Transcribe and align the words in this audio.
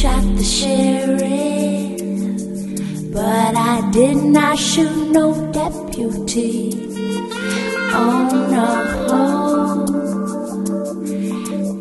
shot 0.00 0.24
the 0.34 0.42
sheriff, 0.42 2.00
but 3.12 3.54
I 3.54 3.90
did 3.90 4.16
not 4.16 4.58
shoot 4.58 5.10
no 5.10 5.34
deputy. 5.52 6.72
Oh 7.92 8.28
no, 8.54 8.66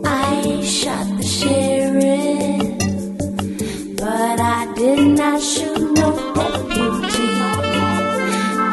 I 0.03 0.61
shot 0.65 1.07
the 1.15 1.23
sheriff, 1.23 2.77
but 3.95 4.39
I 4.41 4.73
did 4.75 4.99
not 5.17 5.41
shoot 5.41 5.79
no 5.93 6.11
deputy. 6.35 7.29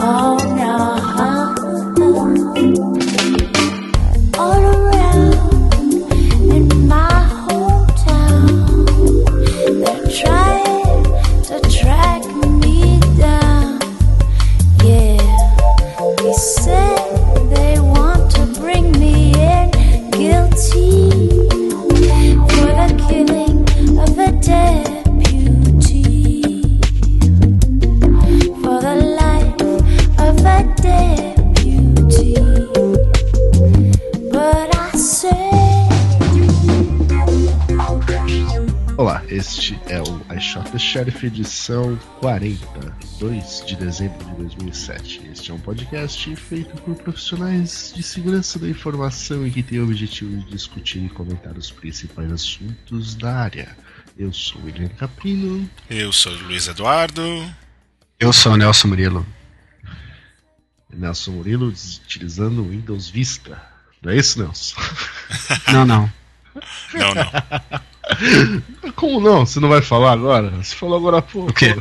Oh 0.00 0.38
no. 0.58 0.95
The 40.76 40.80
Sheriff 40.80 41.24
edição 41.24 41.96
40, 42.20 42.58
2 43.18 43.64
de 43.66 43.76
dezembro 43.76 44.18
de 44.26 44.34
2007. 44.34 45.22
Este 45.32 45.50
é 45.50 45.54
um 45.54 45.58
podcast 45.58 46.36
feito 46.36 46.76
por 46.82 46.94
profissionais 46.96 47.94
de 47.96 48.02
segurança 48.02 48.58
da 48.58 48.68
informação 48.68 49.46
e 49.46 49.50
que 49.50 49.62
tem 49.62 49.80
o 49.80 49.84
objetivo 49.84 50.36
de 50.36 50.50
discutir 50.50 51.02
e 51.02 51.08
comentar 51.08 51.56
os 51.56 51.70
principais 51.70 52.30
assuntos 52.30 53.14
da 53.14 53.36
área. 53.36 53.74
Eu 54.18 54.30
sou 54.34 54.60
o 54.60 54.66
William 54.66 54.88
Caprino. 54.88 55.66
Eu 55.88 56.12
sou 56.12 56.32
o 56.32 56.42
Luiz 56.42 56.68
Eduardo. 56.68 57.22
Eu 58.20 58.30
sou 58.34 58.52
o 58.52 58.56
Nelson 58.58 58.88
Murilo. 58.88 59.26
Nelson 60.92 61.30
Murilo 61.30 61.68
utilizando 61.68 62.60
o 62.60 62.68
Windows 62.68 63.08
Vista. 63.08 63.62
Não 64.02 64.12
é 64.12 64.16
isso, 64.16 64.38
Nelson? 64.38 64.76
Não, 65.72 65.86
não. 65.86 66.12
Não, 66.92 67.14
não. 67.14 67.80
Como 68.94 69.20
não? 69.20 69.44
Você 69.46 69.58
não 69.60 69.68
vai 69.68 69.82
falar 69.82 70.12
agora? 70.12 70.50
Você 70.50 70.74
falou 70.74 70.96
agora 70.98 71.18
há 71.18 71.22
pouco. 71.22 71.50
O 71.50 71.54
quê? 71.54 71.76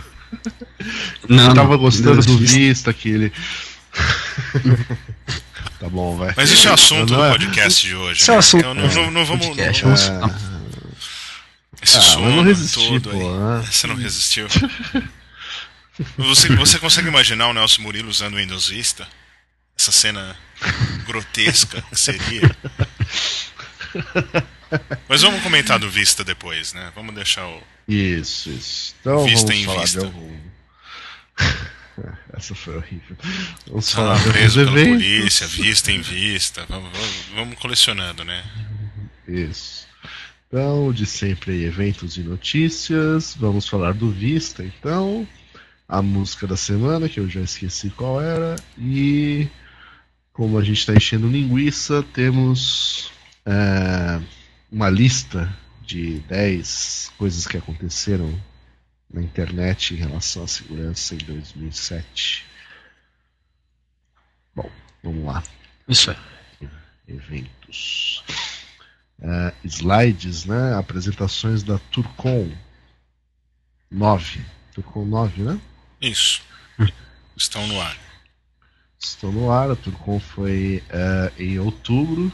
Não, 1.29 1.49
Eu 1.49 1.53
tava 1.53 1.69
não. 1.73 1.77
gostando 1.77 2.09
Windows 2.21 2.25
do 2.25 2.37
Vista. 2.37 2.93
Que 2.93 3.09
ele. 3.09 3.33
tá 5.79 5.87
bom, 5.89 6.17
vai. 6.17 6.33
Mas 6.35 6.51
isso 6.51 6.67
é 6.67 6.71
assunto 6.73 7.11
Não 7.13 7.19
do 7.19 7.25
é- 7.25 7.29
podcast 7.31 7.87
de 7.87 7.95
hoje. 7.95 8.21
Isso 8.21 8.31
é 8.31 8.33
né? 8.33 8.39
assunto 8.39 8.59
Então 8.61 8.73
não, 8.73 8.87
não, 8.93 9.11
não 9.11 9.25
vamos. 9.25 9.45
podcast, 9.47 9.85
não- 9.85 9.95
vamos- 9.95 10.09
não. 10.09 10.55
esse 11.81 11.97
Ah, 11.97 12.01
sono 12.01 12.35
não 12.37 12.43
resisti, 12.43 12.99
todo 12.99 13.09
pô, 13.11 13.17
aí. 13.17 13.27
ah. 13.37 13.63
Você 13.71 13.87
não 13.87 13.95
resistiu. 13.95 14.47
Você, 16.17 16.53
você 16.57 16.77
consegue 16.77 17.07
imaginar 17.07 17.47
o 17.47 17.53
Nelson 17.53 17.81
Murilo 17.81 18.09
usando 18.09 18.33
o 18.33 18.37
Windows 18.37 18.67
Vista? 18.67 19.07
Essa 19.79 19.93
cena 19.93 20.35
grotesca 21.07 21.81
que 21.83 21.97
seria. 21.97 22.53
Mas 25.09 25.21
vamos 25.21 25.41
comentar 25.41 25.79
do 25.79 25.89
Vista 25.89 26.23
depois, 26.23 26.73
né? 26.73 26.91
Vamos 26.95 27.13
deixar 27.15 27.47
o. 27.47 27.61
Isso, 27.87 28.49
isso. 28.49 28.95
Então 29.01 29.23
Vista 29.25 29.47
vamos 29.47 29.61
em 29.61 29.65
falar 29.65 29.81
vista. 29.81 29.99
de 29.99 30.05
algum. 30.05 30.35
Essa 32.33 32.53
foi 32.55 32.75
horrível. 32.77 33.15
Vamos 33.67 33.93
Ah, 33.93 33.95
falar 33.95 34.23
preso 34.23 34.59
pela 34.65 34.71
eventos. 34.71 35.03
polícia, 35.05 35.47
vista 35.47 35.91
em 35.91 36.01
vista. 36.01 36.65
Vamos, 36.67 36.89
vamos, 36.91 37.15
vamos 37.33 37.59
colecionando, 37.59 38.23
né? 38.25 38.43
Isso. 39.27 39.85
Então, 40.47 40.91
de 40.91 41.05
sempre 41.05 41.51
aí, 41.53 41.63
eventos 41.63 42.17
e 42.17 42.21
notícias. 42.21 43.35
Vamos 43.39 43.67
falar 43.67 43.93
do 43.93 44.11
Vista, 44.11 44.63
então. 44.63 45.27
A 45.87 46.01
música 46.01 46.47
da 46.47 46.57
semana, 46.57 47.07
que 47.07 47.19
eu 47.19 47.29
já 47.29 47.41
esqueci 47.41 47.89
qual 47.91 48.19
era. 48.21 48.55
E 48.77 49.47
como 50.33 50.57
a 50.57 50.63
gente 50.63 50.79
está 50.79 50.93
enchendo 50.93 51.27
linguiça, 51.29 52.03
temos 52.13 53.11
é, 53.45 54.19
uma 54.71 54.89
lista 54.89 55.55
de 55.81 56.19
10 56.21 57.11
coisas 57.17 57.45
que 57.47 57.57
aconteceram 57.57 58.33
na 59.09 59.21
internet 59.21 59.93
em 59.93 59.97
relação 59.97 60.43
à 60.43 60.47
segurança 60.47 61.15
em 61.15 61.19
2007. 61.19 62.45
Bom, 64.55 64.69
vamos 65.03 65.25
lá 65.25 65.43
Isso 65.87 66.11
é. 66.11 66.17
eventos. 67.07 68.23
É, 69.21 69.53
slides, 69.63 70.45
né? 70.45 70.75
Apresentações 70.75 71.63
da 71.63 71.77
Turcom 71.77 72.51
9. 73.89 74.45
Turcom 74.73 75.05
9, 75.05 75.41
né? 75.43 75.61
Isso. 76.01 76.41
Estão 77.37 77.65
no 77.67 77.79
ar. 77.79 77.97
Estão 78.99 79.31
no 79.31 79.51
ar. 79.51 79.71
A 79.71 79.75
Turcom 79.75 80.19
foi 80.19 80.83
é, 80.89 81.31
em 81.37 81.59
outubro. 81.59 82.31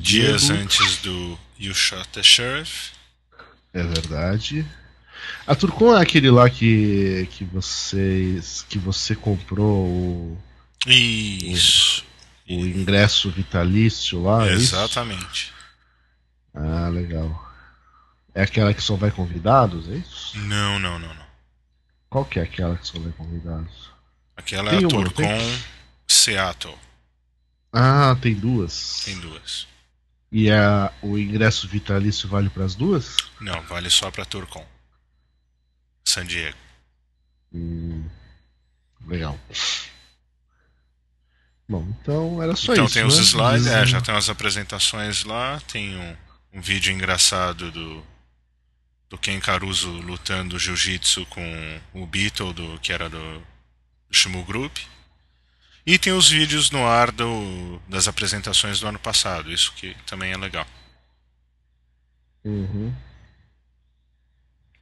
Dias 0.00 0.50
antes 0.50 0.98
do 0.98 1.38
You 1.58 1.74
Shot 1.74 2.08
the 2.08 2.22
Sheriff. 2.22 2.92
É 3.72 3.82
verdade. 3.82 4.66
A 5.46 5.54
Turcom 5.54 5.96
é 5.96 6.00
aquele 6.02 6.30
lá 6.30 6.48
que, 6.50 7.28
que, 7.32 7.44
vocês, 7.44 8.64
que 8.68 8.78
você 8.78 9.14
comprou 9.14 9.86
o, 9.86 10.38
Isso. 10.86 12.04
o 12.48 12.52
ingresso 12.52 13.30
vitalício 13.30 14.22
lá. 14.22 14.48
é 14.48 14.54
isso? 14.54 14.74
Exatamente. 14.74 15.52
Ah, 16.54 16.88
legal. 16.88 17.44
É 18.34 18.42
aquela 18.42 18.74
que 18.74 18.82
só 18.82 18.96
vai 18.96 19.10
convidados, 19.10 19.88
é 19.88 19.96
isso? 19.96 20.38
Não, 20.38 20.78
não, 20.78 20.98
não, 20.98 21.14
não. 21.14 21.26
Qual 22.08 22.24
que 22.24 22.38
é 22.38 22.42
aquela 22.42 22.76
que 22.76 22.86
só 22.86 22.98
vai 22.98 23.12
convidados? 23.12 23.90
Aquela 24.36 24.70
Tem 24.70 24.80
é 24.80 24.84
a 24.84 24.88
uma, 24.88 25.04
Turcom 25.04 25.58
Seattle. 26.08 26.78
Ah, 27.78 28.16
tem 28.22 28.34
duas. 28.34 29.02
Tem 29.04 29.18
duas. 29.20 29.66
E 30.32 30.50
a, 30.50 30.90
o 31.02 31.18
ingresso 31.18 31.68
vitalício 31.68 32.26
vale 32.26 32.48
para 32.48 32.64
as 32.64 32.74
duas? 32.74 33.16
Não, 33.38 33.60
vale 33.64 33.90
só 33.90 34.10
pra 34.10 34.24
Turcom. 34.24 34.66
San 36.04 36.24
Diego. 36.24 36.56
Hum, 37.52 38.08
legal. 39.06 39.38
Bom, 41.68 41.86
então 42.00 42.42
era 42.42 42.56
só 42.56 42.72
então 42.72 42.86
isso. 42.86 42.94
tem 42.94 43.04
os 43.04 43.16
né? 43.16 43.22
slides, 43.22 43.66
é, 43.66 43.80
Diz- 43.82 43.90
já 43.90 44.00
tem 44.00 44.14
umas 44.14 44.30
apresentações 44.30 45.24
lá, 45.24 45.60
tem 45.60 45.96
um, 45.96 46.16
um 46.54 46.60
vídeo 46.60 46.92
engraçado 46.92 47.70
do, 47.72 48.02
do 49.10 49.18
Ken 49.18 49.38
Caruso 49.40 49.90
lutando 49.90 50.58
jiu-jitsu 50.58 51.26
com 51.26 51.80
o 51.92 52.06
Beatle, 52.06 52.52
do, 52.54 52.78
que 52.80 52.92
era 52.92 53.10
do, 53.10 53.38
do 54.08 54.16
Shimu 54.16 54.44
Group. 54.44 54.78
E 55.86 55.98
tem 55.98 56.12
os 56.12 56.28
vídeos 56.28 56.70
no 56.70 56.84
ar 56.84 57.12
do, 57.12 57.80
das 57.88 58.08
apresentações 58.08 58.80
do 58.80 58.88
ano 58.88 58.98
passado, 58.98 59.52
isso 59.52 59.72
que 59.76 59.94
também 60.04 60.32
é 60.32 60.36
legal. 60.36 60.66
Uhum. 62.44 62.92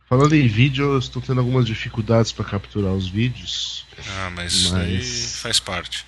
Falando 0.08 0.34
em 0.34 0.46
vídeo, 0.46 0.92
eu 0.92 0.98
estou 0.98 1.20
tendo 1.20 1.40
algumas 1.40 1.66
dificuldades 1.66 2.32
para 2.32 2.44
capturar 2.44 2.92
os 2.92 3.08
vídeos. 3.08 3.86
Ah, 4.18 4.30
mas, 4.30 4.52
isso 4.52 4.76
aí 4.76 4.96
Mas- 4.96 5.36
faz 5.40 5.60
parte. 5.60 6.04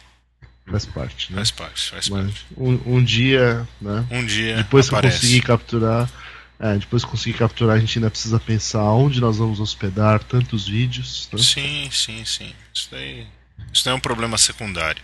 Faz 0.69 0.85
parte, 0.85 1.31
né? 1.33 1.37
Faz 1.39 1.51
parte, 1.53 1.91
faz 1.91 2.09
Mas 2.09 2.27
parte. 2.27 2.47
um, 2.57 2.97
um 2.97 3.05
dia, 3.05 3.67
né? 3.81 4.05
Um 4.11 4.25
dia 4.27 4.57
Depois 4.57 4.89
que 4.89 4.95
eu 4.95 4.99
aparece. 4.99 5.21
conseguir 5.21 5.43
capturar, 5.43 6.11
é, 6.59 6.77
depois 6.77 7.05
que 7.05 7.11
conseguir 7.11 7.39
capturar, 7.39 7.77
a 7.77 7.79
gente 7.79 7.99
ainda 7.99 8.11
precisa 8.11 8.41
pensar 8.41 8.83
onde 8.83 9.21
nós 9.21 9.37
vamos 9.39 9.61
hospedar 9.61 10.25
tantos 10.25 10.67
vídeos. 10.67 11.29
Né? 11.33 11.39
Sim, 11.39 11.89
sim, 11.93 12.25
sim. 12.25 12.53
Isso 12.75 12.89
daí, 12.91 13.27
isso 13.73 13.85
daí 13.85 13.93
é 13.93 13.97
um 13.97 14.01
problema 14.01 14.37
secundário. 14.39 15.03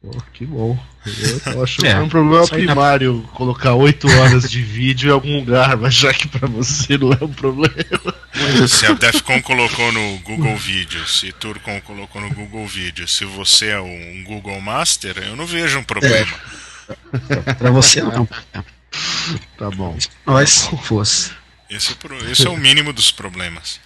Pô, 0.00 0.10
que 0.34 0.44
bom. 0.44 0.78
Eu 1.46 1.62
acho 1.64 1.78
que 1.80 1.86
É, 1.86 1.92
é 1.92 1.98
um 1.98 2.08
problema 2.10 2.46
primário 2.46 3.22
colocar 3.32 3.74
8 3.74 4.06
horas 4.18 4.50
de 4.50 4.60
vídeo 4.62 5.08
em 5.08 5.12
algum 5.12 5.38
lugar, 5.40 5.76
mas 5.78 5.94
já 5.94 6.12
que 6.12 6.28
pra 6.28 6.46
você 6.46 6.98
não 6.98 7.12
é 7.12 7.24
um 7.24 7.32
problema. 7.32 7.74
Se 8.68 8.84
a 8.86 8.92
Defcon 8.92 9.40
colocou 9.42 9.90
no 9.92 10.18
Google 10.18 10.56
Vídeos, 10.56 11.20
se 11.20 11.32
Turcom 11.32 11.80
colocou 11.80 12.20
no 12.20 12.30
Google 12.34 12.66
Vídeos, 12.66 13.16
se 13.16 13.24
você 13.24 13.68
é 13.70 13.80
um 13.80 14.24
Google 14.24 14.60
Master, 14.60 15.16
eu 15.18 15.36
não 15.36 15.46
vejo 15.46 15.78
um 15.78 15.84
problema. 15.84 16.38
Pra 17.58 17.70
você 17.70 18.02
não 18.02 18.28
é. 18.52 18.62
Tá 19.56 19.70
bom, 19.70 19.96
Mas 20.26 20.50
se 20.50 20.76
fosse. 20.78 21.32
Esse, 21.70 21.92
é 21.92 21.94
pro- 21.94 22.30
esse 22.30 22.46
é 22.46 22.50
o 22.50 22.56
mínimo 22.58 22.92
dos 22.92 23.10
problemas. 23.10 23.80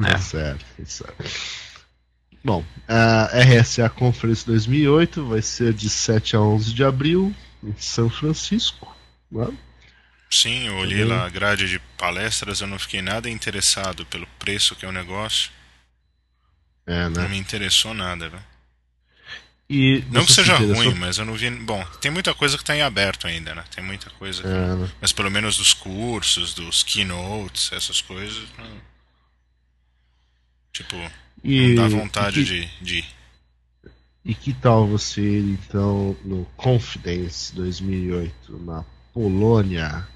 tá 0.00 0.10
É. 0.10 0.18
certo, 0.18 0.64
tá 0.76 0.84
certo. 0.84 1.24
Bom, 2.48 2.64
a 2.88 3.24
RSA 3.42 3.90
Conference 3.90 4.46
2008 4.46 5.22
vai 5.26 5.42
ser 5.42 5.74
de 5.74 5.90
7 5.90 6.34
a 6.34 6.40
11 6.40 6.72
de 6.72 6.82
abril 6.82 7.34
em 7.62 7.74
São 7.76 8.08
Francisco. 8.08 8.96
né? 9.30 9.48
Sim, 10.30 10.66
eu 10.68 10.76
olhei 10.76 11.00
Também. 11.02 11.14
lá 11.18 11.26
a 11.26 11.28
grade 11.28 11.68
de 11.68 11.78
palestras, 11.98 12.62
eu 12.62 12.66
não 12.66 12.78
fiquei 12.78 13.02
nada 13.02 13.28
interessado 13.28 14.06
pelo 14.06 14.26
preço 14.38 14.74
que 14.74 14.86
é 14.86 14.88
o 14.88 14.92
negócio. 14.92 15.50
É, 16.86 17.06
Não 17.10 17.20
né? 17.24 17.28
me 17.28 17.36
interessou 17.36 17.92
nada, 17.92 18.30
velho. 18.30 18.42
E 19.68 20.02
Não 20.10 20.22
que 20.24 20.30
se 20.32 20.36
seja 20.36 20.54
interessou- 20.54 20.84
ruim, 20.84 20.94
mas 20.94 21.18
eu 21.18 21.26
não 21.26 21.34
vi. 21.34 21.50
Bom, 21.50 21.84
tem 22.00 22.10
muita 22.10 22.32
coisa 22.32 22.56
que 22.56 22.64
tá 22.64 22.74
em 22.74 22.80
aberto 22.80 23.26
ainda, 23.26 23.54
né? 23.54 23.62
Tem 23.74 23.84
muita 23.84 24.08
coisa. 24.08 24.40
que- 24.40 24.48
É, 24.48 24.74
né? 24.74 24.90
Mas 25.02 25.12
pelo 25.12 25.30
menos 25.30 25.58
dos 25.58 25.74
cursos, 25.74 26.54
dos 26.54 26.82
keynotes, 26.82 27.70
essas 27.72 28.00
coisas. 28.00 28.46
Não... 28.56 28.80
Tipo, 30.72 30.96
E, 31.42 31.74
não 31.74 31.88
dá 31.88 31.96
vontade 31.96 32.40
e, 32.40 32.44
de, 32.44 32.66
de 32.82 32.98
ir. 32.98 33.04
E 34.24 34.34
que 34.34 34.52
tal 34.52 34.86
você 34.86 35.22
ir 35.22 35.52
então 35.52 36.16
no 36.24 36.44
Confidence 36.56 37.54
2008 37.54 38.58
na 38.58 38.84
Polônia? 39.14 40.06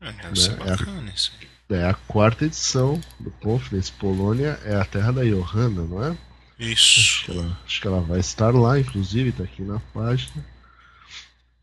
É, 0.00 0.12
deve 0.12 0.40
ser 0.40 0.52
É. 0.52 0.56
bacana 0.56 1.12
isso 1.14 1.32
aí. 1.40 1.48
É 1.76 1.88
a 1.88 1.94
quarta 1.94 2.44
edição 2.44 3.00
do 3.18 3.30
Confidence. 3.30 3.90
Polônia 3.92 4.60
é 4.64 4.74
a 4.74 4.84
terra 4.84 5.12
da 5.12 5.24
Johanna, 5.24 5.82
não 5.84 6.04
é? 6.04 6.10
Acho 6.10 6.18
Isso. 6.58 7.24
que 7.24 7.30
ela, 7.32 7.58
acho 7.64 7.80
que 7.80 7.86
ela 7.86 8.00
vai 8.00 8.20
estar 8.20 8.54
lá, 8.54 8.78
inclusive, 8.78 9.32
tá 9.32 9.42
aqui 9.42 9.62
na 9.62 9.80
página. 9.80 10.44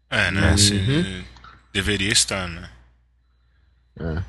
É, 0.09 0.31
né? 0.31 0.55
Uhum. 0.55 1.23
Deveria 1.71 2.11
estar, 2.11 2.47
né? 2.47 2.69
É. 3.99 4.23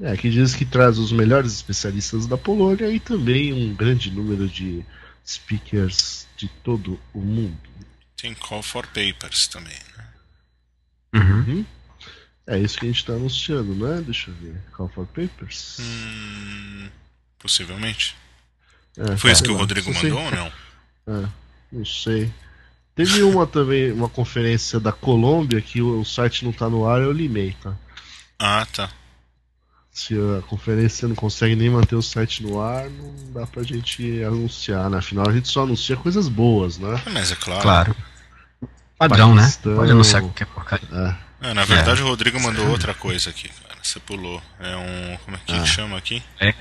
É, 0.00 0.16
que 0.16 0.28
diz 0.28 0.54
que 0.54 0.64
traz 0.64 0.98
os 0.98 1.12
melhores 1.12 1.52
especialistas 1.52 2.26
da 2.26 2.36
Polônia 2.36 2.90
e 2.90 2.98
também 2.98 3.52
um 3.52 3.74
grande 3.74 4.10
número 4.10 4.48
de 4.48 4.84
speakers 5.24 6.26
de 6.36 6.48
todo 6.48 6.98
o 7.12 7.20
mundo. 7.20 7.56
Tem 8.16 8.34
call 8.34 8.62
for 8.62 8.86
papers 8.88 9.46
também, 9.46 9.76
né? 9.96 10.04
Uhum. 11.14 11.64
É 12.46 12.58
isso 12.58 12.78
que 12.78 12.84
a 12.86 12.88
gente 12.88 12.98
está 12.98 13.12
anunciando, 13.14 13.74
não 13.74 13.92
é? 13.94 14.00
Deixa 14.02 14.30
eu 14.30 14.34
ver. 14.34 14.60
Call 14.72 14.88
for 14.88 15.06
Papers. 15.06 15.78
Hum, 15.80 16.88
possivelmente. 17.38 18.14
É, 18.98 19.16
Foi 19.16 19.30
isso 19.32 19.42
que 19.42 19.50
o. 19.50 19.56
Rodrigo 19.56 19.92
sei- 19.94 20.10
mandou 20.10 20.24
ou 20.24 20.30
não? 20.30 20.52
É, 21.06 21.28
não 21.70 21.84
sei. 21.84 22.32
Teve 22.94 23.22
uma 23.22 23.46
também, 23.46 23.92
uma 23.92 24.08
conferência 24.08 24.80
da 24.80 24.90
Colômbia 24.90 25.60
que 25.60 25.82
o, 25.82 26.00
o 26.00 26.04
site 26.04 26.46
não 26.46 26.52
tá 26.52 26.66
no 26.66 26.88
ar, 26.88 27.02
eu 27.02 27.12
limei, 27.12 27.54
tá? 27.62 27.76
Ah, 28.38 28.66
tá. 28.72 28.90
Se 29.94 30.12
a 30.14 30.42
conferência 30.48 31.06
não 31.06 31.14
consegue 31.14 31.54
nem 31.54 31.70
manter 31.70 31.94
o 31.94 32.02
site 32.02 32.42
no 32.42 32.60
ar, 32.60 32.90
não 32.90 33.14
dá 33.32 33.46
pra 33.46 33.62
gente 33.62 34.22
anunciar, 34.24 34.90
né? 34.90 34.98
Afinal, 34.98 35.28
a 35.28 35.32
gente 35.32 35.46
só 35.46 35.62
anuncia 35.62 35.96
coisas 35.96 36.26
boas, 36.26 36.78
né? 36.78 37.00
Mas 37.12 37.30
é 37.30 37.36
claro. 37.36 37.62
Claro. 37.62 37.96
Padrão, 38.98 39.34
né? 39.36 39.42
Paquistão. 39.42 39.76
Pode 39.76 39.90
anunciar 39.92 40.22
qualquer 40.22 40.46
porcaria. 40.46 40.88
É. 41.40 41.50
É, 41.50 41.54
na 41.54 41.64
verdade, 41.64 42.02
o 42.02 42.06
Rodrigo 42.08 42.40
mandou 42.40 42.66
outra 42.70 42.92
coisa 42.92 43.30
aqui, 43.30 43.48
cara. 43.48 43.74
Você 43.82 44.00
pulou. 44.00 44.42
É 44.58 44.76
um. 44.76 45.16
Como 45.24 45.36
é 45.36 45.40
que 45.46 45.52
Ah. 45.52 45.64
chama 45.64 45.96
aqui? 45.96 46.22
É, 46.40 46.52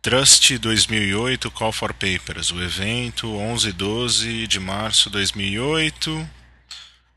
Trust 0.00 0.58
2008 0.58 1.48
Call 1.52 1.70
for 1.72 1.92
Papers. 1.94 2.50
O 2.50 2.60
evento 2.60 3.30
11 3.36 3.68
e 3.68 3.72
12 3.72 4.46
de 4.48 4.58
março 4.58 5.04
de 5.04 5.12
2008. 5.12 6.28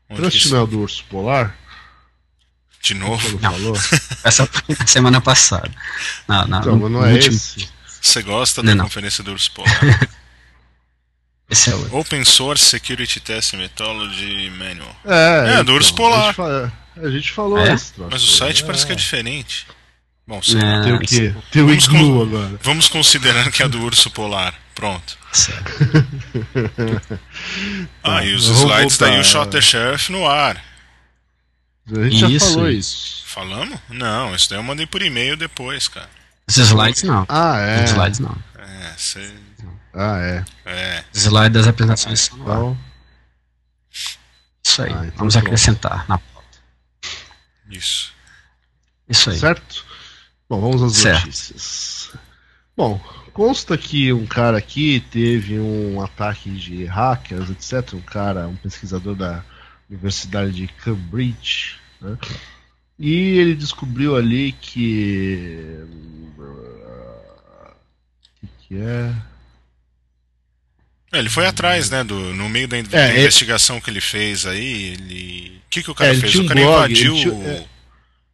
Onde 0.08 0.20
Trust 0.20 0.42
que 0.42 0.48
não 0.50 0.58
é 0.58 0.62
o 0.62 0.66
do 0.68 0.80
urso 0.80 1.02
polar? 1.10 1.56
De 2.86 2.94
novo? 2.94 3.38
Não. 3.40 3.52
falou? 3.52 3.76
essa 4.24 4.46
foi 4.46 4.76
na 4.78 4.86
semana 4.86 5.20
passada. 5.20 5.70
Na, 6.28 6.46
na, 6.46 6.58
Então, 6.60 6.76
não 6.88 7.04
é 7.04 7.12
último- 7.14 7.34
esse. 7.34 7.68
Você 8.00 8.22
gosta 8.22 8.62
Não, 8.62 8.68
da 8.70 8.74
não. 8.76 8.84
conferência 8.84 9.24
do 9.24 9.32
Urso 9.32 9.50
Polar? 9.52 9.70
Esse 11.48 11.70
é 11.70 11.74
o. 11.76 11.96
Open 11.98 12.24
Source 12.24 12.64
Security 12.64 13.20
Test 13.20 13.54
Methodology 13.54 14.50
Manual. 14.50 14.96
É, 15.04 15.60
É, 15.60 15.62
do 15.64 15.74
urso 15.74 15.94
polar. 15.94 16.34
a 17.00 17.08
gente 17.08 17.30
falou 17.30 17.56
É? 17.58 17.72
esse 17.72 17.92
troço 17.92 18.10
Mas 18.10 18.22
o 18.24 18.26
site 18.36 18.62
É. 18.64 18.66
parece 18.66 18.84
que 18.84 18.90
é 18.90 18.96
diferente. 18.96 19.64
Bom. 20.26 20.38
É, 20.40 20.82
Tem 20.82 20.92
o 20.94 20.98
quê? 20.98 21.34
Tem 21.52 21.62
o 21.62 21.66
Vamos 21.68 21.84
Iglu 21.84 22.22
agora. 22.22 22.58
Vamos 22.64 22.88
considerando 22.88 23.52
que 23.52 23.62
é 23.62 23.68
do 23.68 23.80
urso 23.80 24.10
polar. 24.10 24.54
Pronto. 24.74 25.16
certo. 25.32 25.72
Ah, 28.02 28.24
e 28.24 28.34
os 28.34 28.46
vamos 28.48 28.62
slides 28.62 28.98
daí 28.98 29.10
voltar. 29.10 29.20
o 29.20 29.24
Shot 29.24 29.50
the 29.50 29.60
Sheriff 29.60 30.10
no 30.12 30.26
ar. 30.28 30.60
A 31.88 32.02
gente 32.08 32.18
já 32.18 32.28
Isso, 32.28 32.52
falou 32.54 32.70
isso. 32.70 33.22
Falamos? 33.26 33.78
Não, 33.88 34.34
isso 34.34 34.48
daí 34.50 34.58
eu 34.58 34.62
mandei 34.62 34.86
por 34.86 35.02
e-mail 35.02 35.36
depois, 35.36 35.86
cara. 35.88 36.08
Os 36.48 36.56
slides 36.56 37.02
não. 37.04 37.24
Ah, 37.28 37.58
é. 37.58 37.84
Os 37.84 37.90
slides 37.90 38.18
não. 38.20 38.36
É, 38.58 38.92
você. 38.96 39.34
Ah, 39.94 40.18
é. 40.18 40.44
É. 40.64 41.04
Os 41.12 41.22
slides 41.22 41.52
das 41.52 41.68
apresentações 41.68 42.20
são. 42.20 42.38
Então, 42.40 42.78
Isso 44.64 44.82
aí. 44.82 44.90
Ah, 44.92 45.04
então 45.06 45.18
Vamos 45.18 45.34
pronto. 45.34 45.46
acrescentar 45.46 46.08
na 46.08 46.18
pauta. 46.18 46.58
Isso. 47.70 48.12
Isso 49.08 49.30
aí. 49.30 49.38
certo? 49.38 49.84
Bom, 50.48 50.60
vamos 50.60 50.82
às 50.82 50.92
Certo. 50.92 51.20
notícias. 51.26 52.10
Bom, 52.76 52.98
consta 53.32 53.76
que 53.78 54.12
um 54.12 54.26
cara 54.26 54.58
aqui 54.58 55.00
teve 55.10 55.58
um 55.58 56.00
ataque 56.02 56.50
de 56.50 56.84
hackers, 56.84 57.50
etc. 57.50 57.94
Um 57.94 58.00
cara, 58.00 58.46
um 58.48 58.56
pesquisador 58.56 59.14
da 59.14 59.44
Universidade 59.88 60.52
de 60.52 60.66
Cambridge, 60.68 61.76
né? 62.00 62.18
E 62.98 63.38
ele 63.38 63.54
descobriu 63.54 64.16
ali 64.16 64.52
que. 64.52 65.58
O 66.38 67.74
que, 68.40 68.48
que 68.68 68.74
é? 68.76 69.14
É, 71.12 71.18
Ele 71.18 71.28
foi 71.30 71.46
atrás, 71.46 71.88
né? 71.90 72.02
Do, 72.02 72.16
no 72.34 72.48
meio 72.48 72.66
da, 72.66 72.80
da 72.82 72.98
É, 72.98 73.10
ele- 73.10 73.20
investigação 73.20 73.80
que 73.80 73.88
ele 73.90 74.00
fez 74.00 74.44
aí, 74.46 74.92
ele. 74.92 75.62
O 75.66 75.70
que, 75.70 75.82
que 75.82 75.90
o 75.90 75.94
cara 75.94 76.12
É, 76.12 76.16
fez? 76.16 76.32
tinha 76.32 76.42
O 76.42 76.46
um 76.46 76.48
cara 76.48 76.60
blog, 76.60 76.76
invadiu 76.92 77.14
tinha- 77.14 77.34
o- 77.34 77.42
é, 77.48 77.66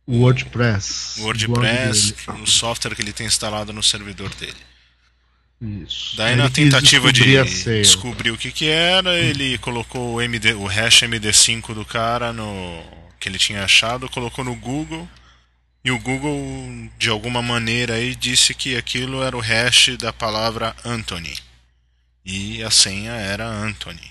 O 0.06 0.19
WordPress. 0.20 1.20
o 1.20 1.25
WordPress, 1.25 2.14
o 2.43 2.46
software 2.46 2.94
que 2.94 3.02
ele 3.02 3.12
tem 3.12 3.26
instalado 3.26 3.72
no 3.72 3.82
servidor 3.82 4.32
dele. 4.37 4.56
Isso. 5.62 6.17
Daí 6.17 6.32
Ele 6.32 6.43
na 6.43 6.50
tentativa 6.50 7.12
de 7.12 7.23
descobrir 7.81 8.32
o 8.32 8.38
que 8.38 8.50
que 8.50 8.67
era, 8.69 9.17
ele 9.17 9.56
colocou 9.59 10.14
o, 10.14 10.20
MD, 10.20 10.55
o 10.55 10.67
hash 10.67 11.03
MD5 11.03 11.73
do 11.73 11.85
cara 11.85 12.32
no 12.32 12.82
que 13.20 13.29
ele 13.29 13.38
tinha 13.38 13.62
achado, 13.62 14.09
colocou 14.09 14.44
no 14.44 14.56
Google 14.56 15.09
e 15.85 15.93
o 15.93 15.99
Google 16.00 16.37
de 16.99 17.09
alguma 17.09 17.41
maneira 17.41 17.94
aí 17.94 18.17
disse 18.17 18.53
que 18.55 18.76
aquilo 18.76 19.23
era 19.23 19.37
o 19.37 19.41
hash 19.41 19.97
da 19.97 20.12
palavra 20.12 20.75
Anthony. 20.85 21.32
E 22.25 22.62
a 22.65 22.70
senha 22.70 23.12
era 23.12 23.47
Anthony. 23.47 24.11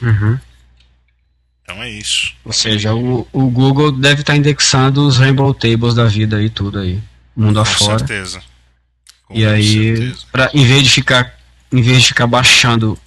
Uhum. 0.00 0.38
Então 1.62 1.82
é 1.82 1.90
isso. 1.90 2.32
Ou 2.44 2.52
seja, 2.52 2.94
o, 2.94 3.26
o 3.32 3.50
Google 3.50 3.90
deve 3.90 4.20
estar 4.20 4.36
indexando 4.36 5.04
os 5.04 5.16
Rainbow 5.16 5.52
Tables 5.52 5.94
da 5.94 6.06
vida 6.06 6.36
aí, 6.36 6.48
tudo 6.48 6.78
aí. 6.78 7.00
Mundo 7.34 7.54
Com 7.54 7.60
afora. 7.60 7.98
certeza. 7.98 8.40
Com 9.26 9.34
E 9.36 9.44
aí, 9.44 9.96
certeza. 9.96 10.26
pra, 10.32 10.50
em 10.54 10.64
vez 10.64 10.82
de 10.84 10.90
ficar, 10.90 11.36
em 11.72 11.82
vez 11.82 12.00
de 12.02 12.08
ficar 12.08 12.26
baixando 12.26 12.98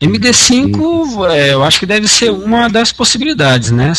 MD5, 0.00 1.28
é, 1.30 1.52
eu 1.54 1.64
acho 1.64 1.80
que 1.80 1.86
deve 1.86 2.06
ser 2.06 2.30
uma 2.30 2.68
das 2.68 2.92
possibilidades, 2.92 3.72
né? 3.72 3.92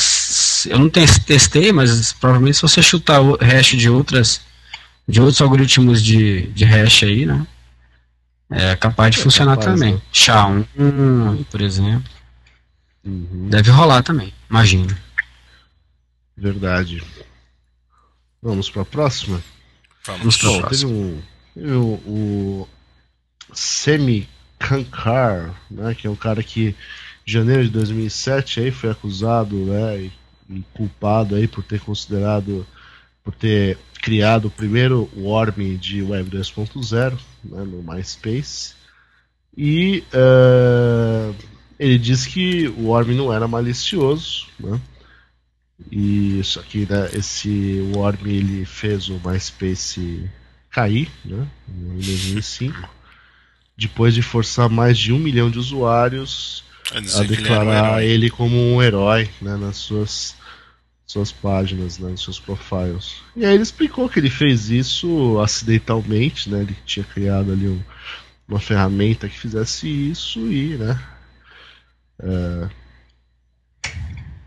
Eu 0.69 0.79
não 0.79 0.89
tes- 0.89 1.19
testei, 1.19 1.73
mas 1.73 2.13
provavelmente 2.13 2.55
se 2.55 2.61
você 2.61 2.81
chutar 2.81 3.19
o 3.21 3.35
hash 3.37 3.75
de 3.77 3.89
outras 3.89 4.39
de 5.07 5.19
outros 5.19 5.41
algoritmos 5.41 6.01
de, 6.01 6.43
de 6.47 6.63
hash 6.63 7.03
aí, 7.03 7.25
né? 7.25 7.45
É 8.55 8.75
capaz 8.75 9.13
de 9.15 9.19
É 9.21 9.23
funcionar 9.23 9.57
capaz, 9.57 9.79
também. 9.79 9.95
né? 9.95 10.01
SHA-1, 10.13 11.45
por 11.49 11.61
exemplo, 11.61 12.09
Uhum. 13.05 13.49
deve 13.49 13.69
rolar 13.71 14.01
também, 14.03 14.33
imagino. 14.49 14.95
Verdade. 16.37 17.03
Vamos 18.41 18.69
para 18.69 18.81
a 18.81 18.85
próxima? 18.85 19.41
Vamos. 20.05 20.37
Pra 20.37 20.49
Bom, 20.49 20.59
próxima. 20.61 20.69
teve 20.89 20.93
um, 20.93 21.21
teve 21.53 21.73
o 21.75 22.67
Semi 23.53 24.27
Kankar, 24.59 25.53
né, 25.69 25.93
que 25.95 26.07
é 26.07 26.09
um 26.09 26.15
cara 26.15 26.41
que 26.43 26.69
em 27.25 27.31
janeiro 27.31 27.63
de 27.63 27.69
2007 27.69 28.59
aí 28.61 28.71
foi 28.71 28.89
acusado, 28.91 29.55
né, 29.65 29.97
e, 30.01 30.11
e 30.49 30.63
culpado 30.73 31.35
aí 31.35 31.47
por 31.47 31.63
ter 31.63 31.79
considerado, 31.81 32.65
por 33.23 33.33
ter 33.35 33.77
criado 34.01 34.45
o 34.45 34.51
primeiro 34.51 35.09
Worm 35.15 35.77
de 35.77 36.01
Web 36.01 36.29
2.0 36.29 37.17
né, 37.43 37.63
no 37.63 37.83
MySpace. 37.83 38.73
E 39.55 40.03
uh, 40.13 41.35
ele 41.79 41.97
disse 41.97 42.29
que 42.29 42.67
o 42.69 42.87
Worm 42.87 43.13
não 43.13 43.31
era 43.33 43.47
malicioso, 43.47 44.47
né? 44.59 44.79
E 45.91 46.41
só 46.43 46.61
que 46.61 46.87
né, 46.89 47.09
esse 47.13 47.79
Worm 47.93 48.25
ele 48.25 48.65
fez 48.65 49.09
o 49.09 49.19
MySpace 49.23 50.29
cair, 50.71 51.09
né? 51.23 51.47
Em 51.69 51.95
2005, 51.95 52.89
depois 53.77 54.13
de 54.13 54.21
forçar 54.21 54.69
mais 54.69 54.97
de 54.97 55.11
um 55.11 55.19
milhão 55.19 55.49
de 55.49 55.59
usuários 55.59 56.63
a 57.15 57.23
declarar 57.23 58.03
ele, 58.03 58.07
um 58.07 58.13
ele, 58.13 58.29
como 58.29 58.55
um 58.57 58.81
herói, 58.81 59.29
né? 59.41 59.55
Nas 59.55 59.77
suas 59.77 60.35
suas 61.05 61.31
páginas, 61.31 61.99
né, 61.99 62.15
seus 62.17 62.39
profiles. 62.39 63.17
E 63.35 63.45
aí 63.45 63.53
ele 63.53 63.63
explicou 63.63 64.09
que 64.09 64.19
ele 64.19 64.29
fez 64.29 64.69
isso 64.69 65.39
acidentalmente, 65.39 66.49
né? 66.49 66.61
Ele 66.61 66.75
tinha 66.85 67.03
criado 67.03 67.51
ali 67.51 67.67
um, 67.67 67.81
uma 68.47 68.59
ferramenta 68.59 69.27
que 69.27 69.37
fizesse 69.37 69.87
isso 69.87 70.39
e, 70.51 70.77
né? 70.77 70.99
É, 72.19 72.69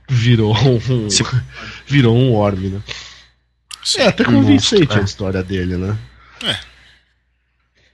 virou 0.08 0.56
um 0.56 1.08
virou 1.86 2.16
um 2.16 2.34
orbe, 2.34 2.68
né? 2.68 2.82
Sim, 3.84 4.00
é 4.00 4.08
até 4.08 4.24
convincente 4.24 4.92
um 4.92 5.00
a 5.00 5.04
história 5.04 5.42
dele, 5.42 5.76
né? 5.76 5.96
É. 6.42 6.58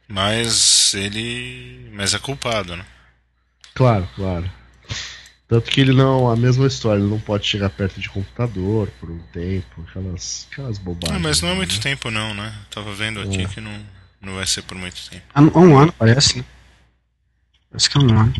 Mas 0.08 0.94
ele. 0.94 1.90
Mas 1.92 2.14
é 2.14 2.18
culpado, 2.18 2.76
né? 2.76 2.84
Claro, 3.74 4.08
claro. 4.14 4.50
Tanto 5.52 5.70
que 5.70 5.82
ele 5.82 5.92
não. 5.92 6.30
A 6.30 6.34
mesma 6.34 6.66
história, 6.66 6.98
ele 6.98 7.10
não 7.10 7.20
pode 7.20 7.46
chegar 7.46 7.68
perto 7.68 8.00
de 8.00 8.08
computador 8.08 8.88
por 8.98 9.10
um 9.10 9.18
tempo, 9.34 9.84
aquelas, 9.86 10.48
aquelas 10.50 10.78
bobagens. 10.78 11.14
Ah, 11.14 11.18
mas 11.18 11.42
não 11.42 11.50
é 11.50 11.54
muito 11.54 11.74
né? 11.74 11.80
tempo, 11.82 12.10
não, 12.10 12.32
né? 12.32 12.54
Tava 12.70 12.90
vendo 12.94 13.20
aqui 13.20 13.42
é. 13.42 13.44
que 13.46 13.60
não, 13.60 13.70
não 14.18 14.36
vai 14.36 14.46
ser 14.46 14.62
por 14.62 14.78
muito 14.78 14.96
tempo. 15.10 15.22
Há 15.34 15.42
um 15.42 15.76
ano, 15.76 15.92
parece. 15.92 16.42
Parece 17.70 17.90
que 17.90 17.98
é 17.98 18.00
um 18.00 18.18
ano. 18.18 18.32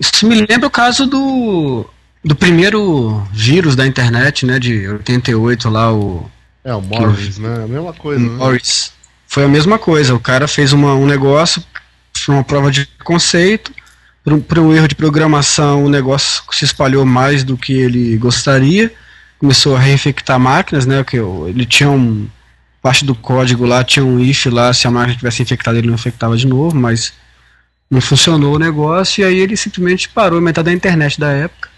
Isso 0.00 0.26
me 0.26 0.36
lembra 0.36 0.66
o 0.66 0.70
caso 0.70 1.06
do. 1.06 1.86
Do 2.24 2.34
primeiro 2.34 3.22
vírus 3.30 3.76
da 3.76 3.86
internet, 3.86 4.46
né? 4.46 4.58
De 4.58 4.88
88 4.88 5.68
lá, 5.68 5.92
o. 5.92 6.30
É, 6.64 6.74
o 6.74 6.80
Morris, 6.80 7.34
que, 7.34 7.42
né? 7.42 7.64
A 7.64 7.68
mesma 7.68 7.92
coisa. 7.92 8.18
Né? 8.18 8.30
Morris. 8.30 8.94
Foi 9.26 9.44
a 9.44 9.48
mesma 9.48 9.78
coisa. 9.78 10.14
O 10.14 10.20
cara 10.20 10.48
fez 10.48 10.72
uma, 10.72 10.94
um 10.94 11.04
negócio, 11.04 11.62
foi 12.16 12.34
uma 12.34 12.44
prova 12.44 12.70
de 12.70 12.86
conceito 13.04 13.74
por 14.24 14.32
um, 14.32 14.40
por 14.40 14.58
um 14.58 14.74
erro 14.74 14.88
de 14.88 14.94
programação, 14.94 15.84
o 15.84 15.88
negócio 15.88 16.42
se 16.52 16.64
espalhou 16.64 17.04
mais 17.04 17.42
do 17.44 17.56
que 17.56 17.72
ele 17.72 18.16
gostaria. 18.16 18.92
Começou 19.38 19.76
a 19.76 19.80
reinfectar 19.80 20.38
máquinas, 20.38 20.86
né? 20.86 21.02
Que 21.02 21.18
ele 21.18 21.66
tinha 21.66 21.90
um 21.90 22.28
parte 22.82 23.04
do 23.04 23.14
código 23.14 23.64
lá 23.64 23.84
tinha 23.84 24.04
um 24.04 24.18
if 24.18 24.46
lá, 24.46 24.72
se 24.72 24.88
a 24.88 24.90
máquina 24.90 25.16
tivesse 25.16 25.40
infectada 25.40 25.78
ele 25.78 25.86
não 25.86 25.94
infectava 25.94 26.36
de 26.36 26.48
novo, 26.48 26.76
mas 26.76 27.12
não 27.88 28.00
funcionou 28.00 28.56
o 28.56 28.58
negócio 28.58 29.22
e 29.22 29.24
aí 29.24 29.38
ele 29.38 29.56
simplesmente 29.56 30.08
parou 30.08 30.40
metade 30.40 30.66
da 30.66 30.72
internet 30.72 31.20
da 31.20 31.30
época. 31.30 31.70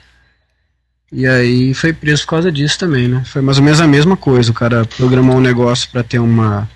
E 1.12 1.26
aí 1.26 1.74
foi 1.74 1.92
preso 1.92 2.22
por 2.22 2.30
causa 2.30 2.50
disso 2.50 2.78
também, 2.78 3.06
né? 3.06 3.22
Foi 3.26 3.42
mais 3.42 3.58
ou 3.58 3.64
menos 3.64 3.80
a 3.80 3.86
mesma 3.86 4.16
coisa. 4.16 4.50
O 4.50 4.54
cara 4.54 4.84
programou 4.96 5.36
um 5.36 5.40
negócio 5.40 5.88
para 5.90 6.02
ter 6.02 6.18
uma 6.18 6.68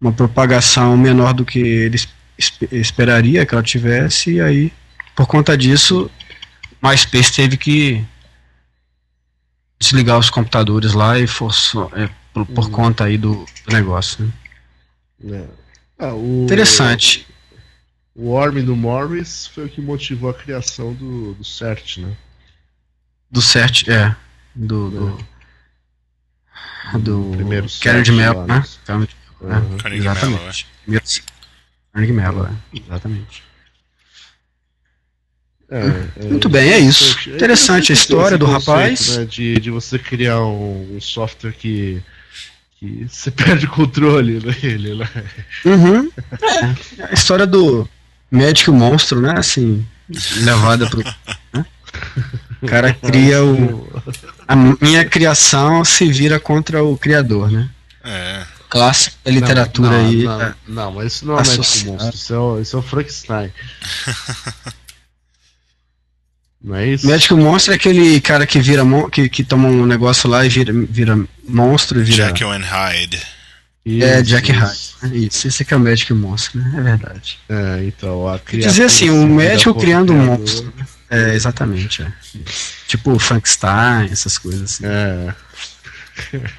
uma 0.00 0.12
propagação 0.12 0.96
menor 0.96 1.32
do 1.32 1.44
que 1.44 1.58
ele 1.58 1.98
esperaria 2.70 3.44
que 3.44 3.54
ela 3.54 3.62
tivesse, 3.62 4.34
e 4.34 4.40
aí, 4.40 4.72
por 5.16 5.26
conta 5.26 5.56
disso, 5.56 6.10
MySpace 6.82 7.32
teve 7.32 7.56
que 7.56 8.04
desligar 9.78 10.18
os 10.18 10.30
computadores 10.30 10.92
lá 10.92 11.18
e 11.18 11.26
forçou, 11.26 11.90
é, 11.94 12.08
por, 12.32 12.46
por 12.46 12.64
uhum. 12.64 12.70
conta 12.70 13.04
aí 13.04 13.18
do, 13.18 13.44
do 13.66 13.72
negócio. 13.72 14.32
Né? 15.20 15.40
É. 15.40 15.46
Ah, 15.98 16.14
o, 16.14 16.44
Interessante. 16.44 17.26
O 18.14 18.30
Worm 18.30 18.64
do 18.64 18.76
Morris 18.76 19.46
foi 19.48 19.66
o 19.66 19.68
que 19.68 19.80
motivou 19.80 20.30
a 20.30 20.34
criação 20.34 20.92
do, 20.94 21.34
do 21.34 21.44
CERT, 21.44 21.98
né? 21.98 22.16
Do 23.30 23.42
CERT, 23.42 23.88
é. 23.88 24.14
Do. 24.54 24.90
do, 24.90 25.26
é. 26.94 26.98
do 26.98 27.32
primeiro 27.34 27.66
Karen 27.80 28.02
de 28.02 28.12
Mello, 28.12 28.46
né? 28.46 28.64
Uhum. 28.88 29.06
É, 29.84 29.96
exatamente. 29.96 30.66
Mello, 30.86 31.02
Carnegie 31.98 32.12
Mello, 32.12 32.46
é. 32.46 32.78
Exatamente. 32.78 33.42
É, 35.70 36.24
é, 36.24 36.24
Muito 36.28 36.48
bem, 36.48 36.70
é 36.70 36.78
isso. 36.78 37.18
É 37.28 37.34
Interessante 37.34 37.90
a 37.90 37.94
história 37.94 38.38
do 38.38 38.46
rapaz. 38.46 39.18
Né, 39.18 39.24
de, 39.24 39.58
de 39.58 39.70
você 39.70 39.98
criar 39.98 40.40
um, 40.40 40.96
um, 40.96 41.00
software 41.00 41.52
que, 41.52 42.00
que 42.78 43.06
você 43.08 43.30
perde 43.32 43.66
o 43.66 43.70
controle 43.70 44.38
dele, 44.38 44.94
né? 44.94 45.08
Uhum. 45.64 46.10
É, 46.40 47.04
a 47.10 47.12
história 47.12 47.46
do 47.46 47.88
médico 48.30 48.72
monstro, 48.72 49.20
né? 49.20 49.34
Assim, 49.36 49.84
levada 50.36 50.88
pro. 50.88 51.02
Né? 51.52 51.66
O 52.62 52.66
cara 52.66 52.94
cria 52.94 53.44
o. 53.44 54.02
A 54.46 54.54
minha 54.56 55.04
criação 55.04 55.84
se 55.84 56.10
vira 56.10 56.38
contra 56.38 56.82
o 56.82 56.96
criador, 56.96 57.50
né? 57.50 57.68
É 58.04 58.57
clássico 58.68 59.16
da 59.24 59.30
literatura 59.30 59.90
não, 59.90 60.02
não, 60.02 60.08
aí. 60.08 60.22
Não, 60.24 60.54
não, 60.68 60.92
mas 60.92 61.12
isso 61.14 61.26
não 61.26 61.38
é 61.38 61.42
médico 61.42 61.86
monstro, 61.86 62.14
isso 62.14 62.34
é, 62.34 62.38
o, 62.38 62.60
isso 62.60 62.76
é 62.76 62.78
o 62.78 62.82
Frankenstein. 62.82 63.52
não 66.62 66.76
é 66.76 66.86
isso? 66.88 67.06
Médico 67.06 67.36
monstro 67.36 67.72
é 67.72 67.76
aquele 67.76 68.20
cara 68.20 68.46
que 68.46 68.60
vira 68.60 68.82
que, 69.10 69.28
que 69.28 69.44
toma 69.44 69.68
um 69.68 69.86
negócio 69.86 70.28
lá 70.28 70.44
e 70.44 70.48
vira, 70.48 70.72
vira 70.72 71.18
monstro 71.48 72.00
e 72.00 72.04
vira. 72.04 72.26
Jekyll 72.28 72.52
and 72.52 72.64
Hyde. 72.64 73.20
Isso, 73.84 74.06
é, 74.06 74.22
Jack 74.22 74.52
Hyde. 74.52 75.26
Isso, 75.26 75.48
esse 75.48 75.62
aqui 75.62 75.72
é 75.72 75.76
o 75.76 75.80
médico 75.80 76.14
monstro, 76.14 76.60
né? 76.60 76.74
É 76.76 76.80
verdade. 76.82 77.38
É, 77.48 77.84
então, 77.84 78.28
a 78.28 78.38
Quer 78.38 78.58
dizer 78.58 78.84
assim, 78.84 79.08
um 79.08 79.26
médico 79.26 79.74
criando 79.74 80.12
um 80.12 80.24
monstro. 80.24 80.72
É, 81.10 81.34
exatamente. 81.34 82.02
É. 82.02 82.12
Tipo 82.86 83.18
Frankenstein, 83.18 84.10
essas 84.12 84.36
coisas 84.36 84.62
assim. 84.62 84.84
É. 84.84 85.34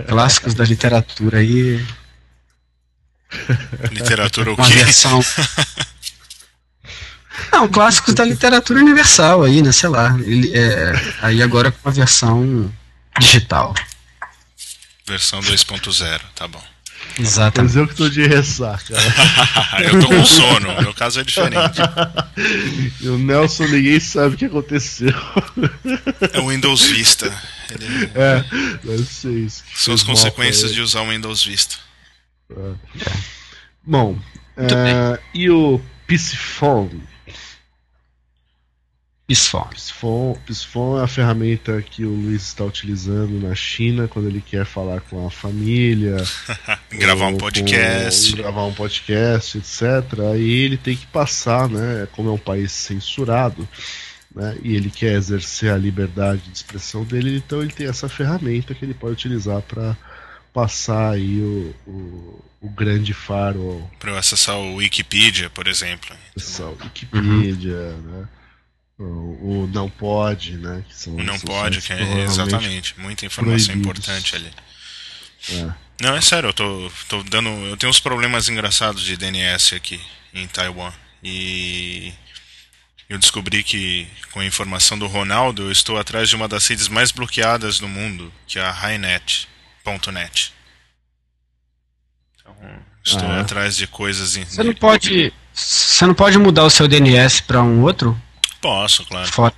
Clássicos 0.07 0.53
da 0.53 0.63
literatura 0.63 1.39
aí. 1.39 1.85
Literatura 3.91 4.51
o 4.51 4.55
quê? 4.55 4.61
Uma 4.61 4.69
versão. 4.69 5.23
Não, 7.51 7.67
clássicos 7.67 8.13
da 8.13 8.23
literatura 8.23 8.79
universal 8.79 9.43
aí, 9.43 9.61
né? 9.61 9.71
Sei 9.71 9.89
lá. 9.89 10.15
Ele, 10.19 10.51
é, 10.55 10.93
aí 11.21 11.41
agora 11.41 11.71
com 11.71 11.89
a 11.89 11.91
versão 11.91 12.73
digital. 13.19 13.73
Versão 15.07 15.39
2.0, 15.41 16.21
tá 16.35 16.47
bom. 16.47 16.63
Exatamente. 17.19 17.73
Mas 17.73 17.75
eu 17.75 17.87
que 17.87 17.95
tô 17.95 18.09
de 18.09 18.25
ressaca. 18.25 18.93
eu 19.83 19.99
tô 19.99 20.07
com 20.07 20.25
sono, 20.25 20.81
meu 20.81 20.93
caso 20.93 21.19
é 21.19 21.23
diferente. 21.23 21.79
E 23.01 23.09
o 23.09 23.17
Nelson, 23.17 23.65
ninguém 23.65 23.99
sabe 23.99 24.35
o 24.35 24.37
que 24.37 24.45
aconteceu. 24.45 25.13
É 26.33 26.39
o 26.39 26.49
Windows 26.49 26.83
Vista. 26.85 27.31
Ele... 27.69 28.11
É, 28.15 28.43
deve 28.83 29.03
ser 29.03 29.31
isso. 29.31 29.63
São 29.75 29.93
as 29.93 30.03
consequências 30.03 30.73
de 30.73 30.81
usar 30.81 31.01
o 31.01 31.09
Windows 31.09 31.43
Vista. 31.43 31.75
É. 32.51 32.73
Bom, 33.83 34.17
é, 34.57 35.19
e 35.33 35.49
o 35.49 35.81
PCFone? 39.29 39.69
PCFone. 39.69 40.39
PCFone 40.45 40.99
é 40.99 41.03
a 41.03 41.07
ferramenta 41.07 41.81
que 41.83 42.03
o 42.03 42.09
Luiz 42.09 42.47
está 42.47 42.65
utilizando 42.65 43.39
na 43.39 43.53
China 43.53 44.07
quando 44.07 44.27
ele 44.27 44.41
quer 44.41 44.65
falar 44.65 45.01
com 45.01 45.25
a 45.27 45.29
família, 45.29 46.17
gravar 46.89 47.27
um 47.27 47.37
podcast, 47.37 48.31
com, 48.31 48.37
gravar 48.37 48.65
um 48.65 48.73
podcast, 48.73 49.57
etc. 49.59 50.19
Aí 50.33 50.49
ele 50.49 50.77
tem 50.77 50.97
que 50.97 51.05
passar, 51.05 51.69
né? 51.69 52.07
Como 52.11 52.29
é 52.29 52.31
um 52.31 52.39
país 52.39 52.71
censurado, 52.71 53.69
né, 54.33 54.57
e 54.63 54.75
ele 54.75 54.89
quer 54.89 55.13
exercer 55.13 55.71
a 55.71 55.77
liberdade 55.77 56.41
de 56.41 56.57
expressão 56.57 57.03
dele, 57.03 57.37
então 57.37 57.61
ele 57.61 57.71
tem 57.71 57.87
essa 57.87 58.09
ferramenta 58.09 58.73
que 58.73 58.85
ele 58.85 58.93
pode 58.93 59.13
utilizar 59.13 59.61
para 59.61 59.95
passar 60.53 61.11
aí 61.13 61.39
o, 61.39 61.75
o, 61.87 62.45
o 62.61 62.69
grande 62.69 63.13
faro. 63.13 63.87
Para 63.99 64.17
acessar 64.17 64.55
o 64.57 64.75
Wikipedia, 64.75 65.49
por 65.51 65.67
exemplo. 65.67 66.15
Acessar 66.35 66.67
o 66.67 66.77
Wikipedia, 66.81 67.75
uhum. 67.75 68.19
né? 68.19 68.27
O, 68.99 69.03
o, 69.63 69.69
não 69.73 69.89
pode, 69.89 70.57
né? 70.57 70.83
Que 70.87 70.93
são, 70.93 71.15
o 71.15 71.23
não 71.23 71.39
pode, 71.39 71.81
que 71.81 71.93
é 71.93 72.23
exatamente. 72.23 72.99
Muita 72.99 73.25
informação 73.25 73.67
proibidos. 73.67 74.07
importante 74.09 74.35
ali. 74.35 74.51
É. 75.51 75.73
Não, 76.01 76.15
é 76.15 76.21
sério, 76.21 76.49
eu 76.49 76.53
tô, 76.53 76.91
tô 77.07 77.23
dando. 77.23 77.49
Eu 77.65 77.77
tenho 77.77 77.89
uns 77.89 77.99
problemas 77.99 78.49
engraçados 78.49 79.01
de 79.01 79.15
DNS 79.15 79.73
aqui 79.73 80.01
em 80.33 80.45
Taiwan. 80.47 80.91
E 81.23 82.13
eu 83.09 83.17
descobri 83.17 83.63
que, 83.63 84.05
com 84.31 84.41
a 84.41 84.45
informação 84.45 84.99
do 84.99 85.07
Ronaldo, 85.07 85.63
eu 85.63 85.71
estou 85.71 85.97
atrás 85.97 86.27
de 86.27 86.35
uma 86.35 86.47
das 86.47 86.67
redes 86.67 86.89
mais 86.89 87.11
bloqueadas 87.11 87.79
do 87.79 87.87
mundo, 87.87 88.31
que 88.45 88.59
é 88.59 88.61
a 88.61 88.71
Highnet.net. 88.71 90.53
Então, 92.35 92.55
estou 93.03 93.27
ah. 93.29 93.39
atrás 93.39 93.77
de 93.77 93.87
coisas. 93.87 94.35
Você 94.35 94.61
não 94.61 94.73
pode. 94.73 95.33
Você 95.53 96.05
não 96.05 96.13
pode 96.13 96.37
mudar 96.37 96.65
o 96.65 96.69
seu 96.69 96.85
DNS 96.87 97.41
para 97.41 97.61
um 97.61 97.81
outro? 97.81 98.21
Posso, 98.61 99.05
claro. 99.05 99.31
Fora. 99.31 99.53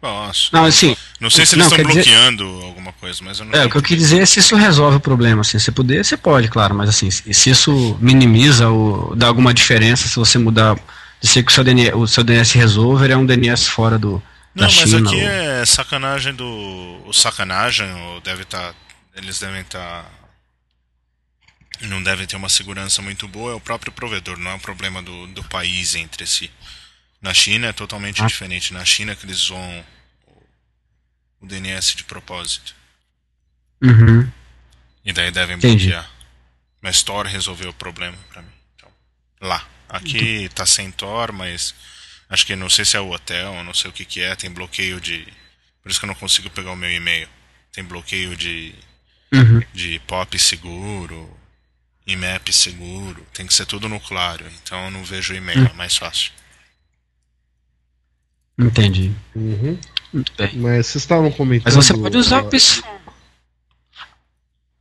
Posso. 0.00 0.50
Não, 0.52 0.64
assim, 0.64 0.96
Não 1.20 1.28
sei 1.28 1.44
se 1.44 1.56
Não, 1.56 1.64
eles 1.64 1.72
estão 1.72 1.84
quer 1.86 2.00
dizer- 2.00 2.10
bloqueando 2.12 2.44
alguma 2.62 2.92
coisa, 2.92 3.20
mas 3.24 3.40
eu 3.40 3.46
não 3.46 3.52
É, 3.58 3.64
o 3.66 3.70
que 3.70 3.76
eu 3.78 3.82
quis 3.82 3.98
dizer 3.98 4.20
é 4.22 4.26
se 4.26 4.38
isso 4.38 4.54
resolve 4.54 4.98
o 4.98 5.00
problema, 5.00 5.40
assim, 5.40 5.58
se 5.58 5.72
puder, 5.72 6.04
você 6.04 6.16
pode, 6.16 6.46
claro, 6.48 6.72
mas 6.74 6.88
assim, 6.88 7.10
se 7.10 7.50
isso 7.50 7.98
minimiza 8.00 8.68
ou 8.68 9.16
dá 9.16 9.26
alguma 9.26 9.52
diferença 9.52 10.06
se 10.06 10.14
você 10.14 10.38
mudar, 10.38 10.78
de 11.20 11.26
ser 11.26 11.42
que 11.42 11.50
o 11.50 11.54
seu, 11.54 11.64
DNS, 11.64 11.94
o 11.96 12.06
seu 12.06 12.22
DNS 12.22 12.56
resolver 12.56 13.10
é 13.10 13.16
um 13.16 13.26
DNS 13.26 13.68
fora 13.68 13.98
do, 13.98 14.22
Não, 14.54 14.64
mas 14.66 14.72
China. 14.72 15.10
aqui 15.10 15.16
ou- 15.20 15.28
é 15.28 15.66
sacanagem 15.66 16.32
do. 16.32 16.46
O 17.04 17.12
sacanagem, 17.12 17.90
ou 17.92 18.20
deve 18.20 18.42
estar. 18.42 18.72
eles 19.16 19.40
devem 19.40 19.62
estar. 19.62 20.08
não 21.82 22.00
devem 22.02 22.26
ter 22.26 22.36
uma 22.36 22.48
segurança 22.48 23.00
muito 23.02 23.26
boa, 23.28 23.52
é 23.52 23.54
o 23.54 23.60
próprio 23.60 23.90
provedor, 23.92 24.36
não 24.38 24.50
é 24.52 24.54
um 24.54 24.58
problema 24.60 25.00
do, 25.02 25.26
do 25.28 25.42
país 25.44 25.94
entre 25.96 26.24
si. 26.26 26.50
Na 27.20 27.34
China 27.34 27.66
é 27.68 27.72
totalmente 27.72 28.22
Ah. 28.22 28.26
diferente. 28.26 28.72
Na 28.72 28.84
China 28.84 29.14
que 29.16 29.26
eles 29.26 29.38
usam 29.42 29.84
o 31.40 31.46
DNS 31.46 31.96
de 31.96 32.04
propósito. 32.04 32.74
Uhum. 33.82 34.30
E 35.04 35.12
daí 35.12 35.30
devem 35.30 35.56
Entendi. 35.56 35.86
bloquear. 35.86 36.10
Mas 36.80 37.02
Tor 37.02 37.26
resolveu 37.26 37.70
o 37.70 37.74
problema 37.74 38.16
pra 38.32 38.42
mim. 38.42 38.52
Então, 38.76 38.90
lá. 39.40 39.66
Aqui 39.88 40.48
tá 40.50 40.66
sem 40.66 40.90
Tor, 40.92 41.32
mas 41.32 41.74
acho 42.28 42.44
que 42.44 42.54
não 42.54 42.68
sei 42.68 42.84
se 42.84 42.96
é 42.96 43.00
o 43.00 43.10
hotel, 43.10 43.64
não 43.64 43.72
sei 43.72 43.90
o 43.90 43.92
que 43.92 44.04
que 44.04 44.20
é, 44.20 44.36
tem 44.36 44.50
bloqueio 44.50 45.00
de. 45.00 45.26
Por 45.82 45.90
isso 45.90 45.98
que 45.98 46.04
eu 46.04 46.08
não 46.08 46.14
consigo 46.14 46.50
pegar 46.50 46.72
o 46.72 46.76
meu 46.76 46.90
e-mail. 46.92 47.28
Tem 47.72 47.82
bloqueio 47.82 48.36
de, 48.36 48.74
Uhum. 49.32 49.60
de 49.72 49.98
pop 50.00 50.38
seguro, 50.38 51.34
IMAP 52.06 52.52
seguro, 52.52 53.26
tem 53.32 53.46
que 53.46 53.54
ser 53.54 53.64
tudo 53.66 53.88
no 53.88 53.98
claro. 54.00 54.46
Então 54.62 54.84
eu 54.84 54.90
não 54.90 55.02
vejo 55.04 55.32
o 55.32 55.36
e-mail, 55.36 55.66
é 55.66 55.72
mais 55.72 55.96
fácil. 55.96 56.32
Entendi. 58.58 59.12
Uhum. 59.34 59.78
É. 60.38 60.50
Mas 60.54 60.86
vocês 60.86 60.96
estavam 60.96 61.30
comentando. 61.30 61.66
Mas 61.66 61.74
você 61.86 61.94
pode 61.96 62.16
usar 62.16 62.38
ah, 62.38 62.42
o 62.42 62.48
PIS. 62.48 62.82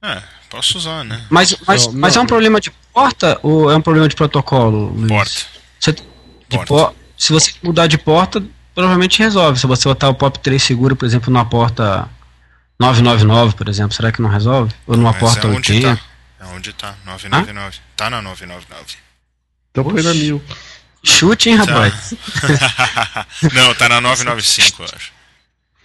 É, 0.01 0.21
posso 0.49 0.77
usar, 0.77 1.03
né? 1.03 1.25
Mas, 1.29 1.55
mas, 1.67 1.87
Não, 1.87 1.93
mas 1.93 2.15
não. 2.15 2.21
é 2.21 2.23
um 2.23 2.27
problema 2.27 2.61
de 2.61 2.71
porta 2.93 3.39
ou 3.43 3.69
é 3.71 3.75
um 3.75 3.81
problema 3.81 4.07
de 4.07 4.15
protocolo, 4.15 4.89
Luiz? 4.93 5.07
Porta. 5.09 5.31
Você- 5.79 5.91
de 5.93 6.03
Porta. 6.49 6.65
por- 6.67 6.95
se 7.17 7.33
você 7.33 7.51
mudar 7.61 7.87
de 7.87 7.97
porta, 7.97 8.43
provavelmente 8.73 9.19
resolve. 9.19 9.59
Se 9.59 9.67
você 9.67 9.87
botar 9.87 10.09
o 10.09 10.15
POP 10.15 10.39
3 10.39 10.61
seguro, 10.61 10.95
por 10.95 11.05
exemplo, 11.05 11.31
numa 11.31 11.45
porta 11.45 12.07
999, 12.79 13.55
por 13.55 13.67
exemplo, 13.67 13.93
será 13.93 14.11
que 14.11 14.21
não 14.21 14.29
resolve? 14.29 14.73
Ou 14.85 14.95
numa 14.95 15.11
Mas 15.11 15.19
porta 15.19 15.47
é 15.47 15.49
onde 15.49 15.71
80? 15.73 15.95
tá. 15.97 16.01
É 16.39 16.45
onde 16.55 16.73
tá, 16.73 16.95
999. 17.05 17.77
Tá 17.95 18.09
na 18.09 18.21
999. 18.21 18.95
Então 19.71 19.83
põe 19.83 20.01
na 20.03 20.13
mil. 20.13 20.41
Chute, 21.07 21.49
hein, 21.49 21.55
rapaz? 21.55 22.13
não, 23.53 23.73
tá 23.75 23.89
na 23.89 24.01
995, 24.01 24.83
eu 24.83 24.89
acho. 24.95 25.11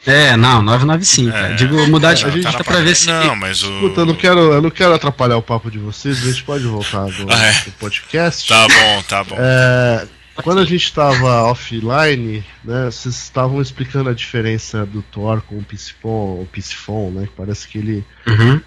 É, 0.05 0.37
não, 0.37 0.61
995. 0.63 1.37
É. 1.37 1.55
Digo, 1.55 1.87
mudar 1.89 2.15
de 2.15 2.25
É, 2.25 2.29
a 2.29 2.31
gente 2.31 2.43
porta 2.43 2.59
na 2.59 2.65
pra 2.65 2.81
ver 2.81 2.97
se. 2.97 3.07
Não, 3.07 3.37
mas 3.37 3.63
o. 3.63 3.81
Puta, 3.81 4.01
eu 4.01 4.07
não 4.07 4.15
quero, 4.15 4.41
eu 4.53 4.61
não 4.63 4.71
quero 4.71 4.93
atrapalhar 4.95 5.37
o 5.37 5.43
papo 5.43 5.71
de 5.71 5.79
vocês, 5.79 6.21
a 6.23 6.27
gente 6.31 6.43
pode 6.43 6.65
voltar 6.65 7.05
do, 7.07 7.33
Ah, 7.33 7.47
é. 7.47 7.53
do 7.65 7.71
podcast. 7.73 8.49
Tá 8.49 8.67
bom, 8.67 9.03
tá 9.09 9.23
bom. 9.23 9.37
É, 9.39 10.05
quando 10.43 10.59
a 10.61 10.65
gente 10.65 10.83
estava 10.87 11.43
offline, 11.45 12.45
né, 12.65 12.87
vocês 12.87 13.15
estavam 13.15 13.63
explicando 13.63 14.11
a 14.11 14.15
diferença 14.15 14.85
do 14.85 15.03
Thor 15.03 15.41
com 15.43 15.57
o 15.59 15.63
Psifon, 15.63 16.41
o 16.43 16.49
Psifon, 16.51 17.11
né? 17.13 17.27
Que 17.27 17.33
parece 17.37 17.69
que 17.69 17.79
ele, 17.79 18.05
Uhum. 18.27 18.61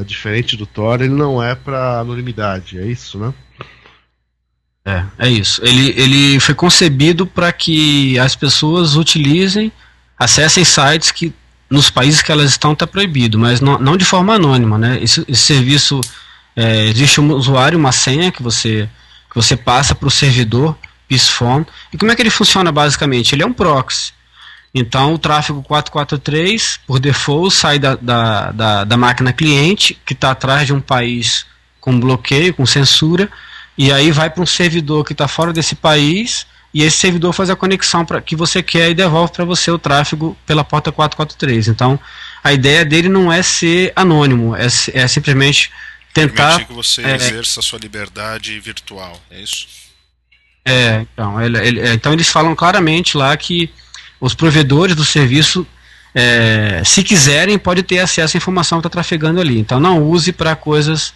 é, 0.00 0.02
diferente 0.04 0.56
do 0.56 0.66
Thor, 0.66 1.00
ele 1.00 1.14
não 1.14 1.40
é 1.40 1.54
para 1.54 2.00
anonimidade, 2.00 2.76
é 2.80 2.84
isso, 2.86 3.18
né? 3.20 3.32
É, 4.86 5.02
é 5.18 5.28
isso. 5.28 5.60
Ele, 5.64 5.92
ele 5.96 6.38
foi 6.38 6.54
concebido 6.54 7.26
para 7.26 7.52
que 7.52 8.16
as 8.20 8.36
pessoas 8.36 8.94
utilizem, 8.94 9.72
acessem 10.16 10.64
sites 10.64 11.10
que 11.10 11.34
nos 11.68 11.90
países 11.90 12.22
que 12.22 12.30
elas 12.30 12.52
estão 12.52 12.72
está 12.72 12.86
proibido, 12.86 13.36
mas 13.36 13.60
não, 13.60 13.76
não 13.80 13.96
de 13.96 14.04
forma 14.04 14.34
anônima, 14.34 14.78
né? 14.78 15.02
Esse, 15.02 15.24
esse 15.26 15.42
serviço 15.42 16.00
é, 16.54 16.84
existe 16.84 17.20
um 17.20 17.32
usuário, 17.32 17.76
uma 17.76 17.90
senha 17.90 18.30
que 18.30 18.40
você 18.40 18.88
que 19.28 19.34
você 19.34 19.56
passa 19.56 19.92
para 19.92 20.06
o 20.06 20.10
servidor 20.10 20.78
PeacePhone. 21.08 21.66
E 21.92 21.98
como 21.98 22.12
é 22.12 22.14
que 22.14 22.22
ele 22.22 22.30
funciona 22.30 22.70
basicamente? 22.70 23.34
Ele 23.34 23.42
é 23.42 23.46
um 23.46 23.52
proxy. 23.52 24.12
Então 24.72 25.14
o 25.14 25.18
tráfego 25.18 25.64
443 25.64 26.78
por 26.86 27.00
default 27.00 27.52
sai 27.52 27.80
da, 27.80 27.96
da, 27.96 28.52
da, 28.52 28.84
da 28.84 28.96
máquina 28.96 29.32
cliente 29.32 29.98
que 30.06 30.12
está 30.12 30.30
atrás 30.30 30.66
de 30.66 30.72
um 30.72 30.80
país 30.80 31.44
com 31.80 31.98
bloqueio, 31.98 32.54
com 32.54 32.64
censura 32.64 33.28
e 33.76 33.92
aí 33.92 34.10
vai 34.10 34.30
para 34.30 34.42
um 34.42 34.46
servidor 34.46 35.04
que 35.04 35.12
está 35.12 35.28
fora 35.28 35.52
desse 35.52 35.74
país 35.74 36.46
e 36.72 36.82
esse 36.82 36.98
servidor 36.98 37.32
faz 37.32 37.48
a 37.50 37.56
conexão 37.56 38.04
para 38.04 38.20
que 38.20 38.36
você 38.36 38.62
quer 38.62 38.90
e 38.90 38.94
devolve 38.94 39.32
para 39.32 39.44
você 39.44 39.70
o 39.70 39.78
tráfego 39.78 40.36
pela 40.46 40.62
porta 40.64 40.92
443. 40.92 41.68
Então, 41.68 41.98
a 42.44 42.52
ideia 42.52 42.84
dele 42.84 43.08
não 43.08 43.32
é 43.32 43.42
ser 43.42 43.92
anônimo, 43.96 44.54
é, 44.54 44.66
é 44.92 45.08
simplesmente 45.08 45.70
tentar. 46.12 46.48
Permitir 46.48 46.66
que 46.66 46.72
você 46.74 47.02
é, 47.02 47.14
exerça 47.14 47.60
a 47.60 47.62
sua 47.62 47.78
liberdade 47.78 48.58
virtual, 48.60 49.20
é 49.30 49.40
isso? 49.40 49.66
É, 50.64 51.06
então, 51.12 51.40
ele- 51.40 51.58
ele- 51.66 51.80
é, 51.80 51.92
então 51.94 52.12
eles 52.12 52.28
falam 52.28 52.54
claramente 52.54 53.16
lá 53.16 53.36
que 53.36 53.70
os 54.20 54.34
provedores 54.34 54.96
do 54.96 55.04
serviço, 55.04 55.66
é, 56.14 56.82
se 56.84 57.02
quiserem, 57.04 57.58
pode 57.58 57.82
ter 57.82 58.00
acesso 58.00 58.36
à 58.36 58.38
informação 58.38 58.78
que 58.78 58.86
está 58.86 58.90
trafegando 58.90 59.40
ali. 59.40 59.58
Então 59.58 59.78
não 59.78 60.02
use 60.02 60.32
para 60.32 60.56
coisas 60.56 61.14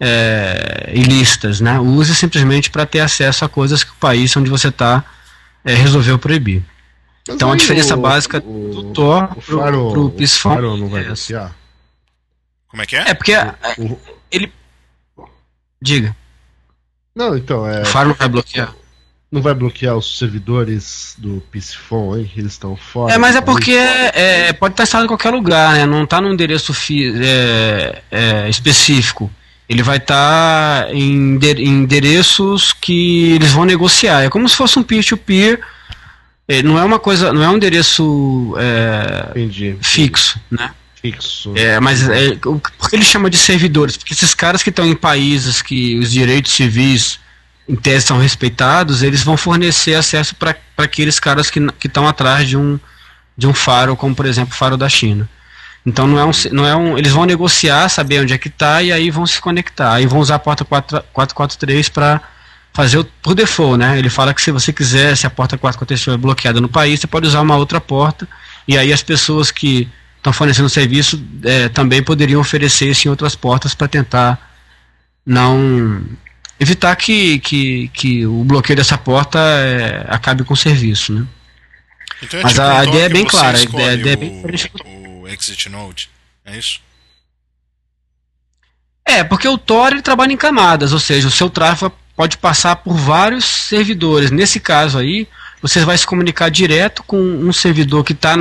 é, 0.00 0.90
ilícitas, 0.94 1.60
né? 1.60 1.78
Use 1.80 2.14
simplesmente 2.14 2.70
para 2.70 2.86
ter 2.86 3.00
acesso 3.00 3.44
a 3.44 3.48
coisas 3.48 3.82
que 3.84 3.90
o 3.90 3.96
país 3.96 4.36
onde 4.36 4.48
você 4.50 4.68
está 4.68 5.04
resolveu 5.64 6.18
proibir. 6.18 6.62
Mas 7.26 7.34
Então, 7.36 7.52
a 7.52 7.56
diferença 7.56 7.94
o- 7.96 8.00
básica 8.00 8.38
o, 8.38 8.70
do 8.72 8.84
Tor 8.92 9.24
o 9.36 9.42
pro- 9.42 9.58
pro 9.92 10.06
o 10.06 10.28
Faro 10.28 10.76
não 10.76 10.88
vai 10.88 11.02
é 11.02 11.04
bloquear? 11.06 11.54
Como 12.68 12.82
é 12.82 12.86
que 12.86 12.96
é? 12.96 13.10
É 13.10 13.14
porque 13.14 13.32
O- 13.78 13.98
ele 14.30 14.52
diga, 15.82 16.14
não, 17.14 17.36
então, 17.36 17.66
é, 17.68 17.82
o 17.82 17.86
Faro 17.86 18.08
não 18.10 18.14
vai 18.16 18.28
bloquear. 18.28 18.74
não 19.30 19.42
vai 19.42 19.52
bloquear 19.54 19.96
os 19.96 20.18
servidores 20.18 21.14
do 21.18 21.42
Psifon, 21.52 22.16
hein? 22.16 22.30
Eles 22.36 22.52
estão 22.52 22.76
fora. 22.76 23.12
É, 23.12 23.18
mas 23.18 23.36
é 23.36 23.40
porque 23.40 23.72
é, 23.72 24.52
pode 24.54 24.72
estar 24.72 24.84
instalado 24.84 25.04
em 25.06 25.08
qualquer 25.08 25.30
lugar, 25.30 25.74
né? 25.74 25.84
Não 25.86 26.04
está 26.04 26.20
num 26.20 26.32
endereço 26.32 26.72
fi- 26.72 27.12
é, 27.22 28.02
é, 28.10 28.48
específico. 28.48 29.30
Ele 29.68 29.82
vai 29.82 29.98
estar 29.98 30.92
em 30.94 31.34
ende- 31.34 31.62
em 31.62 31.68
endereços 31.68 32.72
que 32.72 33.32
eles 33.32 33.52
vão 33.52 33.64
negociar. 33.64 34.22
É 34.22 34.30
como 34.30 34.48
se 34.48 34.56
fosse 34.56 34.78
um 34.78 34.82
peer-to-peer. 34.82 35.60
É, 36.46 36.62
não 36.62 36.78
é 36.78 36.84
uma 36.84 36.98
coisa, 36.98 37.32
não 37.32 37.42
é 37.42 37.48
um 37.50 37.56
endereço 37.56 38.54
é, 38.58 39.30
Entendi. 39.32 39.76
fixo, 39.82 40.40
né? 40.50 40.70
Fixo. 41.00 41.52
É, 41.54 41.78
mas 41.78 42.08
é, 42.08 42.34
por 42.36 42.88
que 42.88 42.96
ele 42.96 43.04
chama 43.04 43.28
de 43.28 43.36
servidores? 43.36 43.96
Porque 43.98 44.14
esses 44.14 44.34
caras 44.34 44.62
que 44.62 44.70
estão 44.70 44.86
em 44.86 44.96
países 44.96 45.60
que 45.60 45.98
os 45.98 46.10
direitos 46.10 46.52
civis 46.52 47.20
em 47.68 47.76
tese 47.76 48.06
são 48.06 48.18
respeitados, 48.18 49.02
eles 49.02 49.22
vão 49.22 49.36
fornecer 49.36 49.94
acesso 49.94 50.34
para 50.34 50.56
aqueles 50.78 51.20
caras 51.20 51.50
que 51.50 51.60
estão 51.84 52.08
atrás 52.08 52.48
de 52.48 52.56
um, 52.56 52.80
de 53.36 53.46
um 53.46 53.52
faro, 53.52 53.94
como 53.94 54.14
por 54.14 54.24
exemplo 54.24 54.54
o 54.54 54.56
faro 54.56 54.76
da 54.78 54.88
China. 54.88 55.28
Então 55.88 56.06
não 56.06 56.18
é 56.18 56.24
um, 56.24 56.30
não 56.52 56.66
é 56.66 56.76
um, 56.76 56.98
eles 56.98 57.12
vão 57.12 57.24
negociar, 57.24 57.88
saber 57.88 58.20
onde 58.20 58.34
é 58.34 58.38
que 58.38 58.48
está 58.48 58.82
e 58.82 58.92
aí 58.92 59.10
vão 59.10 59.26
se 59.26 59.40
conectar. 59.40 59.94
Aí 59.94 60.06
vão 60.06 60.18
usar 60.20 60.34
a 60.34 60.38
porta 60.38 60.64
4- 60.64 61.02
443 61.12 61.88
para 61.88 62.20
fazer 62.74 62.98
o, 62.98 63.04
por 63.22 63.34
default, 63.34 63.78
né? 63.78 63.98
Ele 63.98 64.10
fala 64.10 64.34
que 64.34 64.42
se 64.42 64.50
você 64.50 64.72
quiser, 64.72 65.16
se 65.16 65.26
a 65.26 65.30
porta 65.30 65.56
443 65.56 65.98
estiver 66.00 66.16
bloqueada 66.18 66.60
no 66.60 66.68
país, 66.68 67.00
você 67.00 67.06
pode 67.06 67.26
usar 67.26 67.40
uma 67.40 67.56
outra 67.56 67.80
porta 67.80 68.28
e 68.66 68.76
aí 68.76 68.92
as 68.92 69.02
pessoas 69.02 69.50
que 69.50 69.88
estão 70.18 70.32
fornecendo 70.32 70.68
serviço 70.68 71.22
eh, 71.44 71.68
também 71.70 72.02
poderiam 72.02 72.40
oferecer 72.40 72.90
isso 72.90 73.08
em 73.08 73.10
outras 73.10 73.34
portas 73.34 73.74
para 73.74 73.88
tentar 73.88 74.38
não 75.24 76.02
evitar 76.60 76.94
que, 76.96 77.38
que, 77.38 77.88
que 77.94 78.26
o 78.26 78.44
bloqueio 78.44 78.76
dessa 78.76 78.98
porta 78.98 79.38
eh, 79.38 80.04
acabe 80.08 80.44
com 80.44 80.54
o 80.54 80.56
serviço, 80.56 81.12
né? 81.14 81.24
Então 82.22 82.40
é 82.40 82.42
Mas 82.42 82.52
tipo 82.52 82.62
a 82.64 82.80
um 82.80 82.84
ideia 82.84 83.04
é 83.04 83.08
Tor 83.08 83.12
bem 83.14 83.24
que 83.24 83.30
você 83.30 83.38
clara, 83.38 83.58
a 83.58 83.62
ideia- 83.62 83.90
a 83.90 83.94
ideia 83.94 84.12
é 84.12 84.16
bem 84.16 84.42
o 84.44 85.07
exit 85.32 85.68
node, 85.68 86.10
é 86.44 86.56
isso? 86.56 86.80
É, 89.04 89.24
porque 89.24 89.48
o 89.48 89.56
Tor 89.56 89.92
ele 89.92 90.02
trabalha 90.02 90.32
em 90.32 90.36
camadas, 90.36 90.92
ou 90.92 90.98
seja, 90.98 91.28
o 91.28 91.30
seu 91.30 91.48
tráfego 91.48 91.96
pode 92.14 92.36
passar 92.36 92.76
por 92.76 92.94
vários 92.94 93.44
servidores. 93.44 94.30
Nesse 94.30 94.60
caso 94.60 94.98
aí, 94.98 95.26
você 95.62 95.84
vai 95.84 95.96
se 95.96 96.06
comunicar 96.06 96.50
direto 96.50 97.02
com 97.04 97.16
um 97.16 97.52
servidor 97.52 98.04
que 98.04 98.12
está 98.12 98.36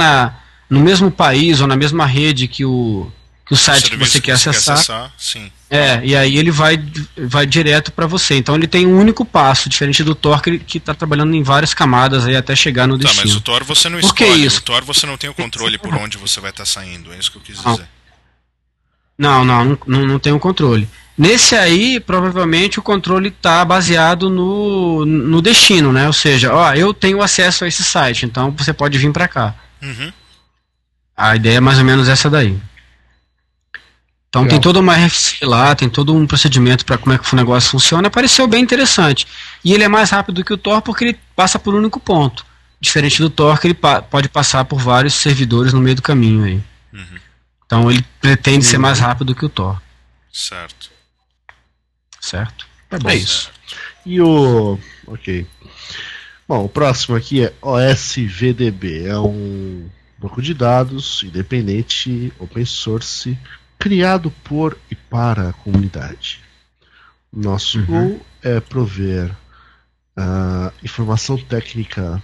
no 0.69 0.80
mesmo 0.80 1.10
país 1.10 1.62
ou 1.62 1.67
na 1.67 1.76
mesma 1.76 2.06
rede 2.06 2.47
que 2.47 2.65
o, 2.65 3.10
que 3.48 3.54
o 3.54 3.58
site 3.58 3.90
que 3.90 3.96
você 3.98 4.20
quer 4.20 4.34
acessar. 4.34 5.12
sim. 5.18 5.52
É, 5.70 6.00
e 6.04 6.16
aí 6.16 6.38
ele 6.38 6.50
vai, 6.52 6.82
vai 7.18 7.46
direto 7.46 7.92
para 7.92 8.06
você. 8.08 8.36
Então 8.38 8.56
ele 8.56 8.68
tem 8.68 8.86
um 8.88 8.98
único 8.98 9.26
passo, 9.26 9.68
diferente 9.70 10.04
do 10.04 10.16
Tor 10.16 10.42
que 10.42 10.78
está 10.78 10.94
trabalhando 10.94 11.34
em 11.36 11.44
várias 11.44 11.74
camadas 11.74 12.26
aí 12.26 12.36
até 12.38 12.56
chegar 12.56 12.88
no 12.88 12.98
Tá, 12.98 13.04
destino. 13.08 13.26
mas 13.28 13.36
o 13.36 13.42
Tor 13.42 13.64
você 13.64 13.90
não 13.90 14.00
Por 14.00 14.14
que 14.16 14.24
escolhe. 14.24 14.46
isso? 14.46 14.60
O 14.60 14.64
Tor 14.64 14.84
você 14.86 15.06
não 15.06 15.18
tem 15.18 15.30
o 15.30 15.34
controle 15.34 15.78
por 15.78 15.94
onde 15.96 16.18
você 16.18 16.40
vai 16.40 16.52
estar 16.52 16.66
saindo. 16.66 17.12
É 17.14 17.18
isso 17.18 17.32
que 17.32 17.38
eu 17.38 17.42
quis 17.42 17.62
Não. 17.64 17.74
dizer. 17.74 17.88
Não, 19.18 19.44
não, 19.44 19.66
não, 19.66 19.78
não, 19.88 20.06
não 20.06 20.20
tem 20.20 20.32
o 20.32 20.40
controle. 20.40 20.88
Nesse 21.18 21.56
aí, 21.56 22.00
provavelmente 22.00 22.78
o 22.80 22.84
controle 22.84 23.30
está 23.30 23.66
baseado 23.66 24.30
no, 24.30 25.04
no 25.06 25.42
destino, 25.42 25.92
né? 25.92 26.06
Ou 26.06 26.14
seja, 26.14 26.54
ó, 26.54 26.74
eu 26.76 26.94
tenho 26.94 27.22
acesso 27.24 27.66
a 27.66 27.68
esse 27.68 27.84
site, 27.84 28.26
então 28.26 28.52
você 28.52 28.72
pode 28.72 28.98
vir 29.00 29.12
para 29.12 29.28
cá. 29.28 29.56
Uhum. 29.82 30.14
A 31.16 31.36
ideia 31.36 31.58
é 31.58 31.60
mais 31.60 31.80
ou 31.80 31.84
menos 31.84 32.08
essa 32.08 32.30
daí. 32.30 32.56
Então 34.38 34.43
Legal. 34.43 34.50
tem 34.60 34.62
toda 34.62 34.80
uma 34.80 34.93
RFC 34.95 35.43
lá, 35.45 35.73
tem 35.73 35.89
todo 35.89 36.13
um 36.13 36.28
procedimento 36.28 36.86
para 36.86 36.95
como 36.97 37.12
é 37.13 37.17
que 37.17 37.34
o 37.34 37.36
negócio 37.36 37.71
funciona. 37.71 38.08
Pareceu 38.10 38.47
bem 38.47 38.62
interessante. 38.62 39.26
E 39.65 39.73
ele 39.73 39.84
é 39.84 39.88
mais 39.88 40.12
rápido 40.12 40.43
que 40.45 40.54
o 40.54 40.58
Tor 40.58 40.80
porque 40.84 41.06
ele 41.06 41.19
passa 41.36 41.58
por 41.58 41.73
um 41.73 41.80
único 41.80 42.00
ponto. 42.00 42.45
Diferente 42.80 43.19
do 43.19 43.30
Tor, 43.32 43.60
que 43.60 43.65
ele 43.67 43.73
pa- 43.73 44.02
pode 44.04 44.30
passar 44.30 44.63
por 44.65 44.80
vários 44.80 45.15
servidores 45.15 45.73
no 45.73 45.80
meio 45.82 45.95
do 45.95 46.04
caminho 46.04 46.43
aí. 46.43 46.62
Uhum. 46.93 47.19
Então 47.65 47.89
ele 47.91 48.06
pretende 48.21 48.63
ser 48.63 48.78
mais 48.78 49.00
rápido 49.00 49.34
que 49.34 49.43
o 49.43 49.50
Tor, 49.50 49.82
Certo. 50.32 50.91
certo? 52.21 52.67
É 52.91 53.00
bom. 53.00 53.10
É 53.10 53.15
isso. 53.15 53.50
E 54.06 54.21
o. 54.21 54.78
Ok. 55.08 55.47
Bom, 56.47 56.63
o 56.65 56.69
próximo 56.69 57.15
aqui 57.15 57.43
é 57.43 57.54
OSVDB. 57.62 59.08
É 59.08 59.17
um 59.17 59.89
banco 60.19 60.41
de 60.41 60.54
dados 60.54 61.23
independente, 61.23 62.32
open 62.39 62.63
source, 62.65 63.38
criado 63.80 64.32
por 64.44 64.78
e 64.90 64.96
para 64.96 65.50
a 65.50 65.54
comunidade. 65.54 66.42
Nosso 67.32 67.80
Uhum. 67.80 67.86
goal 67.86 68.26
é 68.42 68.60
prover 68.60 69.36
ah, 70.16 70.72
informação 70.84 71.38
técnica 71.38 72.22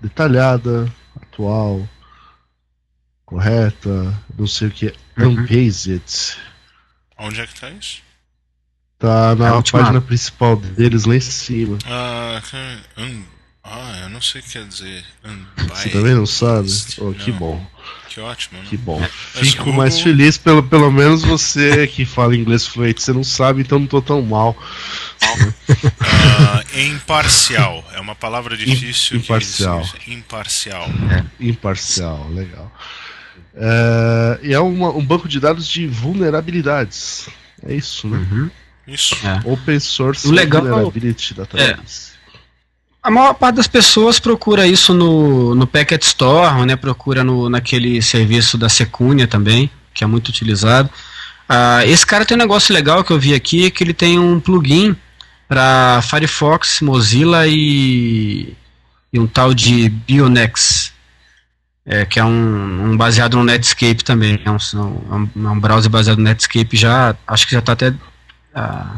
detalhada, 0.00 0.92
atual, 1.20 1.88
correta, 3.24 4.14
não 4.38 4.46
sei 4.46 4.68
o 4.68 4.70
que, 4.70 4.94
Uhum. 5.18 5.42
unpaced. 5.42 6.36
Onde 7.18 7.40
é 7.40 7.46
que 7.46 7.60
tá 7.60 7.70
isso? 7.70 8.02
Tá 8.98 9.32
É 9.32 9.34
na 9.34 9.56
última. 9.56 9.80
página 9.80 10.00
principal 10.00 10.56
deles 10.56 11.04
lá 11.04 11.16
em 11.16 11.20
cima. 11.20 11.78
Ah, 11.86 12.40
um, 12.98 13.24
ah, 13.64 14.00
eu 14.02 14.08
não 14.10 14.20
sei 14.20 14.40
o 14.40 14.44
que 14.44 14.50
quer 14.52 14.66
dizer. 14.66 15.04
Você 15.68 15.88
também 15.88 16.14
não 16.14 16.26
sabe? 16.26 16.68
Oh, 16.98 17.12
que 17.12 17.30
Não. 17.32 17.38
bom, 17.38 17.66
Que 18.08 18.20
ótimo, 18.20 18.60
né? 18.60 18.66
que 18.68 18.76
bom. 18.76 19.00
Mas 19.00 19.48
Fico 19.48 19.64
Google- 19.64 19.74
mais 19.78 19.98
feliz, 20.00 20.36
pelo, 20.38 20.62
pelo 20.62 20.90
menos 20.92 21.22
você 21.22 21.86
que 21.86 22.04
fala 22.04 22.36
inglês 22.36 22.66
fluente. 22.66 23.02
Você 23.02 23.12
não 23.12 23.24
sabe, 23.24 23.62
então 23.62 23.78
não 23.78 23.86
tô 23.86 24.00
tão 24.02 24.20
mal. 24.22 24.56
Ah, 26.00 26.62
imparcial. 26.78 27.84
É 27.92 28.00
uma 28.00 28.14
palavra 28.14 28.56
difícil. 28.56 29.18
que 29.18 29.24
imparcial. 29.24 29.84
se- 29.84 30.10
Imparcial. 30.12 30.88
Imparcial, 31.40 32.28
legal. 32.30 32.70
É, 33.56 34.40
e 34.42 34.52
é 34.52 34.60
uma- 34.60 34.90
um 34.90 35.04
banco 35.04 35.28
de 35.28 35.38
dados 35.40 35.66
de 35.68 35.86
vulnerabilidades. 35.86 37.28
É 37.66 37.74
isso, 37.74 38.06
né? 38.08 38.18
Uhum. 38.18 38.50
Isso. 38.86 39.16
É. 39.26 39.40
Open 39.50 39.80
Source 39.80 40.26
O 40.28 40.30
legal- 40.30 40.62
Vulnerability 40.62 41.34
Database. 41.34 42.13
A 43.04 43.10
maior 43.10 43.34
parte 43.34 43.56
das 43.56 43.68
pessoas 43.68 44.18
procura 44.18 44.66
isso 44.66 44.94
no, 44.94 45.54
no 45.54 45.66
Packet 45.66 46.02
Store, 46.02 46.64
né? 46.64 46.74
Procura 46.74 47.22
no, 47.22 47.50
naquele 47.50 48.00
serviço 48.00 48.56
da 48.56 48.70
Secunia 48.70 49.28
também, 49.28 49.70
que 49.92 50.02
é 50.02 50.06
muito 50.06 50.28
utilizado. 50.28 50.88
Ah, 51.46 51.84
esse 51.84 52.06
cara 52.06 52.24
tem 52.24 52.34
um 52.34 52.40
negócio 52.40 52.72
legal 52.72 53.04
que 53.04 53.10
eu 53.10 53.20
vi 53.20 53.34
aqui, 53.34 53.70
que 53.70 53.84
ele 53.84 53.92
tem 53.92 54.18
um 54.18 54.40
plugin 54.40 54.96
para 55.46 56.00
Firefox, 56.00 56.80
Mozilla 56.80 57.46
e, 57.46 58.56
e 59.12 59.20
um 59.20 59.26
tal 59.26 59.52
de 59.52 59.90
Bionex, 59.90 60.90
é, 61.84 62.06
que 62.06 62.18
é 62.18 62.24
um, 62.24 62.92
um 62.92 62.96
baseado 62.96 63.36
no 63.36 63.44
Netscape 63.44 64.02
também. 64.02 64.40
É 64.46 64.50
um, 64.50 64.56
é 64.56 65.14
um, 65.14 65.46
é 65.46 65.50
um 65.50 65.60
browser 65.60 65.90
baseado 65.90 66.16
no 66.16 66.24
Netscape 66.24 66.74
já, 66.74 67.14
acho 67.26 67.46
que 67.46 67.52
já 67.52 67.58
está 67.58 67.72
até, 67.72 67.92
ah, 68.54 68.96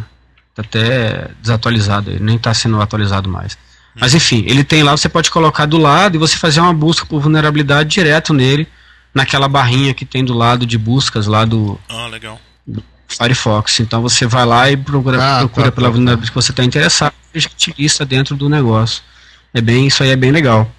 tá 0.54 0.62
até 0.62 1.28
desatualizado, 1.42 2.16
nem 2.20 2.36
está 2.36 2.54
sendo 2.54 2.80
atualizado 2.80 3.28
mais. 3.28 3.58
Mas 3.98 4.14
enfim, 4.14 4.44
ele 4.46 4.62
tem 4.62 4.82
lá, 4.82 4.92
você 4.92 5.08
pode 5.08 5.30
colocar 5.30 5.66
do 5.66 5.78
lado 5.78 6.16
e 6.16 6.18
você 6.18 6.36
fazer 6.36 6.60
uma 6.60 6.74
busca 6.74 7.06
por 7.06 7.20
vulnerabilidade 7.20 7.88
direto 7.88 8.34
nele, 8.34 8.68
naquela 9.14 9.48
barrinha 9.48 9.94
que 9.94 10.04
tem 10.04 10.24
do 10.24 10.34
lado 10.34 10.66
de 10.66 10.76
buscas 10.76 11.26
lá 11.26 11.44
do 11.44 11.80
Ah, 11.88 12.06
legal. 12.06 12.40
Firefox. 13.08 13.80
Então 13.80 14.02
você 14.02 14.26
vai 14.26 14.44
lá 14.44 14.70
e 14.70 14.76
procura, 14.76 15.16
Ah, 15.16 15.38
procura 15.40 15.66
tá, 15.66 15.72
pela 15.72 15.88
tá, 15.88 15.92
vulnerabilidade 15.92 16.30
que 16.30 16.34
você 16.34 16.52
está 16.52 16.62
interessado 16.62 17.14
e 17.34 17.40
já 17.40 17.48
te 17.48 17.74
lista 17.78 18.04
dentro 18.04 18.36
do 18.36 18.48
negócio. 18.48 19.02
É 19.54 19.60
bem, 19.60 19.86
isso 19.86 20.02
aí 20.02 20.10
é 20.10 20.16
bem 20.16 20.30
legal. 20.30 20.70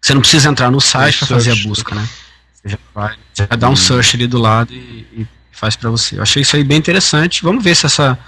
Você 0.00 0.14
não 0.14 0.20
precisa 0.20 0.48
entrar 0.48 0.70
no 0.70 0.80
site 0.80 1.18
para 1.18 1.26
fazer 1.26 1.52
a 1.52 1.68
busca, 1.68 1.94
né? 1.94 2.08
Você 2.54 2.68
já, 2.70 2.78
vai, 2.94 3.14
já 3.34 3.46
dá 3.46 3.68
um 3.68 3.76
search 3.76 4.16
ali 4.16 4.26
do 4.26 4.38
lado 4.38 4.72
e, 4.72 5.06
e 5.12 5.26
faz 5.52 5.76
para 5.76 5.90
você. 5.90 6.16
Eu 6.16 6.22
achei 6.22 6.42
isso 6.42 6.56
aí 6.56 6.64
bem 6.64 6.78
interessante. 6.78 7.42
Vamos 7.42 7.62
ver 7.62 7.74
se 7.74 7.84
essa 7.84 8.18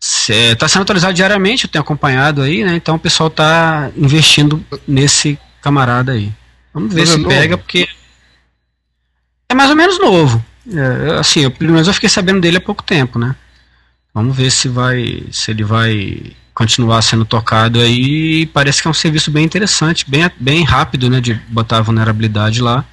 está 0.00 0.68
sendo 0.68 0.82
atualizado 0.82 1.14
diariamente, 1.14 1.64
eu 1.64 1.70
tenho 1.70 1.82
acompanhado 1.82 2.42
aí, 2.42 2.64
né? 2.64 2.76
Então 2.76 2.94
o 2.94 2.98
pessoal 2.98 3.28
está 3.28 3.90
investindo 3.96 4.64
nesse 4.86 5.38
camarada 5.60 6.12
aí. 6.12 6.32
Vamos 6.72 6.94
ver 6.94 7.00
Mas 7.00 7.10
é 7.10 7.12
se 7.12 7.18
novo? 7.18 7.28
pega, 7.34 7.58
porque 7.58 7.88
é 9.48 9.54
mais 9.54 9.70
ou 9.70 9.76
menos 9.76 9.98
novo. 9.98 10.44
É, 10.70 11.18
assim, 11.18 11.40
eu, 11.40 11.50
pelo 11.50 11.72
menos 11.72 11.88
eu 11.88 11.94
fiquei 11.94 12.08
sabendo 12.08 12.40
dele 12.40 12.58
há 12.58 12.60
pouco 12.60 12.82
tempo, 12.82 13.18
né? 13.18 13.34
Vamos 14.12 14.36
ver 14.36 14.50
se 14.50 14.68
vai, 14.68 15.24
se 15.32 15.50
ele 15.50 15.64
vai 15.64 16.32
continuar 16.54 17.00
sendo 17.02 17.24
tocado 17.24 17.80
aí. 17.80 18.46
Parece 18.46 18.82
que 18.82 18.88
é 18.88 18.90
um 18.90 18.94
serviço 18.94 19.30
bem 19.30 19.44
interessante, 19.44 20.08
bem, 20.08 20.30
bem 20.38 20.64
rápido, 20.64 21.08
né? 21.08 21.20
De 21.20 21.34
botar 21.48 21.78
a 21.78 21.82
vulnerabilidade 21.82 22.60
lá. 22.60 22.84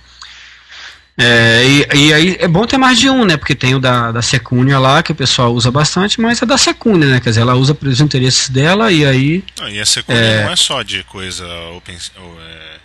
É, 1.17 1.63
e, 1.65 1.87
e 2.07 2.13
aí 2.13 2.35
é 2.39 2.47
bom 2.47 2.65
ter 2.67 2.77
mais 2.77 2.99
de 2.99 3.09
um, 3.09 3.23
né? 3.23 3.37
Porque 3.37 3.55
tem 3.55 3.73
o 3.73 3.79
da, 3.79 4.11
da 4.11 4.21
Secunia 4.21 4.77
lá, 4.79 5.01
que 5.01 5.11
o 5.13 5.15
pessoal 5.15 5.53
usa 5.53 5.71
bastante, 5.71 6.19
mas 6.19 6.41
é 6.41 6.45
da 6.45 6.57
Secunia, 6.57 7.07
né? 7.09 7.19
Quer 7.21 7.29
dizer, 7.29 7.41
ela 7.41 7.55
usa 7.55 7.73
para 7.73 7.87
os 7.87 8.01
interesses 8.01 8.49
dela 8.49 8.91
e 8.91 9.05
aí. 9.05 9.43
Ah, 9.59 9.69
e 9.69 9.79
a 9.79 9.85
Secunia 9.85 10.19
É. 10.21 10.43
não 10.43 10.51
é 10.51 10.55
só 10.57 10.81
de 10.83 11.03
coisa 11.03 11.47
open. 11.69 11.97
Ou, 12.17 12.41
é... 12.41 12.75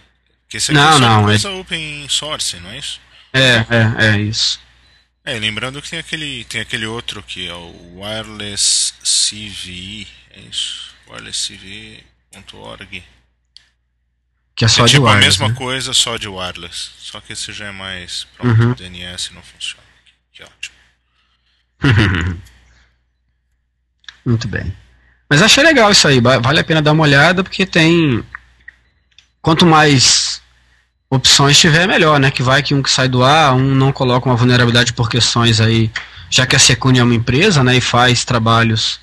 Porque 0.49 0.73
Não, 0.73 0.97
é 0.97 0.99
não, 1.01 1.19
de 1.19 1.23
é- 1.23 1.27
coisa 1.27 1.51
open 1.53 2.07
source, 2.09 2.57
não 2.59 2.71
é 2.71 2.79
isso? 2.79 3.01
É, 3.33 3.65
é, 3.69 4.15
é 4.15 4.21
isso. 4.21 4.61
É, 5.25 5.39
lembrando 5.39 5.81
que 5.83 5.91
tem 5.91 5.99
aquele, 5.99 6.45
tem 6.45 6.61
aquele 6.61 6.87
outro 6.87 7.23
que 7.23 7.47
é 7.49 7.55
o 7.55 7.99
Wireless 8.01 8.95
CVE, 9.05 10.07
é 10.35 10.41
isso? 10.51 10.91
wirelesscve.org. 11.09 13.03
Que 14.61 14.67
é 14.67 14.69
só 14.69 14.83
é 14.83 14.85
de 14.85 14.93
tipo 14.93 15.07
a 15.07 15.13
wireless, 15.13 15.27
mesma 15.39 15.49
né? 15.49 15.55
coisa, 15.55 15.95
só 15.95 16.19
de 16.19 16.29
wireless. 16.29 16.91
Só 16.99 17.19
que 17.19 17.33
esse 17.33 17.51
já 17.51 17.69
é 17.69 17.73
mais. 17.73 18.27
Pronto, 18.37 18.61
Uhum. 18.63 18.73
o 18.73 18.75
DNS 18.75 19.33
não 19.33 19.41
funciona. 19.43 19.83
Que 20.31 20.43
ótimo. 20.43 20.77
Muito 24.27 24.47
bem. 24.49 24.71
Mas 25.31 25.41
achei 25.41 25.65
legal 25.65 25.91
isso 25.91 26.07
aí, 26.07 26.21
vale 26.21 26.61
a 26.61 26.65
pena 26.65 26.83
dar 26.83 26.93
uma 26.93 27.05
olhada, 27.05 27.43
porque 27.43 27.65
tem. 27.65 28.23
Quanto 29.41 29.65
mais 29.65 30.43
opções 31.09 31.59
tiver, 31.59 31.89
melhor, 31.89 32.21
né? 32.21 32.31
Que 32.31 32.43
vai 32.43 32.63
que 32.63 32.75
um 32.75 32.83
que 32.83 32.91
sai 32.91 33.09
do 33.09 33.25
ar, 33.25 33.55
um 33.55 33.75
não 33.75 33.91
coloca 33.93 34.29
uma 34.29 34.37
vulnerabilidade 34.37 34.93
por 34.93 35.09
questões 35.09 35.59
aí, 35.59 35.91
já 36.29 36.47
que 36.47 36.55
a 36.55 36.59
Secunia 36.59 37.01
é 37.01 37.05
uma 37.05 37.15
empresa, 37.15 37.65
né? 37.65 37.77
E 37.77 37.81
faz 37.81 38.27
trabalhos 38.27 39.01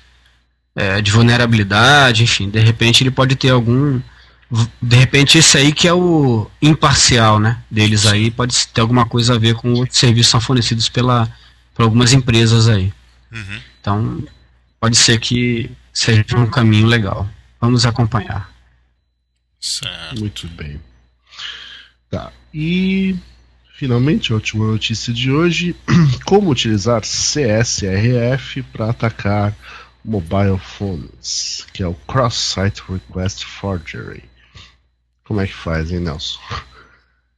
é, 0.76 1.02
de 1.02 1.10
vulnerabilidade, 1.10 2.22
enfim, 2.22 2.48
de 2.48 2.60
repente 2.60 3.02
ele 3.02 3.10
pode 3.10 3.34
ter 3.34 3.50
algum. 3.50 4.00
De 4.80 4.96
repente 4.96 5.36
esse 5.36 5.58
aí 5.58 5.72
que 5.72 5.86
é 5.86 5.92
o 5.92 6.50
imparcial, 6.62 7.38
né? 7.38 7.62
Deles 7.70 8.06
aí, 8.06 8.30
pode 8.30 8.66
ter 8.68 8.80
alguma 8.80 9.06
coisa 9.06 9.34
a 9.34 9.38
ver 9.38 9.54
com 9.54 9.72
outros 9.74 9.98
serviços 9.98 10.30
são 10.30 10.40
fornecidos 10.40 10.88
pela, 10.88 11.30
por 11.74 11.82
algumas 11.82 12.12
empresas 12.12 12.68
aí. 12.68 12.92
Uhum. 13.30 13.60
Então, 13.80 14.24
pode 14.80 14.96
ser 14.96 15.20
que 15.20 15.70
seja 15.92 16.24
um 16.36 16.46
caminho 16.46 16.86
legal. 16.86 17.28
Vamos 17.60 17.84
acompanhar. 17.84 18.50
Certo. 19.60 20.20
Muito 20.20 20.48
bem. 20.48 20.80
Tá. 22.10 22.32
E 22.54 23.16
finalmente 23.74 24.32
a 24.32 24.36
última 24.36 24.66
notícia 24.66 25.12
de 25.12 25.30
hoje: 25.30 25.76
como 26.24 26.50
utilizar 26.50 27.02
CSRF 27.02 28.62
para 28.72 28.90
atacar 28.90 29.54
mobile 30.04 30.58
phones, 30.58 31.66
que 31.72 31.82
é 31.82 31.86
o 31.86 31.94
Cross-Site 31.94 32.82
Request 32.88 33.44
Forgery. 33.44 34.24
Como 35.28 35.42
é 35.42 35.46
que 35.46 35.52
faz, 35.52 35.92
hein, 35.92 36.00
Nelson? 36.00 36.38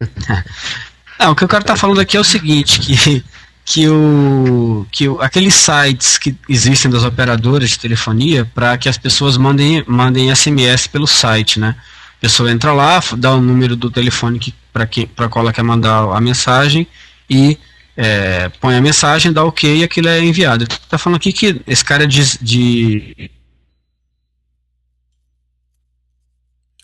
Não, 1.18 1.32
o 1.32 1.34
que 1.34 1.44
o 1.44 1.48
cara 1.48 1.64
tá 1.64 1.74
falando 1.74 2.00
aqui 2.00 2.16
é 2.16 2.20
o 2.20 2.24
seguinte, 2.24 2.78
que, 2.78 3.24
que, 3.64 3.88
o, 3.88 4.86
que 4.92 5.08
o, 5.08 5.20
aqueles 5.20 5.54
sites 5.54 6.16
que 6.16 6.36
existem 6.48 6.88
das 6.88 7.02
operadoras 7.02 7.70
de 7.70 7.80
telefonia 7.80 8.48
para 8.54 8.78
que 8.78 8.88
as 8.88 8.96
pessoas 8.96 9.36
mandem, 9.36 9.84
mandem 9.88 10.34
SMS 10.34 10.86
pelo 10.86 11.06
site, 11.08 11.58
né? 11.58 11.74
A 12.16 12.20
pessoa 12.20 12.50
entra 12.52 12.72
lá, 12.72 13.02
dá 13.18 13.34
o 13.34 13.40
número 13.40 13.74
do 13.74 13.90
telefone 13.90 14.38
que, 14.38 14.54
para 14.72 14.86
quem 14.86 15.06
para 15.08 15.28
qual 15.28 15.44
ela 15.44 15.52
quer 15.52 15.64
mandar 15.64 16.04
a 16.14 16.20
mensagem 16.20 16.86
e 17.28 17.58
é, 17.96 18.48
põe 18.60 18.76
a 18.76 18.80
mensagem, 18.80 19.32
dá 19.32 19.44
ok 19.44 19.78
e 19.78 19.82
aquilo 19.82 20.06
é 20.06 20.20
enviado. 20.20 20.62
Ele 20.62 20.70
tá 20.88 20.96
falando 20.96 21.16
aqui 21.16 21.32
que 21.32 21.60
esse 21.66 21.84
cara 21.84 22.06
diz 22.06 22.38
de 22.40 23.30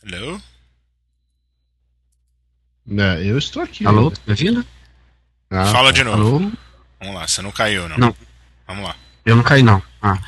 Hello? 0.05 0.41
É, 2.91 3.23
eu 3.25 3.37
estou 3.39 3.63
aqui. 3.63 3.87
Alô, 3.87 4.11
tá 4.11 4.21
me 4.27 4.33
ouvindo? 4.33 4.65
Ah, 5.51 5.67
Fala 5.67 5.93
de 5.93 6.05
novo. 6.05 6.19
Alô? 6.19 6.53
Vamos 7.01 7.15
lá, 7.15 7.27
você 7.27 7.43
não 7.43 7.51
caiu, 7.51 7.89
não? 7.89 7.99
Não. 7.99 8.17
Vamos 8.67 8.85
lá. 8.85 8.97
Eu 9.25 9.37
não 9.37 9.43
caí, 9.43 9.63
não. 9.63 9.83
Ah. 10.01 10.19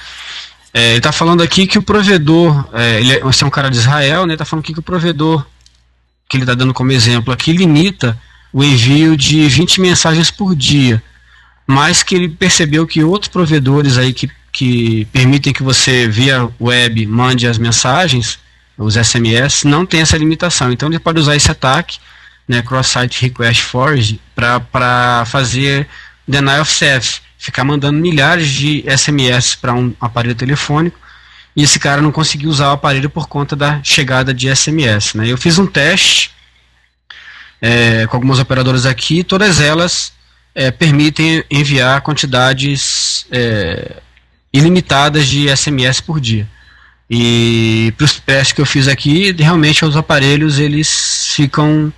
É, 0.74 0.90
ele 0.90 0.98
está 0.98 1.12
falando 1.12 1.42
aqui 1.42 1.66
que 1.66 1.78
o 1.78 1.82
provedor, 1.82 2.68
é, 2.72 3.00
ele 3.00 3.12
é, 3.14 3.20
você 3.20 3.44
é 3.44 3.46
um 3.46 3.50
cara 3.50 3.70
de 3.70 3.78
Israel, 3.78 4.26
né? 4.26 4.32
Ele 4.32 4.38
tá 4.38 4.44
falando 4.44 4.64
aqui 4.64 4.72
que 4.72 4.80
o 4.80 4.82
provedor 4.82 5.46
que 6.28 6.36
ele 6.36 6.44
está 6.44 6.54
dando 6.54 6.74
como 6.74 6.92
exemplo 6.92 7.32
aqui, 7.32 7.52
limita 7.52 8.18
o 8.52 8.62
envio 8.62 9.16
de 9.16 9.48
20 9.48 9.80
mensagens 9.80 10.30
por 10.30 10.54
dia, 10.54 11.02
mas 11.66 12.02
que 12.02 12.14
ele 12.14 12.28
percebeu 12.28 12.86
que 12.86 13.02
outros 13.02 13.28
provedores 13.28 13.96
aí 13.96 14.12
que, 14.12 14.30
que 14.52 15.06
permitem 15.06 15.52
que 15.52 15.62
você 15.62 16.06
via 16.06 16.48
web 16.60 17.06
mande 17.06 17.46
as 17.46 17.56
mensagens, 17.56 18.38
os 18.76 18.94
SMS, 18.94 19.64
não 19.64 19.86
tem 19.86 20.00
essa 20.00 20.16
limitação. 20.16 20.70
Então 20.70 20.88
ele 20.88 20.98
pode 20.98 21.18
usar 21.18 21.34
esse 21.34 21.50
ataque, 21.50 21.98
né, 22.48 22.62
cross-site 22.62 23.20
request 23.22 23.62
forge, 23.62 24.20
para 24.34 25.24
fazer 25.26 25.86
denial 26.26 26.62
of 26.62 26.72
service, 26.72 27.20
ficar 27.38 27.62
mandando 27.62 27.98
milhares 27.98 28.48
de 28.48 28.84
SMS 28.88 29.54
para 29.54 29.74
um 29.74 29.94
aparelho 30.00 30.34
telefônico 30.34 30.98
e 31.58 31.62
esse 31.64 31.78
cara 31.78 32.00
não 32.00 32.12
conseguiu 32.12 32.50
usar 32.50 32.68
o 32.68 32.74
aparelho 32.74 33.10
por 33.10 33.26
conta 33.26 33.56
da 33.56 33.82
chegada 33.82 34.32
de 34.32 34.54
SMS. 34.54 35.14
Né? 35.14 35.26
Eu 35.26 35.36
fiz 35.36 35.58
um 35.58 35.66
teste 35.66 36.30
é, 37.60 38.06
com 38.06 38.16
algumas 38.16 38.38
operadoras 38.38 38.86
aqui, 38.86 39.24
todas 39.24 39.60
elas 39.60 40.12
é, 40.54 40.70
permitem 40.70 41.42
enviar 41.50 42.00
quantidades 42.00 43.26
é, 43.32 43.96
ilimitadas 44.52 45.26
de 45.26 45.48
SMS 45.54 46.00
por 46.00 46.20
dia. 46.20 46.48
E 47.10 47.92
para 47.96 48.04
os 48.04 48.20
testes 48.20 48.52
que 48.52 48.60
eu 48.60 48.66
fiz 48.66 48.86
aqui, 48.86 49.32
realmente 49.32 49.84
os 49.84 49.96
aparelhos 49.96 50.60
eles 50.60 51.32
ficam 51.34 51.92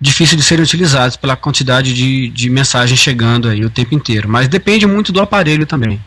difíceis 0.00 0.36
de 0.40 0.46
serem 0.46 0.62
utilizados 0.62 1.16
pela 1.16 1.36
quantidade 1.36 1.94
de, 1.94 2.28
de 2.28 2.50
mensagens 2.50 2.98
chegando 2.98 3.48
aí 3.48 3.64
o 3.64 3.70
tempo 3.70 3.94
inteiro. 3.94 4.28
Mas 4.28 4.48
depende 4.48 4.86
muito 4.86 5.12
do 5.12 5.20
aparelho 5.20 5.66
também. 5.66 6.00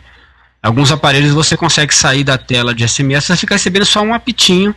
Alguns 0.62 0.92
aparelhos 0.92 1.32
você 1.32 1.56
consegue 1.56 1.94
sair 1.94 2.22
da 2.22 2.36
tela 2.36 2.74
de 2.74 2.86
SMS, 2.86 3.24
você 3.24 3.36
fica 3.36 3.54
recebendo 3.54 3.86
só 3.86 4.02
um 4.02 4.12
apitinho 4.12 4.74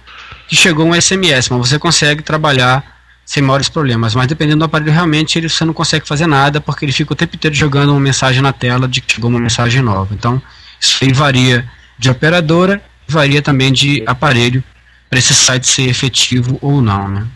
que 0.47 0.55
chegou 0.55 0.85
um 0.87 0.99
SMS, 0.99 1.49
mas 1.49 1.69
você 1.69 1.77
consegue 1.77 2.23
trabalhar 2.23 2.83
sem 3.25 3.43
maiores 3.43 3.67
problemas. 3.67 4.15
Mas 4.15 4.27
dependendo 4.27 4.59
do 4.59 4.65
aparelho, 4.65 4.91
realmente 4.91 5.37
ele, 5.37 5.49
você 5.49 5.65
não 5.65 5.73
consegue 5.73 6.07
fazer 6.07 6.25
nada, 6.25 6.61
porque 6.61 6.85
ele 6.85 6.91
fica 6.91 7.11
o 7.11 7.15
tempo 7.15 7.35
inteiro 7.35 7.55
jogando 7.55 7.89
uma 7.89 7.99
mensagem 7.99 8.41
na 8.41 8.53
tela 8.53 8.87
de 8.87 9.01
que 9.01 9.13
chegou 9.13 9.29
uma 9.29 9.39
mensagem 9.39 9.81
nova. 9.81 10.13
Então, 10.13 10.41
isso 10.79 11.03
aí 11.03 11.11
varia 11.11 11.69
de 11.99 12.09
operadora, 12.09 12.81
varia 13.07 13.41
também 13.41 13.71
de 13.71 14.03
aparelho, 14.05 14.63
para 15.09 15.19
esse 15.19 15.33
site 15.33 15.67
ser 15.67 15.89
efetivo 15.89 16.57
ou 16.61 16.81
não, 16.81 17.07
né? 17.07 17.27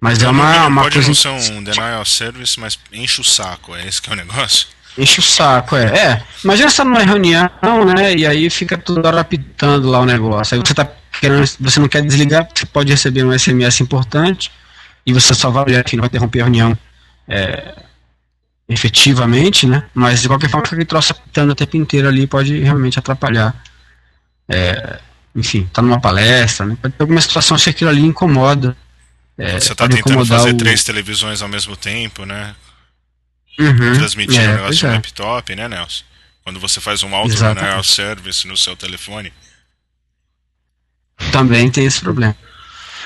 Mas 0.00 0.18
Então, 0.18 0.28
é 0.28 0.32
uma, 0.32 0.66
uma 0.66 0.82
pode 0.82 0.94
coisa. 0.94 1.08
não 1.08 1.14
ser 1.14 1.52
um 1.52 1.62
denial 1.62 2.02
of 2.02 2.10
service, 2.10 2.58
mas 2.60 2.78
enche 2.92 3.20
o 3.20 3.24
saco, 3.24 3.74
é 3.74 3.86
esse 3.86 4.00
que 4.00 4.10
é 4.10 4.12
o 4.12 4.16
negócio. 4.16 4.68
Enche 4.98 5.20
o 5.20 5.22
saco, 5.22 5.76
é. 5.76 5.84
É, 5.86 6.22
imagina 6.42 6.70
você 6.70 6.76
tá 6.76 6.84
numa 6.84 7.02
reunião, 7.02 7.50
né, 7.94 8.14
e 8.14 8.26
aí 8.26 8.48
fica 8.48 8.78
toda 8.78 9.08
hora 9.08 9.20
apitando 9.20 9.90
lá 9.90 10.00
o 10.00 10.06
negócio. 10.06 10.54
Aí 10.54 10.62
você 10.64 10.74
tá 10.74 10.88
querendo, 11.20 11.46
você 11.60 11.80
não 11.80 11.88
quer 11.88 12.02
desligar, 12.02 12.44
porque 12.44 12.60
você 12.60 12.66
pode 12.66 12.90
receber 12.90 13.24
um 13.24 13.36
SMS 13.36 13.80
importante, 13.82 14.50
e 15.04 15.12
você 15.12 15.34
só 15.34 15.50
vai 15.50 15.64
olhar 15.64 15.80
aqui, 15.80 15.96
não 15.96 16.02
vai 16.02 16.08
interromper 16.08 16.40
a 16.40 16.44
reunião 16.44 16.78
é, 17.28 17.74
efetivamente, 18.68 19.66
né, 19.66 19.84
mas 19.94 20.22
de 20.22 20.28
qualquer 20.28 20.50
forma, 20.50 20.66
aquele 20.66 20.84
troço 20.84 21.12
apitando 21.12 21.50
o 21.50 21.54
tempo 21.54 21.76
inteiro 21.76 22.08
ali 22.08 22.26
pode 22.26 22.58
realmente 22.60 22.98
atrapalhar. 22.98 23.54
É, 24.48 24.98
enfim, 25.34 25.68
tá 25.72 25.82
numa 25.82 26.00
palestra, 26.00 26.66
né, 26.66 26.76
pode 26.80 26.94
ter 26.94 27.02
alguma 27.02 27.20
situação 27.20 27.56
que 27.56 27.70
aquilo 27.70 27.90
ali 27.90 28.02
incomoda. 28.02 28.76
É, 29.38 29.60
Você 29.60 29.74
tá 29.74 29.84
pode 29.84 29.96
tentando 29.96 30.24
fazer 30.24 30.50
o- 30.54 30.56
três 30.56 30.82
televisões 30.82 31.42
ao 31.42 31.48
mesmo 31.48 31.76
tempo, 31.76 32.24
né? 32.24 32.54
Uhum, 33.58 33.94
Transmitindo 33.94 34.40
é, 34.40 34.48
o 34.48 34.56
negócio 34.56 34.74
de 34.76 34.86
é. 34.86 34.90
laptop, 34.90 35.54
né, 35.56 35.68
Nelson? 35.68 36.04
Quando 36.44 36.60
você 36.60 36.80
faz 36.80 37.02
um 37.02 37.14
auto 37.14 37.34
of 37.78 37.88
service 37.88 38.46
no 38.46 38.56
seu 38.56 38.76
telefone. 38.76 39.32
Também 41.32 41.70
tem 41.70 41.86
esse 41.86 42.00
problema. 42.00 42.36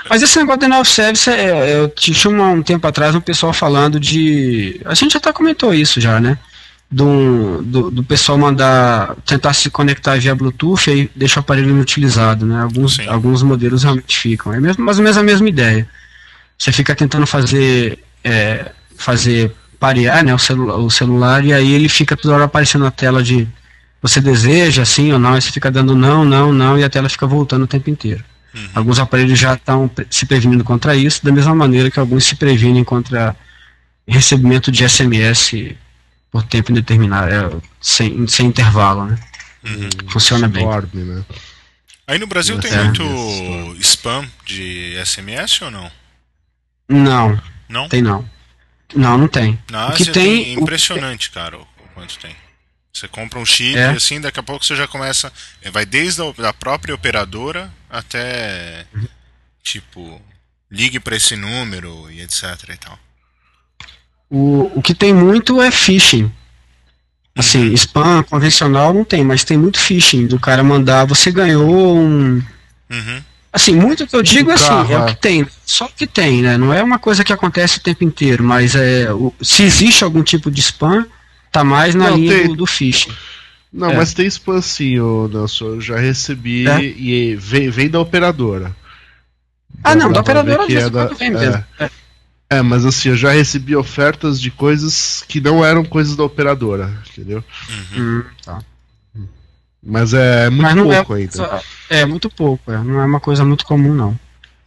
Mas 0.08 0.22
esse 0.22 0.38
negócio 0.38 0.60
de 0.60 0.72
of 0.74 0.90
service, 0.90 1.28
é, 1.30 1.76
eu 1.76 1.88
tinha 1.88 2.28
um 2.30 2.62
tempo 2.62 2.86
atrás 2.86 3.14
um 3.14 3.20
pessoal 3.20 3.52
falando 3.52 3.98
de. 4.00 4.80
A 4.84 4.94
gente 4.94 5.16
até 5.16 5.32
comentou 5.32 5.72
isso 5.74 6.00
já, 6.00 6.18
né? 6.20 6.38
Do, 6.90 7.62
do, 7.62 7.90
do 7.90 8.02
pessoal 8.04 8.36
mandar. 8.36 9.14
tentar 9.24 9.52
se 9.52 9.70
conectar 9.70 10.18
via 10.18 10.34
Bluetooth 10.34 10.90
e 10.90 11.10
deixa 11.14 11.38
o 11.38 11.40
aparelho 11.40 11.70
inutilizado, 11.70 12.44
né? 12.44 12.62
Alguns, 12.62 12.96
Sim. 12.96 13.06
alguns 13.08 13.42
modelos 13.42 13.84
realmente 13.84 14.16
ficam. 14.18 14.52
É 14.52 14.58
mesmo, 14.60 14.84
mais 14.84 14.98
ou 14.98 15.04
menos 15.04 15.16
a 15.16 15.22
mesma 15.22 15.48
ideia. 15.48 15.88
Você 16.60 16.70
fica 16.72 16.94
tentando 16.94 17.26
fazer. 17.26 17.98
é, 18.22 18.70
fazer 18.96 19.50
parear 19.78 20.22
né, 20.22 20.34
o, 20.34 20.38
celu 20.38 20.84
o 20.84 20.90
celular 20.90 21.42
e 21.42 21.54
aí 21.54 21.72
ele 21.72 21.88
fica 21.88 22.14
toda 22.14 22.34
hora 22.34 22.44
aparecendo 22.44 22.82
na 22.84 22.90
tela 22.90 23.22
de 23.22 23.48
você 24.02 24.20
deseja 24.20 24.84
sim 24.84 25.10
ou 25.10 25.18
não, 25.18 25.32
aí 25.32 25.40
você 25.40 25.50
fica 25.50 25.70
dando 25.70 25.96
não, 25.96 26.22
não, 26.22 26.52
não 26.52 26.78
e 26.78 26.84
a 26.84 26.90
tela 26.90 27.08
fica 27.08 27.26
voltando 27.26 27.62
o 27.62 27.66
tempo 27.66 27.88
inteiro. 27.88 28.22
Uhum. 28.54 28.68
Alguns 28.74 28.98
aparelhos 28.98 29.38
já 29.38 29.54
estão 29.54 29.90
se 30.10 30.26
prevenindo 30.26 30.62
contra 30.62 30.94
isso, 30.94 31.24
da 31.24 31.32
mesma 31.32 31.54
maneira 31.54 31.90
que 31.90 31.98
alguns 31.98 32.24
se 32.24 32.34
previnem 32.34 32.84
contra 32.84 33.34
recebimento 34.06 34.70
de 34.70 34.86
SMS 34.86 35.74
por 36.30 36.42
tempo 36.42 36.72
indeterminado, 36.72 37.32
é, 37.32 37.50
sem, 37.80 38.26
sem 38.26 38.46
intervalo, 38.46 39.06
né? 39.06 39.18
Uhum. 39.64 39.88
Funciona 40.10 40.46
bem. 40.46 40.66
Né? 40.92 41.24
Aí 42.06 42.18
no 42.18 42.26
Brasil 42.26 42.58
tem 42.58 42.70
É. 42.70 42.84
muito 42.84 43.76
spam 43.80 44.26
de 44.44 44.94
SMS 45.04 45.62
ou 45.62 45.70
não? 45.70 45.90
Não, 46.90 47.40
Não? 47.68 47.88
tem 47.88 48.02
não. 48.02 48.28
Não, 48.94 49.16
não 49.16 49.28
tem. 49.28 49.58
Na 49.70 49.88
O 49.90 49.92
que 49.94 50.04
tem- 50.04 50.12
tem, 50.44 50.56
o- 50.58 50.60
impressionante, 50.62 51.30
cara, 51.30 51.56
o 51.58 51.62
o 51.62 51.88
quanto 51.94 52.18
tem. 52.18 52.34
Você 52.92 53.06
compra 53.06 53.38
um 53.38 53.46
chip 53.46 53.76
É. 53.78 53.92
e 53.92 53.96
assim, 53.96 54.20
daqui 54.20 54.40
a 54.40 54.42
pouco 54.42 54.64
você 54.64 54.74
já 54.74 54.86
começa. 54.88 55.32
Vai 55.72 55.86
desde 55.86 56.20
a 56.22 56.32
da 56.32 56.52
própria 56.52 56.94
operadora 56.94 57.72
até. 57.88 58.84
Tipo, 59.62 60.20
ligue 60.70 60.98
para 60.98 61.14
esse 61.16 61.36
número 61.36 62.10
e 62.10 62.20
etc 62.20 62.42
e 62.68 62.76
tal. 62.76 62.98
O, 64.28 64.78
o 64.78 64.82
que 64.82 64.94
tem 64.94 65.12
muito 65.14 65.60
é 65.62 65.70
phishing. 65.70 66.32
Assim, 67.36 67.72
spam 67.74 68.22
convencional 68.24 68.92
não 68.92 69.04
tem, 69.04 69.22
mas 69.24 69.44
tem 69.44 69.56
muito 69.56 69.78
phishing 69.78 70.26
do 70.26 70.38
cara 70.38 70.62
mandar, 70.64 71.04
você 71.04 71.30
ganhou 71.30 71.96
um. 71.96 72.42
Uhum. 72.90 73.24
Assim, 73.52 73.74
muito 73.74 74.06
que 74.06 74.14
eu 74.14 74.22
digo 74.22 74.50
Um 74.50 74.54
assim, 74.54 74.66
carro, 74.68 74.92
é 74.92 74.98
o 74.98 75.04
é. 75.08 75.14
que 75.14 75.20
tem. 75.20 75.46
Só 75.66 75.86
o 75.86 75.88
que 75.88 76.06
tem, 76.06 76.40
né? 76.42 76.56
Não 76.56 76.72
é 76.72 76.82
uma 76.82 76.98
coisa 77.00 77.24
que 77.24 77.32
acontece 77.32 77.78
o 77.78 77.82
tempo 77.82 78.04
inteiro, 78.04 78.44
mas 78.44 78.74
é, 78.76 79.12
o- 79.12 79.34
se 79.42 79.62
existe 79.64 80.04
algum 80.04 80.22
tipo 80.22 80.50
de 80.50 80.60
spam, 80.60 81.04
tá 81.50 81.64
mais 81.64 81.94
na 81.94 82.10
Não, 82.10 82.16
linha 82.16 82.38
tem. 82.38 82.46
do, 82.48 82.54
do 82.56 82.66
phishing. 82.66 83.10
Não, 83.72 83.90
É. 83.90 83.96
mas 83.96 84.14
tem 84.14 84.26
spam 84.26 84.60
sim, 84.62 85.00
ô 85.00 85.28
Nelson. 85.28 85.64
Eu 85.66 85.80
já 85.80 85.96
recebi 85.98 86.66
É? 86.68 86.80
e 86.82 87.34
vem, 87.36 87.70
vem 87.70 87.88
da 87.90 87.98
operadora. 88.00 88.74
Ah, 89.82 89.94
não, 89.94 90.08
Dá 90.08 90.14
da 90.14 90.20
operadora 90.20 90.66
que 90.66 90.76
é 90.76 90.88
da- 90.90 91.06
vem 91.06 91.30
mesmo. 91.30 91.64
É. 91.78 91.90
É, 92.52 92.62
mas 92.62 92.84
assim, 92.84 93.10
eu 93.10 93.16
já 93.16 93.30
recebi 93.30 93.76
ofertas 93.76 94.40
de 94.40 94.50
coisas 94.50 95.24
que 95.28 95.40
não 95.40 95.64
eram 95.64 95.84
coisas 95.84 96.16
da 96.16 96.24
operadora, 96.24 96.92
entendeu? 97.12 97.44
Hum, 97.96 98.24
tá. 98.44 98.58
Mas 99.82 100.12
é 100.12 100.50
muito 100.50 100.62
Mas 100.62 100.74
não 100.76 100.88
pouco 100.88 101.14
é, 101.14 101.18
ainda. 101.18 101.32
só- 101.32 101.60
é 101.88 102.04
muito 102.06 102.28
pouco, 102.30 102.70
é, 102.70 102.78
não 102.78 103.00
é 103.00 103.04
uma 103.06 103.20
coisa 103.20 103.44
muito 103.44 103.64
comum 103.64 103.94
não. 103.94 104.18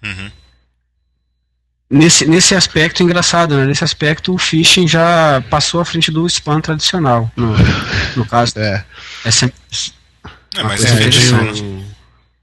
Uhum. 0.03 0.31
Nesse, 1.89 2.25
nesse 2.25 2.55
aspecto 2.55 3.03
engraçado, 3.03 3.55
né? 3.55 3.65
Nesse 3.67 3.83
aspecto 3.83 4.33
o 4.33 4.37
phishing 4.39 4.87
já 4.87 5.43
passou 5.49 5.79
à 5.79 5.85
frente 5.85 6.09
do 6.11 6.25
spam 6.25 6.59
tradicional. 6.59 7.31
No, 7.35 7.53
no 8.15 8.25
caso, 8.25 8.53
É. 8.57 8.83
É, 9.25 10.63
mas 10.63 10.81
coisa 10.81 11.03
é, 11.03 11.09
tem 11.09 11.63
um- 11.63 11.85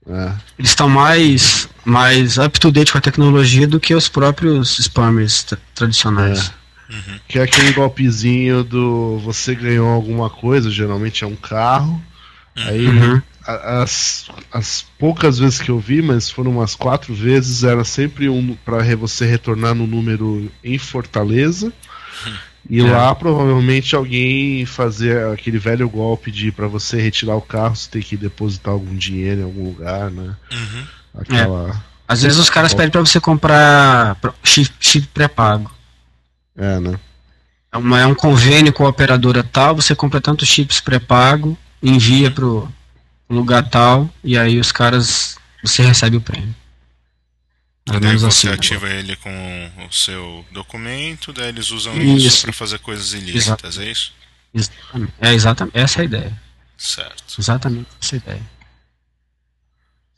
é. 0.09 0.33
eles 0.59 0.71
estão 0.71 0.89
mais, 0.89 1.69
mais 1.85 2.39
up-to-date 2.39 2.93
com 2.93 2.99
a 2.99 3.01
tecnologia 3.01 3.67
do 3.67 3.81
que 3.81 3.95
os 3.95 4.09
próprios 4.09 4.79
spammers 4.79 5.43
tra- 5.45 5.59
tradicionais. 5.75 6.53
Uhum. 6.89 7.19
Que 7.29 7.39
é 7.39 7.43
aquele 7.43 7.73
golpezinho 7.73 8.63
do 8.65 9.19
você 9.19 9.55
ganhou 9.55 9.89
alguma 9.89 10.29
coisa, 10.31 10.71
geralmente 10.71 11.23
é 11.25 11.27
um 11.27 11.37
carro. 11.37 12.03
Aí 12.57 12.87
Uhum. 12.87 13.23
a- 13.47 13.83
as, 13.83 14.27
as 14.53 14.85
poucas 14.99 15.39
vezes 15.39 15.59
que 15.61 15.71
eu 15.71 15.79
vi, 15.79 16.03
mas 16.03 16.31
foram 16.31 16.51
umas 16.53 16.75
quatro 16.75 17.15
vezes, 17.15 17.65
era 17.65 17.85
sempre 17.85 18.29
um 18.29 18.57
para 18.65 18.83
você 18.97 19.25
retornar 19.27 19.75
no 19.75 19.87
número 19.87 20.51
em 20.63 20.77
Fortaleza. 20.79 21.73
E 22.69 22.81
É. 22.81 22.83
lá 22.91 23.15
provavelmente 23.15 23.97
alguém 23.97 24.67
fazer 24.67 25.27
aquele 25.33 25.59
velho 25.59 25.89
golpe 25.89 26.31
de 26.31 26.53
para 26.53 26.67
você 26.67 27.01
retirar 27.01 27.35
o 27.35 27.41
carro, 27.41 27.75
você 27.75 27.89
tem 27.91 28.03
que 28.03 28.17
depositar 28.17 28.75
algum 28.75 28.95
dinheiro 28.95 29.41
em 29.41 29.45
algum 29.45 29.65
lugar, 29.65 30.11
né? 30.11 30.37
Uhum. 30.53 30.85
Aquela. 31.15 31.83
Às 32.07 32.23
vezes 32.23 32.39
os 32.39 32.51
caras 32.51 32.75
pedem 32.75 32.91
pra 32.91 33.01
você 33.01 33.19
comprar 33.21 34.17
chip, 34.45 34.71
chip 34.79 35.07
pré-pago. 35.15 35.71
É, 36.57 36.79
né? 36.81 36.99
É, 37.73 37.79
uma- 37.79 38.01
é 38.01 38.07
um 38.07 38.15
convênio 38.15 38.73
com 38.73 38.85
a 38.85 38.91
operadora 38.91 39.43
tal, 39.43 39.77
você 39.77 39.95
compra 39.95 40.21
tantos 40.21 40.47
chips 40.49 40.81
pré-pago, 40.81 41.57
envia 41.83 42.31
pro 42.31 42.71
lugar 43.29 43.69
tal, 43.69 44.09
e 44.23 44.37
aí 44.39 44.59
os 44.59 44.73
caras. 44.73 45.37
Você 45.63 45.83
recebe 45.83 46.17
o 46.17 46.21
prêmio. 46.21 46.55
E 47.87 47.93
ou 47.93 48.01
daí 48.01 48.09
menos 48.09 48.23
você 48.23 48.49
assim. 48.49 48.55
ativa 48.57 48.89
ele 48.89 49.15
com 49.17 49.71
o 49.89 49.93
seu 49.93 50.45
documento, 50.53 51.33
daí 51.33 51.49
eles 51.49 51.71
usam 51.71 51.95
Isso. 52.01 52.27
isso 52.27 52.43
para 52.43 52.53
fazer 52.53 52.79
coisas 52.79 53.13
ilícitas, 53.13 53.79
é 53.79 53.91
isso? 53.91 54.13
Exatamente. 54.55 55.13
É 55.21 55.33
exatamente 55.35 55.79
essa 55.79 55.99
é 55.99 56.03
a 56.03 56.05
ideia. 56.05 56.43
Certo. 56.79 57.35
Exatamente 57.39 57.89
essa 58.01 58.17
é 58.17 58.17
a 58.17 58.21
ideia. 58.23 58.43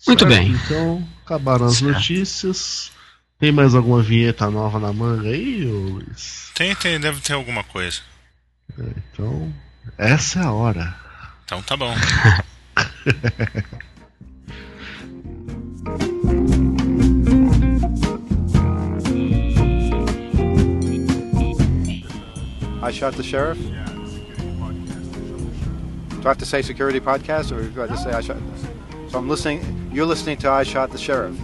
Muito 0.06 0.26
Certo? 0.26 0.26
bem. 0.28 0.50
Então, 0.52 1.08
acabaram 1.24 1.66
as 1.66 1.76
Certo. 1.76 1.92
notícias. 1.92 2.90
Tem 3.38 3.50
mais 3.52 3.74
alguma 3.74 4.02
vinheta 4.02 4.48
nova 4.50 4.78
na 4.78 4.92
manga 4.92 5.28
aí, 5.28 5.64
Luiz? 5.64 6.50
Tem, 6.54 6.74
tem, 6.76 7.00
deve 7.00 7.20
ter 7.20 7.32
alguma 7.32 7.64
coisa. 7.64 8.00
É, 8.78 8.82
então, 9.12 9.52
essa 9.98 10.40
é 10.40 10.44
a 10.44 10.52
hora. 10.52 10.96
Então 11.52 11.62
tá 11.64 11.76
bom. 11.76 11.92
I 22.82 22.90
shot 22.90 23.16
the 23.18 23.22
sheriff. 23.22 23.58
Do 26.08 26.24
I 26.24 26.28
have 26.28 26.38
to 26.38 26.46
say 26.46 26.62
security 26.62 27.00
podcast, 27.00 27.52
or 27.52 27.62
do 27.68 27.82
I 27.82 27.86
just 27.86 28.02
say 28.02 28.12
I 28.12 28.22
shot? 28.22 28.38
So 29.10 29.18
I'm 29.18 29.28
listening. 29.28 29.90
You're 29.92 30.06
listening 30.06 30.38
to 30.38 30.50
I 30.50 30.62
shot 30.62 30.90
the 30.90 30.96
sheriff. 30.96 31.36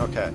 Okay. 0.00 0.30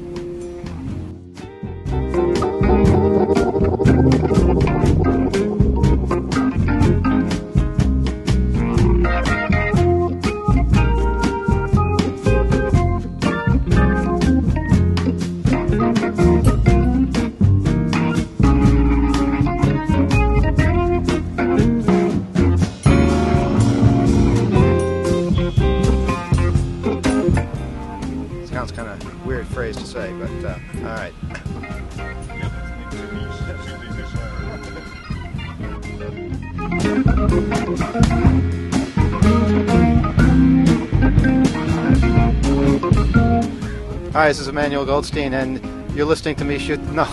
Hi, 44.13 44.29
this 44.29 44.39
is 44.39 44.47
Emmanuel 44.47 44.83
Goldstein, 44.83 45.33
and 45.33 45.61
you're 45.95 46.07
listening 46.07 46.35
to 46.37 46.45
me 46.45 46.57
shoot. 46.57 46.79
No, 46.91 47.05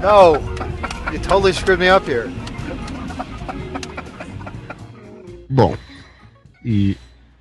no, 0.00 0.34
you 1.12 1.18
totally 1.18 1.52
screwed 1.52 1.80
me 1.80 1.88
up 1.88 2.06
here. 2.06 2.30
Bom, 5.50 5.76
e 6.64 6.96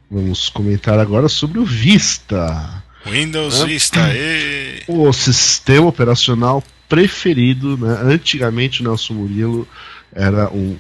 vamos 0.10 0.50
comentar 0.50 1.00
agora 1.00 1.30
sobre 1.30 1.60
o 1.60 1.66
Vista, 1.66 2.84
Windows 3.06 3.62
Hã? 3.62 3.66
Vista, 3.66 4.00
e... 4.14 4.84
o 4.88 5.14
sistema 5.14 5.88
operacional 5.88 6.64
preferido. 6.90 7.78
Né? 7.78 7.96
Antigamente, 8.02 8.82
o 8.82 8.84
Nelson 8.84 9.14
Murilo 9.14 9.68
era 10.14 10.50
um 10.50 10.78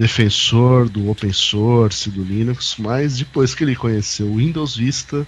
defensor 0.00 0.88
do 0.88 1.10
open 1.10 1.32
source, 1.32 2.08
do 2.10 2.22
Linux, 2.24 2.76
mas 2.78 3.18
depois 3.18 3.54
que 3.54 3.62
ele 3.62 3.76
conheceu 3.76 4.26
o 4.26 4.36
Windows 4.36 4.74
Vista, 4.76 5.26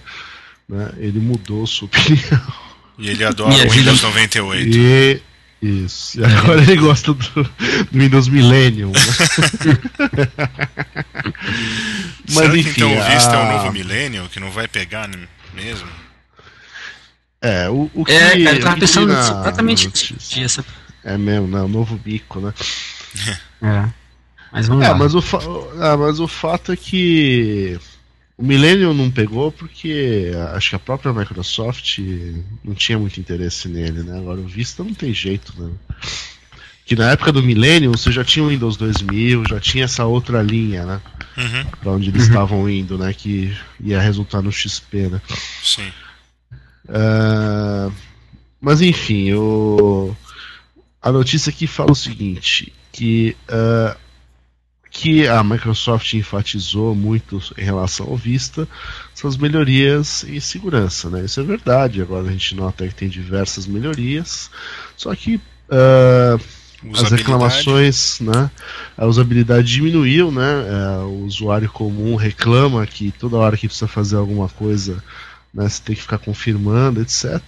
né, 0.67 0.91
ele 0.97 1.19
mudou 1.19 1.65
sua 1.67 1.85
opinião. 1.85 2.41
e 2.97 3.09
ele 3.09 3.23
adora 3.23 3.53
o 3.67 3.69
Windows 3.69 4.01
98. 4.01 4.77
E 4.77 5.21
isso. 5.61 6.19
E 6.19 6.25
agora 6.25 6.61
ele 6.61 6.75
gosta 6.75 7.13
do, 7.13 7.23
do 7.43 7.49
Windows 7.93 8.27
Millennium. 8.27 8.91
né? 8.91 8.99
Mas 12.25 12.33
Será 12.33 12.49
que 12.51 12.59
enfim, 12.59 12.69
então 12.71 12.91
o 12.97 13.03
Vista 13.03 13.31
é 13.33 13.37
o 13.37 13.41
a- 13.41 13.51
novo 13.53 13.71
Millennium, 13.71 14.27
que 14.27 14.39
não 14.39 14.49
vai 14.51 14.67
pegar 14.67 15.09
mesmo? 15.53 15.87
É, 17.41 17.69
o, 17.69 17.89
o 17.93 18.05
que, 18.05 18.11
É, 18.11 18.43
cara, 18.43 18.55
eu 18.57 18.61
tava 18.61 18.73
que 18.75 18.79
pensando 18.81 19.11
exatamente. 19.11 20.15
Essa- 20.41 20.65
É 21.03 21.17
mesmo, 21.17 21.47
né? 21.47 21.61
O 21.61 21.67
novo 21.67 21.95
bico, 21.97 22.39
né? 22.39 22.53
É. 23.61 24.02
Mas 24.53 24.67
vamos 24.67 24.85
É, 24.85 24.89
lá. 24.89 24.95
mas 24.95 25.15
o, 25.15 25.21
fa- 25.21 25.39
ah, 25.79 25.97
mas 25.97 26.19
o 26.19 26.27
fato 26.27 26.71
é 26.71 26.75
que 26.77 27.77
o 28.37 28.43
Millennium 28.45 28.93
não 28.93 29.09
pegou 29.09 29.51
porque 29.51 30.31
acho 30.53 30.69
que 30.69 30.75
a 30.75 30.79
própria 30.79 31.11
Microsoft 31.13 31.99
não 32.63 32.73
tinha 32.75 32.97
muito 32.99 33.19
interesse 33.19 33.67
nele, 33.67 34.03
né? 34.03 34.17
Agora 34.17 34.39
o 34.39 34.47
Vista 34.47 34.83
não 34.83 34.93
tem 34.93 35.13
jeito, 35.13 35.53
né? 35.57 35.71
Que 36.85 36.95
na 36.95 37.11
época 37.11 37.31
do 37.31 37.41
Millennium 37.41 37.91
você 37.93 38.11
já 38.11 38.23
tinha 38.23 38.43
o 38.45 38.49
Windows 38.49 38.75
2000, 38.77 39.45
já 39.45 39.59
tinha 39.59 39.85
essa 39.85 40.05
outra 40.05 40.41
linha, 40.41 40.85
né? 40.85 41.01
Uhum, 41.37 41.65
Pra 41.81 41.91
onde 41.93 42.09
eles 42.09 42.23
estavam 42.23 42.69
indo, 42.69 42.97
né? 42.97 43.13
Que 43.13 43.55
ia 43.79 43.99
resultar 43.99 44.41
no 44.41 44.51
XP, 44.51 45.07
né? 45.09 45.21
sim. 45.63 45.91
Ah, 46.89 47.89
mas 48.59 48.81
enfim, 48.81 49.33
o, 49.33 50.15
a 51.01 51.11
notícia 51.11 51.49
aqui 51.49 51.65
fala 51.67 51.91
o 51.91 51.95
seguinte, 51.95 52.73
que, 52.91 53.35
ah, 53.49 53.97
que 54.93 55.27
a 55.27 55.43
Microsoft 55.43 56.13
enfatizou 56.13 56.93
muito 56.93 57.41
em 57.57 57.63
relação 57.63 58.05
ao 58.05 58.15
Vista 58.15 58.67
são 59.13 59.27
as 59.27 59.35
melhorias 59.35 60.23
em 60.23 60.39
segurança, 60.39 61.09
né? 61.09 61.25
Isso 61.25 61.39
é 61.39 61.43
verdade, 61.43 61.99
agora 61.99 62.27
a 62.27 62.31
gente 62.31 62.55
nota 62.55 62.87
que 62.87 62.93
tem 62.93 63.09
diversas 63.09 63.65
melhorias, 63.65 64.51
só 64.95 65.13
que 65.15 65.41
ah, 65.69 66.37
as 66.93 67.11
reclamações, 67.11 68.19
né? 68.19 68.51
A 68.95 69.07
usabilidade 69.07 69.67
diminuiu, 69.67 70.31
né? 70.31 70.65
é, 70.67 71.03
o 71.03 71.25
usuário 71.25 71.69
comum 71.69 72.15
reclama 72.15 72.85
que 72.85 73.11
toda 73.11 73.37
hora 73.37 73.57
que 73.57 73.67
precisa 73.67 73.87
fazer 73.87 74.17
alguma 74.17 74.47
coisa, 74.47 75.03
né, 75.51 75.67
você 75.67 75.81
tem 75.83 75.95
que 75.95 76.01
ficar 76.01 76.19
confirmando, 76.19 77.01
etc. 77.01 77.41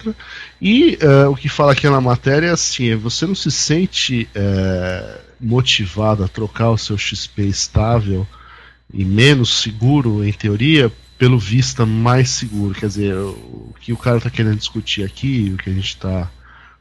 E 0.60 0.98
é, 1.00 1.28
o 1.28 1.36
que 1.36 1.50
fala 1.50 1.74
aqui 1.74 1.88
na 1.88 2.02
matéria 2.02 2.48
é 2.48 2.52
assim: 2.52 2.96
você 2.96 3.28
não 3.28 3.36
se 3.36 3.52
sente 3.52 4.28
é, 4.34 5.20
motivado 5.46 6.24
a 6.24 6.28
trocar 6.28 6.72
o 6.72 6.78
seu 6.78 6.98
XP 6.98 7.44
estável 7.44 8.28
e 8.92 9.06
menos 9.06 9.62
seguro, 9.62 10.24
em 10.24 10.34
teoria, 10.34 10.92
pelo 11.18 11.38
Vista 11.38 11.86
mais 11.86 12.30
seguro. 12.30 12.74
Quer 12.74 12.88
dizer, 12.88 13.16
o 13.16 13.74
que 13.80 13.94
o 13.94 13.98
cara 13.98 14.18
está 14.18 14.30
querendo 14.30 14.58
discutir 14.58 15.04
aqui, 15.04 15.52
o 15.54 15.58
que 15.58 15.70
a 15.70 15.74
gente 15.74 15.90
está 15.90 16.30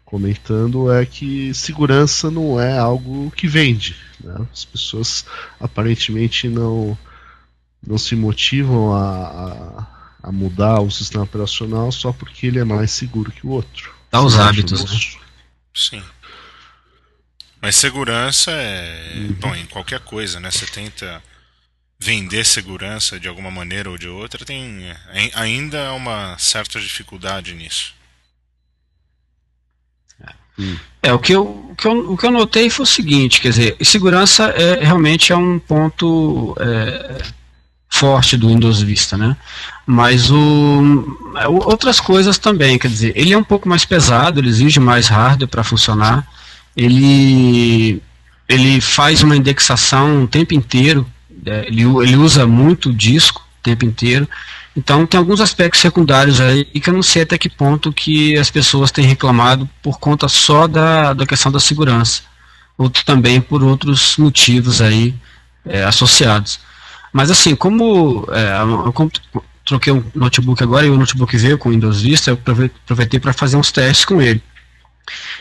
comentando 0.04 0.90
é 0.92 1.04
que 1.04 1.52
segurança 1.52 2.30
não 2.30 2.58
é 2.58 2.78
algo 2.78 3.30
que 3.32 3.46
vende. 3.46 3.96
né? 4.20 4.46
As 4.52 4.64
pessoas 4.64 5.26
aparentemente 5.60 6.48
não, 6.48 6.96
não 7.86 7.98
se 7.98 8.16
motivam 8.16 8.94
a, 8.94 9.02
a, 9.02 9.86
a 10.28 10.32
mudar 10.32 10.80
o 10.80 10.90
sistema 10.90 11.24
operacional 11.24 11.92
só 11.92 12.12
porque 12.12 12.46
ele 12.46 12.58
é 12.58 12.64
mais 12.64 12.92
seguro 12.92 13.32
que 13.32 13.46
o 13.46 13.50
outro. 13.50 13.92
Dá 14.10 14.22
os 14.22 14.38
hábitos, 14.38 14.84
né? 14.84 15.20
Sim. 15.74 16.02
Mas 17.64 17.76
segurança 17.76 18.50
é. 18.50 19.12
Uhum. 19.16 19.36
Bom, 19.40 19.54
em 19.54 19.64
qualquer 19.64 19.98
coisa, 20.00 20.38
né? 20.38 20.50
Você 20.50 20.66
tenta 20.66 21.22
vender 21.98 22.44
segurança 22.44 23.18
de 23.18 23.26
alguma 23.26 23.50
maneira 23.50 23.88
ou 23.88 23.96
de 23.96 24.06
outra, 24.06 24.44
tem 24.44 24.84
ai- 25.14 25.30
ainda 25.34 25.88
há 25.88 25.94
uma 25.94 26.36
certa 26.36 26.78
dificuldade 26.78 27.54
nisso. 27.54 27.94
É, 31.02 31.10
o 31.14 31.18
que, 31.18 31.32
eu, 31.32 31.42
o, 31.70 31.74
que 31.74 31.86
eu, 31.88 32.12
o 32.12 32.16
que 32.18 32.26
eu 32.26 32.30
notei 32.30 32.68
foi 32.68 32.82
o 32.82 32.86
seguinte, 32.86 33.40
quer 33.40 33.48
dizer, 33.48 33.76
segurança 33.82 34.44
é, 34.50 34.84
realmente 34.84 35.32
é 35.32 35.36
um 35.36 35.58
ponto 35.58 36.54
é, 36.60 37.22
forte 37.88 38.36
do 38.36 38.48
Windows 38.48 38.82
Vista, 38.82 39.16
né? 39.16 39.34
Mas 39.86 40.30
o, 40.30 41.32
é, 41.38 41.48
o- 41.48 41.66
outras 41.66 41.98
coisas 41.98 42.36
também, 42.36 42.78
quer 42.78 42.88
dizer, 42.88 43.14
ele 43.16 43.32
é 43.32 43.38
um 43.38 43.42
pouco 43.42 43.66
mais 43.66 43.86
pesado, 43.86 44.38
ele 44.38 44.50
exige 44.50 44.78
mais 44.78 45.08
hardware 45.08 45.48
para 45.48 45.64
funcionar, 45.64 46.28
ele, 46.76 48.02
ele 48.48 48.80
faz 48.80 49.22
uma 49.22 49.36
indexação 49.36 50.24
o 50.24 50.28
tempo 50.28 50.54
inteiro, 50.54 51.06
é, 51.46 51.66
ele, 51.66 51.82
ele 51.82 52.16
usa 52.16 52.46
muito 52.46 52.92
disco 52.92 53.40
o 53.40 53.62
tempo 53.62 53.84
inteiro, 53.84 54.28
então 54.76 55.06
tem 55.06 55.18
alguns 55.18 55.40
aspectos 55.40 55.80
secundários 55.80 56.40
aí 56.40 56.64
que 56.64 56.90
eu 56.90 56.94
não 56.94 57.02
sei 57.02 57.22
até 57.22 57.38
que 57.38 57.48
ponto 57.48 57.92
que 57.92 58.36
as 58.36 58.50
pessoas 58.50 58.90
têm 58.90 59.04
reclamado 59.04 59.68
por 59.82 59.98
conta 59.98 60.28
só 60.28 60.66
da, 60.66 61.12
da 61.12 61.26
questão 61.26 61.52
da 61.52 61.60
segurança, 61.60 62.22
ou 62.76 62.90
também 62.90 63.40
por 63.40 63.62
outros 63.62 64.16
motivos 64.16 64.82
aí 64.82 65.14
é, 65.64 65.84
associados. 65.84 66.58
Mas 67.12 67.30
assim, 67.30 67.54
como 67.54 68.26
é, 68.32 68.60
eu 68.86 68.92
comp- 68.92 69.14
troquei 69.64 69.92
um 69.92 70.02
notebook 70.14 70.60
agora 70.62 70.84
e 70.84 70.90
o 70.90 70.98
notebook 70.98 71.36
veio 71.36 71.56
com 71.56 71.68
o 71.68 71.72
Windows 71.72 72.02
Vista, 72.02 72.30
eu 72.30 72.34
aprove- 72.34 72.72
aproveitei 72.84 73.20
para 73.20 73.32
fazer 73.32 73.56
uns 73.56 73.70
testes 73.70 74.04
com 74.04 74.20
ele. 74.20 74.42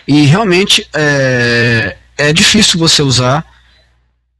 E 0.07 0.25
realmente 0.25 0.87
é, 0.93 1.97
é 2.17 2.33
difícil 2.33 2.79
você 2.79 3.01
usar 3.01 3.45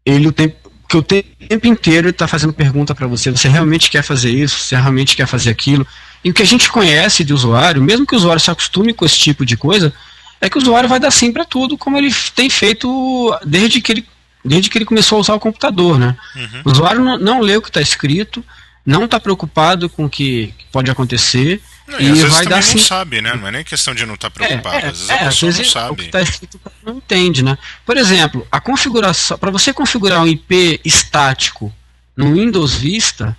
ele 0.06 0.28
o 0.28 0.32
tempo 0.32 0.64
que 0.88 0.98
o 0.98 1.02
tempo 1.02 1.66
inteiro 1.66 2.10
está 2.10 2.28
fazendo 2.28 2.54
pergunta 2.54 2.94
para 2.94 3.08
você, 3.08 3.32
você 3.32 3.48
realmente 3.48 3.90
quer 3.90 4.04
fazer 4.04 4.30
isso, 4.30 4.60
você 4.60 4.76
realmente 4.76 5.16
quer 5.16 5.26
fazer 5.26 5.50
aquilo. 5.50 5.88
E 6.24 6.30
o 6.30 6.34
que 6.34 6.44
a 6.44 6.46
gente 6.46 6.72
conhece 6.72 7.24
de 7.24 7.34
usuário, 7.34 7.82
mesmo 7.82 8.06
que 8.06 8.14
o 8.14 8.18
usuário 8.18 8.40
se 8.40 8.52
acostume 8.52 8.94
com 8.94 9.04
esse 9.04 9.18
tipo 9.18 9.44
de 9.44 9.58
coisa, 9.58 9.92
é 10.40 10.48
que 10.48 10.58
o 10.58 10.62
usuário 10.62 10.88
vai 10.88 11.00
dar 11.00 11.10
sim 11.10 11.32
para 11.32 11.46
tudo, 11.46 11.78
como 11.80 11.98
ele 11.98 12.14
tem 12.36 12.48
feito 12.48 13.36
desde 13.44 13.82
que 13.82 13.92
ele, 13.92 14.08
desde 14.46 14.70
que 14.70 14.78
ele 14.78 14.86
começou 14.86 15.18
a 15.18 15.22
usar 15.22 15.34
o 15.34 15.40
computador, 15.40 15.98
né? 15.98 16.16
Uhum. 16.36 16.62
O 16.66 16.72
usuário 16.72 17.02
não, 17.02 17.18
não 17.18 17.40
lê 17.40 17.58
o 17.58 17.62
que 17.62 17.70
está 17.70 17.82
escrito, 17.82 18.46
não 18.86 19.06
está 19.06 19.20
preocupado 19.20 19.90
com 19.90 20.06
o 20.06 20.10
que 20.10 20.54
pode 20.72 20.92
acontecer, 20.92 21.60
Não, 21.88 22.00
e, 22.00 22.04
E 22.06 22.12
às 22.12 22.18
vezes 22.18 22.34
vai 22.34 22.46
dar 22.46 22.56
não 22.58 22.62
sim- 22.64 22.78
sabe, 22.80 23.22
né? 23.22 23.34
Não 23.36 23.48
é 23.48 23.52
nem 23.52 23.64
questão 23.64 23.94
de 23.94 24.06
não 24.06 24.14
estar 24.16 24.30
preocupado. 24.32 24.78
às 24.78 24.84
vezes 24.84 25.10
a 25.10 25.14
é, 25.14 25.20
às 25.26 25.34
pessoa 25.36 25.52
não 25.52 25.58
vezes 25.58 25.70
o 25.70 25.74
sabe. 25.74 25.96
que 25.98 26.04
está 26.06 26.22
escrito 26.22 26.56
o 26.64 26.72
não 26.86 26.98
entende, 26.98 27.44
né? 27.44 27.58
Por 27.86 27.98
exemplo, 27.98 28.48
a 28.52 28.60
configuração, 28.62 29.38
para 29.38 29.52
você 29.52 29.74
configurar 29.74 30.22
um 30.22 30.28
IP 30.28 30.80
estático 30.86 31.74
no 32.16 32.34
Windows 32.36 32.74
Vista 32.76 33.36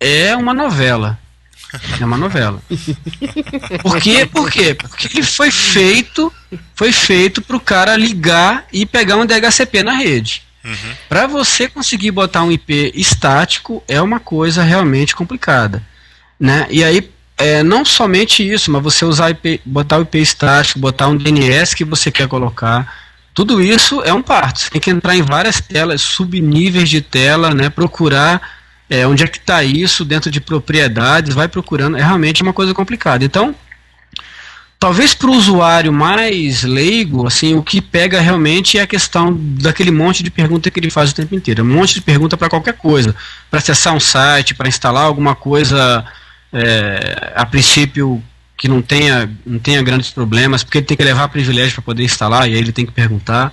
é 0.00 0.34
uma 0.36 0.54
novela. 0.54 1.18
É 2.00 2.04
uma 2.04 2.16
novela. 2.16 2.62
Por 3.82 4.00
quê? 4.00 4.24
Por 4.26 4.50
quê? 4.50 4.74
Porque 4.74 5.06
ele 5.18 5.22
foi 5.22 5.50
feito, 5.50 6.32
foi 6.74 6.92
feito 6.92 7.42
para 7.42 7.56
o 7.56 7.60
cara 7.60 7.94
ligar 7.96 8.66
e 8.72 8.86
pegar 8.86 9.16
um 9.16 9.26
DHCP 9.26 9.82
na 9.82 9.92
rede. 9.92 10.42
Uhum. 10.64 10.94
Para 11.08 11.26
você 11.26 11.68
conseguir 11.68 12.10
botar 12.10 12.42
um 12.42 12.50
IP 12.50 12.92
estático 12.94 13.82
é 13.86 14.00
uma 14.00 14.18
coisa 14.18 14.62
realmente 14.62 15.14
complicada, 15.14 15.82
né? 16.38 16.66
E 16.70 16.84
aí 16.84 17.10
é, 17.36 17.62
não 17.62 17.84
somente 17.84 18.48
isso, 18.48 18.70
mas 18.70 18.82
você 18.82 19.04
usar 19.04 19.30
IP, 19.30 19.60
botar 19.64 19.98
o 19.98 20.02
IP 20.02 20.18
estático, 20.18 20.78
botar 20.78 21.08
um 21.08 21.16
DNS 21.16 21.74
que 21.74 21.84
você 21.84 22.10
quer 22.10 22.26
colocar, 22.28 22.92
tudo 23.32 23.60
isso 23.60 24.02
é 24.02 24.12
um 24.12 24.22
parto. 24.22 24.60
Você 24.60 24.70
tem 24.70 24.80
que 24.80 24.90
entrar 24.90 25.14
em 25.14 25.22
várias 25.22 25.60
telas, 25.60 26.00
subníveis 26.00 26.88
de 26.88 27.00
tela, 27.00 27.54
né? 27.54 27.70
Procurar 27.70 28.40
é, 28.90 29.06
onde 29.06 29.22
é 29.22 29.28
que 29.28 29.38
está 29.38 29.62
isso 29.62 30.04
dentro 30.04 30.30
de 30.30 30.40
propriedades, 30.40 31.34
vai 31.34 31.46
procurando. 31.46 31.96
É 31.96 32.02
realmente 32.02 32.42
uma 32.42 32.52
coisa 32.52 32.74
complicada. 32.74 33.24
Então 33.24 33.54
Talvez 34.80 35.12
para 35.12 35.28
o 35.28 35.34
usuário 35.34 35.92
mais 35.92 36.62
leigo, 36.62 37.26
assim, 37.26 37.56
o 37.56 37.62
que 37.64 37.80
pega 37.80 38.20
realmente 38.20 38.78
é 38.78 38.82
a 38.82 38.86
questão 38.86 39.36
daquele 39.36 39.90
monte 39.90 40.22
de 40.22 40.30
pergunta 40.30 40.70
que 40.70 40.78
ele 40.78 40.88
faz 40.88 41.10
o 41.10 41.14
tempo 41.14 41.34
inteiro. 41.34 41.64
Um 41.64 41.66
monte 41.66 41.94
de 41.94 42.00
pergunta 42.00 42.36
para 42.36 42.48
qualquer 42.48 42.74
coisa. 42.74 43.12
Para 43.50 43.58
acessar 43.58 43.92
um 43.92 43.98
site, 43.98 44.54
para 44.54 44.68
instalar 44.68 45.02
alguma 45.02 45.34
coisa, 45.34 46.04
é, 46.52 47.32
a 47.34 47.44
princípio, 47.46 48.22
que 48.56 48.68
não 48.68 48.82
tenha, 48.82 49.30
não 49.46 49.58
tenha 49.58 49.82
grandes 49.82 50.10
problemas, 50.10 50.64
porque 50.64 50.78
ele 50.78 50.86
tem 50.86 50.96
que 50.96 51.04
levar 51.04 51.28
privilégio 51.28 51.74
para 51.74 51.82
poder 51.82 52.04
instalar, 52.04 52.48
e 52.48 52.54
aí 52.54 52.58
ele 52.58 52.72
tem 52.72 52.84
que 52.86 52.92
perguntar. 52.92 53.52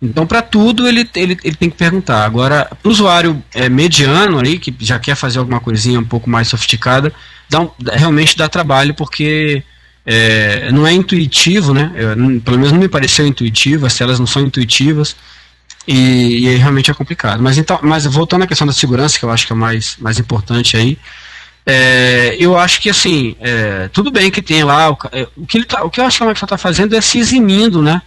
Então, 0.00 0.26
para 0.26 0.42
tudo, 0.42 0.86
ele, 0.86 1.08
ele, 1.16 1.38
ele 1.42 1.56
tem 1.56 1.70
que 1.70 1.76
perguntar. 1.76 2.24
Agora, 2.24 2.66
para 2.80 2.88
o 2.88 2.92
usuário 2.92 3.42
é, 3.54 3.68
mediano 3.68 4.38
aí, 4.38 4.58
que 4.58 4.74
já 4.80 4.98
quer 4.98 5.14
fazer 5.14 5.38
alguma 5.38 5.58
coisinha 5.58 5.98
um 5.98 6.04
pouco 6.04 6.28
mais 6.28 6.48
sofisticada, 6.48 7.12
dá 7.48 7.60
um- 7.60 7.70
realmente 7.92 8.36
dá 8.36 8.48
trabalho, 8.48 8.94
porque 8.94 9.62
é, 10.04 10.70
não 10.70 10.86
é 10.86 10.92
intuitivo, 10.92 11.72
né? 11.74 11.90
Eu, 11.96 12.40
pelo 12.42 12.58
menos 12.58 12.72
não 12.72 12.78
me 12.78 12.88
pareceu 12.88 13.26
intuitivo, 13.26 13.86
as 13.86 13.94
telas 13.96 14.20
não 14.20 14.26
são 14.26 14.42
intuitivas 14.42 15.16
e, 15.88 16.46
e 16.46 16.56
realmente 16.56 16.90
é 16.90 16.94
complicado. 16.94 17.42
Mas 17.42 17.58
então, 17.58 17.80
mas 17.82 18.04
voltando 18.04 18.42
à 18.44 18.46
questão 18.46 18.66
da 18.66 18.72
segurança, 18.72 19.18
que 19.18 19.24
eu 19.24 19.30
acho 19.30 19.46
que 19.46 19.52
é 19.52 19.56
mais, 19.56 19.96
mais 19.98 20.18
importante 20.18 20.76
aí, 20.76 20.98
é, 21.68 22.36
eu 22.38 22.56
acho 22.56 22.80
que 22.80 22.88
assim, 22.88 23.34
é, 23.40 23.88
tudo 23.88 24.12
bem 24.12 24.30
que 24.30 24.40
tem 24.40 24.62
lá, 24.62 24.92
o, 24.92 24.98
é, 25.10 25.26
o, 25.36 25.44
que 25.44 25.58
ele 25.58 25.64
tá, 25.64 25.82
o 25.82 25.90
que 25.90 26.00
eu 26.00 26.04
acho 26.04 26.18
que 26.18 26.22
a 26.22 26.26
Microsoft 26.26 26.52
está 26.52 26.56
fazendo 26.58 26.94
é 26.94 27.00
se 27.00 27.18
eximindo, 27.18 27.82
né? 27.82 28.00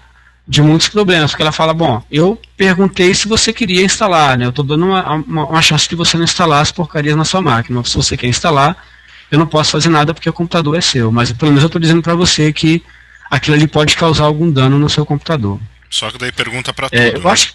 De 0.48 0.62
muitos 0.62 0.88
problemas, 0.88 1.32
porque 1.32 1.44
ela 1.44 1.52
fala, 1.52 1.74
bom, 1.74 2.02
eu 2.10 2.42
perguntei 2.56 3.14
se 3.14 3.28
você 3.28 3.52
queria 3.52 3.84
instalar, 3.84 4.38
né? 4.38 4.46
Eu 4.46 4.50
estou 4.50 4.64
dando 4.64 4.86
uma, 4.86 5.14
uma, 5.14 5.46
uma 5.46 5.62
chance 5.62 5.88
de 5.90 5.96
você 5.96 6.16
não 6.16 6.24
instalar 6.24 6.62
as 6.62 6.72
porcarias 6.72 7.18
na 7.18 7.26
sua 7.26 7.42
máquina. 7.42 7.84
Se 7.84 7.96
você 7.96 8.16
quer 8.16 8.28
instalar, 8.28 8.76
eu 9.30 9.38
não 9.38 9.46
posso 9.46 9.72
fazer 9.72 9.90
nada 9.90 10.14
porque 10.14 10.30
o 10.30 10.34
computador 10.34 10.78
é 10.78 10.82
seu. 10.82 11.12
Mas 11.12 11.32
pelo 11.34 11.52
menos 11.52 11.64
eu 11.64 11.68
estou 11.68 11.82
dizendo 11.82 12.02
para 12.02 12.16
você 12.16 12.54
que 12.54 12.82
aquilo 13.30 13.58
ali 13.58 13.68
pode 13.68 13.96
causar 13.96 14.24
algum 14.24 14.50
dano 14.50 14.80
no 14.80 14.90
seu 14.90 15.06
computador. 15.06 15.60
Só 15.90 16.10
que 16.10 16.18
daí 16.18 16.32
pergunta 16.32 16.74
tudo. 16.74 16.90
É, 16.94 17.10
eu 17.10 17.22
né? 17.22 17.30
acho. 17.30 17.54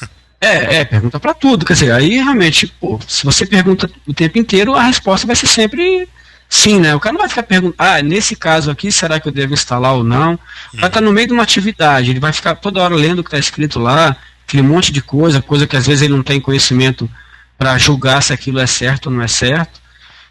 É, 0.44 0.76
é, 0.76 0.84
pergunta 0.84 1.18
para 1.18 1.32
tudo. 1.32 1.64
Quer 1.64 1.72
dizer, 1.72 1.92
aí 1.92 2.16
realmente, 2.16 2.66
pô, 2.66 2.98
se 3.08 3.24
você 3.24 3.46
pergunta 3.46 3.90
o 4.06 4.12
tempo 4.12 4.38
inteiro, 4.38 4.74
a 4.74 4.82
resposta 4.82 5.26
vai 5.26 5.34
ser 5.34 5.46
sempre 5.46 6.08
sim, 6.48 6.78
né? 6.78 6.94
O 6.94 7.00
cara 7.00 7.14
não 7.14 7.20
vai 7.20 7.28
ficar 7.28 7.42
perguntando, 7.42 7.76
ah, 7.78 8.02
nesse 8.02 8.36
caso 8.36 8.70
aqui, 8.70 8.92
será 8.92 9.18
que 9.18 9.26
eu 9.26 9.32
devo 9.32 9.54
instalar 9.54 9.94
ou 9.94 10.04
não? 10.04 10.38
Vai 10.74 10.88
estar 10.88 11.00
no 11.00 11.12
meio 11.12 11.28
de 11.28 11.32
uma 11.32 11.42
atividade, 11.42 12.10
ele 12.10 12.20
vai 12.20 12.32
ficar 12.32 12.54
toda 12.56 12.82
hora 12.82 12.94
lendo 12.94 13.20
o 13.20 13.24
que 13.24 13.28
está 13.28 13.38
escrito 13.38 13.78
lá, 13.78 14.16
aquele 14.46 14.62
monte 14.62 14.92
de 14.92 15.00
coisa, 15.02 15.40
coisa 15.40 15.66
que 15.66 15.76
às 15.76 15.86
vezes 15.86 16.02
ele 16.02 16.14
não 16.14 16.22
tem 16.22 16.40
conhecimento 16.40 17.10
para 17.56 17.78
julgar 17.78 18.22
se 18.22 18.32
aquilo 18.32 18.60
é 18.60 18.66
certo 18.66 19.06
ou 19.06 19.12
não 19.12 19.22
é 19.22 19.28
certo. 19.28 19.80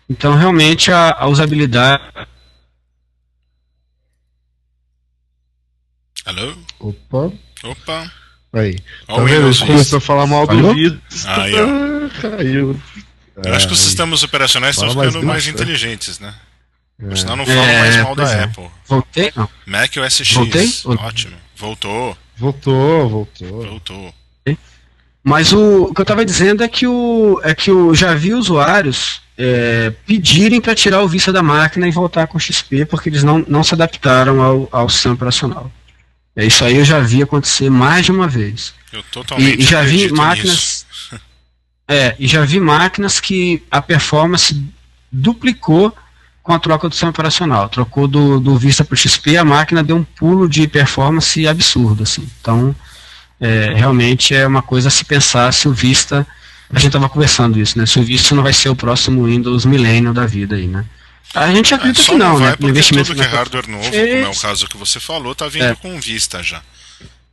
Então, 0.09 0.35
realmente, 0.35 0.91
a, 0.91 1.15
a 1.17 1.27
usabilidade. 1.27 2.03
Alô? 6.25 6.53
Opa. 6.79 7.33
Opa. 7.63 8.22
Aí. 8.53 8.77
Tá 9.07 9.15
o 9.15 9.25
vendo? 9.25 9.59
Começou 9.59 9.97
a 9.97 10.01
falar 10.01 10.27
mal 10.27 10.45
do? 10.45 10.73
Vista. 10.73 11.41
Aí, 11.41 11.53
ó. 11.55 12.21
Caiu. 12.21 12.79
Eu 13.43 13.53
acho 13.55 13.67
que 13.67 13.73
os 13.73 13.79
Aí. 13.79 13.85
sistemas 13.85 14.21
operacionais 14.21 14.75
estão 14.75 14.89
Fala 14.89 15.01
mais 15.01 15.13
ficando 15.13 15.27
mais 15.27 15.43
grosso, 15.47 15.61
inteligentes, 15.63 16.19
né? 16.19 16.33
É. 17.09 17.15
Senão 17.15 17.35
não 17.37 17.45
falam 17.45 17.63
É, 17.63 17.79
mais 17.79 17.97
mal 17.97 18.15
da 18.15 18.31
é. 18.31 18.43
Apple. 18.43 18.67
Voltei? 18.87 19.31
Não. 19.35 19.49
Mac 19.65 19.91
OS 19.97 20.17
X. 20.17 20.33
Voltei? 20.35 20.71
Ótimo. 20.85 21.35
Voltou, 21.57 22.15
Voltou, 22.37 23.09
voltou. 23.09 23.65
voltou. 23.65 24.13
Mas 25.23 25.53
o, 25.53 25.85
o 25.85 25.93
que 25.93 26.01
eu 26.01 26.03
estava 26.03 26.25
dizendo 26.25 26.63
é 26.63 26.67
que 26.67 26.85
o 26.85 27.39
é 27.43 27.55
que 27.55 27.71
eu 27.71 27.95
já 27.95 28.13
vi 28.13 28.33
usuários 28.33 29.21
é, 29.37 29.91
pedirem 30.05 30.59
para 30.59 30.75
tirar 30.75 31.01
o 31.01 31.07
Vista 31.07 31.31
da 31.31 31.41
máquina 31.41 31.87
e 31.87 31.91
voltar 31.91 32.27
com 32.27 32.37
o 32.37 32.41
XP 32.41 32.85
porque 32.85 33.07
eles 33.07 33.23
não, 33.23 33.39
não 33.47 33.63
se 33.63 33.73
adaptaram 33.73 34.41
ao, 34.41 34.67
ao 34.69 34.89
sistema 34.89 35.15
operacional. 35.15 35.71
É, 36.35 36.45
isso 36.45 36.63
aí 36.65 36.77
eu 36.77 36.85
já 36.85 36.99
vi 36.99 37.21
acontecer 37.21 37.69
mais 37.69 38.05
de 38.05 38.11
uma 38.11 38.27
vez. 38.27 38.73
Eu 38.91 39.03
totalmente 39.03 39.59
E, 39.59 39.61
e 39.61 39.65
já 39.65 39.81
vi 39.83 40.11
máquinas. 40.11 40.85
É, 41.85 42.15
e 42.17 42.27
já 42.27 42.45
vi 42.45 42.61
máquinas 42.61 43.19
que 43.19 43.61
a 43.69 43.81
performance 43.81 44.57
duplicou 45.11 45.93
com 46.41 46.53
a 46.53 46.57
troca 46.57 46.87
do 46.87 46.93
sistema 46.93 47.11
operacional. 47.11 47.67
Trocou 47.67 48.07
do, 48.07 48.39
do 48.39 48.57
Vista 48.57 48.85
para 48.85 48.93
o 48.93 48.97
XP, 48.97 49.35
a 49.35 49.43
máquina 49.43 49.83
deu 49.83 49.97
um 49.97 50.03
pulo 50.03 50.47
de 50.47 50.65
performance 50.65 51.45
absurdo. 51.45 52.03
Assim. 52.03 52.25
Então, 52.39 52.73
é, 53.39 53.73
realmente 53.75 54.33
é 54.33 54.47
uma 54.47 54.61
coisa 54.61 54.87
a 54.87 54.91
se 54.91 55.03
pensar 55.03 55.51
se 55.53 55.67
o 55.67 55.73
Vista. 55.73 56.25
A 56.69 56.79
gente 56.79 56.87
estava 56.87 57.09
conversando 57.09 57.59
isso, 57.59 57.77
né? 57.77 57.85
Se 57.85 57.99
o 57.99 58.03
Vista 58.03 58.33
não 58.33 58.41
vai 58.43 58.53
ser 58.53 58.69
o 58.69 58.75
próximo 58.75 59.25
Windows 59.25 59.65
Millennium 59.65 60.13
da 60.13 60.25
vida 60.25 60.55
aí, 60.55 60.67
né? 60.67 60.85
A 61.33 61.51
gente 61.53 61.73
É, 61.73 61.77
acredita 61.77 62.03
só 62.03 62.11
que 62.11 62.17
não, 62.17 62.37
vai 62.37 62.51
né? 62.51 62.55
porque 62.57 62.81
tudo 62.81 63.15
que 63.15 63.21
é 63.21 63.25
hardware 63.25 63.67
novo, 63.69 63.89
como 63.89 63.97
é 63.97 64.29
o 64.29 64.35
caso 64.39 64.67
que 64.67 64.77
você 64.77 64.99
falou, 64.99 65.33
tá 65.33 65.47
vindo 65.47 65.65
É. 65.65 65.75
com 65.75 65.99
vista 65.99 66.43
já. 66.43 66.61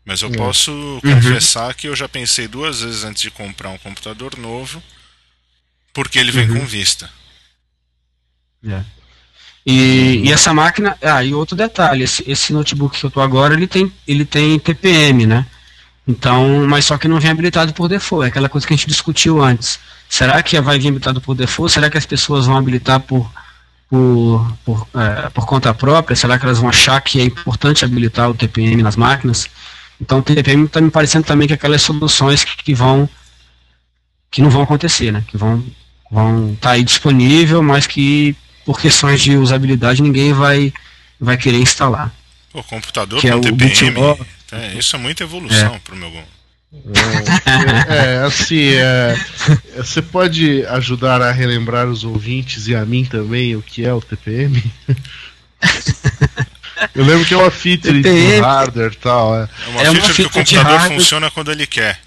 Mas 0.05 0.23
eu 0.23 0.31
É. 0.31 0.33
posso 0.37 0.71
Uhum. 0.73 1.01
confessar 1.01 1.75
que 1.75 1.87
eu 1.87 1.95
já 1.95 2.09
pensei 2.09 2.49
duas 2.49 2.81
vezes 2.81 3.05
antes 3.05 3.23
de 3.23 3.31
comprar 3.31 3.69
um 3.71 3.79
computador 3.79 4.37
novo, 4.39 4.83
porque 5.93 6.19
ele 6.19 6.33
vem 6.33 6.49
Uhum. 6.49 6.61
com 6.61 6.67
vista. 6.67 7.11
É. 8.67 8.83
E, 9.67 10.23
e 10.25 10.33
essa 10.33 10.55
máquina, 10.55 10.97
ah, 11.03 11.23
e 11.23 11.35
outro 11.35 11.55
detalhe, 11.55 12.03
esse, 12.05 12.25
esse 12.27 12.53
notebook 12.53 12.99
que 12.99 13.05
eu 13.05 13.11
tô 13.11 13.21
agora, 13.21 13.53
ele 13.55 13.67
tem, 13.67 13.93
ele 14.09 14.25
tem 14.25 14.59
TPM, 14.59 15.27
né? 15.27 15.47
Então, 16.09 16.67
mas 16.67 16.87
só 16.87 16.97
que 16.97 17.07
não 17.07 17.21
vem 17.21 17.31
habilitado 17.31 17.73
por 17.75 17.87
default, 17.89 18.25
é 18.25 18.29
aquela 18.29 18.49
coisa 18.49 18.67
que 18.67 18.73
a 18.73 18.77
gente 18.77 18.89
discutiu 18.89 19.43
antes. 19.43 19.79
Será 20.09 20.43
que 20.43 20.59
vai 20.61 20.79
vir 20.79 20.89
habilitado 20.89 21.21
por 21.21 21.35
default? 21.37 21.71
Será 21.73 21.91
que 21.91 21.99
as 21.99 22.07
pessoas 22.07 22.47
vão 22.47 22.57
habilitar 22.57 22.99
por, 23.01 23.31
por, 23.91 24.57
por, 24.65 24.87
é, 24.95 25.29
por 25.31 25.45
conta 25.45 25.75
própria? 25.75 26.15
Será 26.17 26.39
que 26.39 26.45
elas 26.45 26.59
vão 26.59 26.69
achar 26.69 27.01
que 27.01 27.21
é 27.21 27.25
importante 27.25 27.85
habilitar 27.85 28.31
o 28.31 28.35
TPM 28.35 28.83
nas 28.83 28.95
máquinas? 28.95 29.51
Então, 30.01 30.21
o 30.21 30.23
TPM 30.23 30.65
está 30.65 30.81
me 30.81 30.91
parecendo 30.91 31.27
também 31.27 31.49
que 31.49 31.55
aquelas 31.55 31.83
soluções 31.83 32.45
que, 32.45 32.57
que 32.57 32.75
vão 32.75 33.09
que 34.31 34.41
não 34.41 34.49
vão 34.49 34.63
acontecer, 34.63 35.13
né? 35.13 35.25
Que 35.27 35.37
vão 35.37 35.63
vão 36.11 36.53
estar 36.53 36.71
aí 36.73 36.85
disponível, 36.85 37.63
mas 37.63 37.87
que 37.87 38.35
por 38.65 38.81
questões 38.81 39.21
de 39.21 39.37
usabilidade 39.37 40.01
ninguém 40.01 40.33
vai 40.33 40.73
vai 41.21 41.37
querer 41.37 41.59
instalar. 41.59 42.13
Pô, 42.53 42.63
computador 42.65 43.21
Que 43.21 43.29
é 43.29 43.33
com 43.33 43.39
o 43.39 43.41
TPM. 43.43 43.91
bootloader. 43.91 44.27
é, 44.53 44.75
isso 44.79 44.95
é 44.97 44.99
muita 44.99 45.25
evolução 45.25 45.79
pro 45.85 45.97
meu. 45.97 46.11
É, 46.73 47.95
é, 47.95 48.19
assim, 48.25 48.69
é, 48.75 49.17
você 49.77 50.01
pode 50.01 50.65
ajudar 50.67 51.21
a 51.21 51.33
relembrar 51.33 51.87
os 51.89 52.05
ouvintes 52.05 52.69
e 52.69 52.77
a 52.77 52.85
mim 52.87 53.05
também 53.05 53.57
o 53.57 53.63
que 53.63 53.85
é 53.85 53.93
o 53.93 54.01
TPM? 54.01 54.63
Eu 56.95 57.05
lembro 57.05 57.27
que 57.27 57.35
é 57.35 57.37
uma 57.37 57.51
feature 57.51 58.01
TPM. 58.03 58.37
do 58.41 58.43
hardware 58.45 58.93
e 58.93 58.97
tal. 58.97 59.35
É. 59.37 59.49
É 59.67 59.71
uma 59.71 59.83
É 59.83 59.91
uma 59.91 60.01
feature 60.01 60.15
que 60.15 60.39
o 60.39 60.45
de 60.45 60.55
computador 60.57 60.81
funciona 60.89 61.31
quando 61.31 61.51
ele 61.51 61.67
quer. 61.67 61.99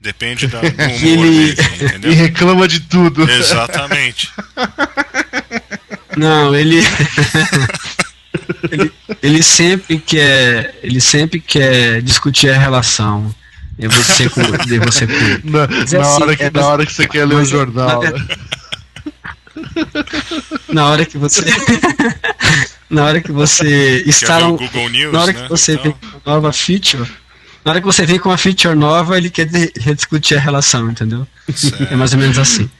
Depende 0.00 0.46
da, 0.48 0.60
do 0.60 0.66
humor 0.68 0.90
Ele- 1.02 1.54
dele, 1.54 1.68
E 1.80 1.84
entendeu? 1.84 2.12
reclama 2.12 2.68
de 2.68 2.80
tudo. 2.80 3.28
Exatamente. 3.30 4.30
Não, 6.16 6.54
ele 6.54 6.78
ele, 8.70 8.92
ele 9.22 9.42
sempre 9.42 9.98
quer 9.98 10.74
ele 10.82 11.00
sempre 11.00 11.40
quer 11.40 12.00
discutir 12.02 12.50
a 12.50 12.58
relação 12.58 13.34
de 13.80 13.88
você 13.88 14.28
de 14.66 14.78
você. 14.78 15.06
Na, 15.44 15.66
Mas 15.66 15.92
é 15.94 15.98
na 15.98 16.04
assim, 16.06 16.22
hora 16.22 16.36
que, 16.36 16.42
é, 16.44 16.50
na 16.50 16.66
hora 16.66 16.86
que 16.86 16.92
você 16.92 17.08
quer 17.08 17.24
ler 17.26 17.34
o 17.36 17.44
jornal. 17.44 18.02
na 18.02 18.10
né? 18.10 18.26
na 20.72 20.86
hora 20.88 21.04
que 21.04 21.18
você 21.18 21.42
na 22.88 23.04
hora 23.04 23.20
que 23.20 23.32
você 23.32 24.02
instala 24.06 24.48
um, 24.48 24.56
Google 24.56 24.88
News, 24.88 25.12
na 25.12 25.20
hora 25.22 25.32
né? 25.32 25.42
que 25.42 25.48
você 25.48 25.72
Então, 25.72 25.84
vem 25.84 25.92
com 25.92 26.06
uma 26.06 26.34
nova 26.36 26.52
feature 26.52 27.10
na 27.64 27.72
hora 27.72 27.80
que 27.80 27.86
você 27.86 28.06
vem 28.06 28.18
com 28.18 28.28
uma 28.28 28.38
feature 28.38 28.74
nova 28.74 29.16
ele 29.16 29.30
quer 29.30 29.46
de- 29.46 29.72
rediscutir 29.78 30.36
a 30.36 30.40
relação 30.40 30.90
entendeu 30.90 31.26
certo. 31.54 31.82
é 31.92 31.96
mais 31.96 32.12
ou 32.12 32.18
menos 32.18 32.38
assim 32.38 32.70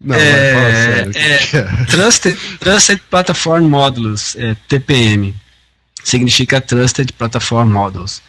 Não, 0.00 0.14
É, 0.16 0.72
sério. 0.74 1.12
é. 1.14 1.32
é? 1.58 1.84
Trusted, 1.86 2.38
Trusted 2.60 3.02
Platform 3.10 3.64
Modules, 3.68 4.36
é, 4.38 4.56
TPM, 4.68 5.34
significa 6.04 6.60
Trusted 6.60 7.12
Platform 7.14 7.68
Modules. 7.72 8.22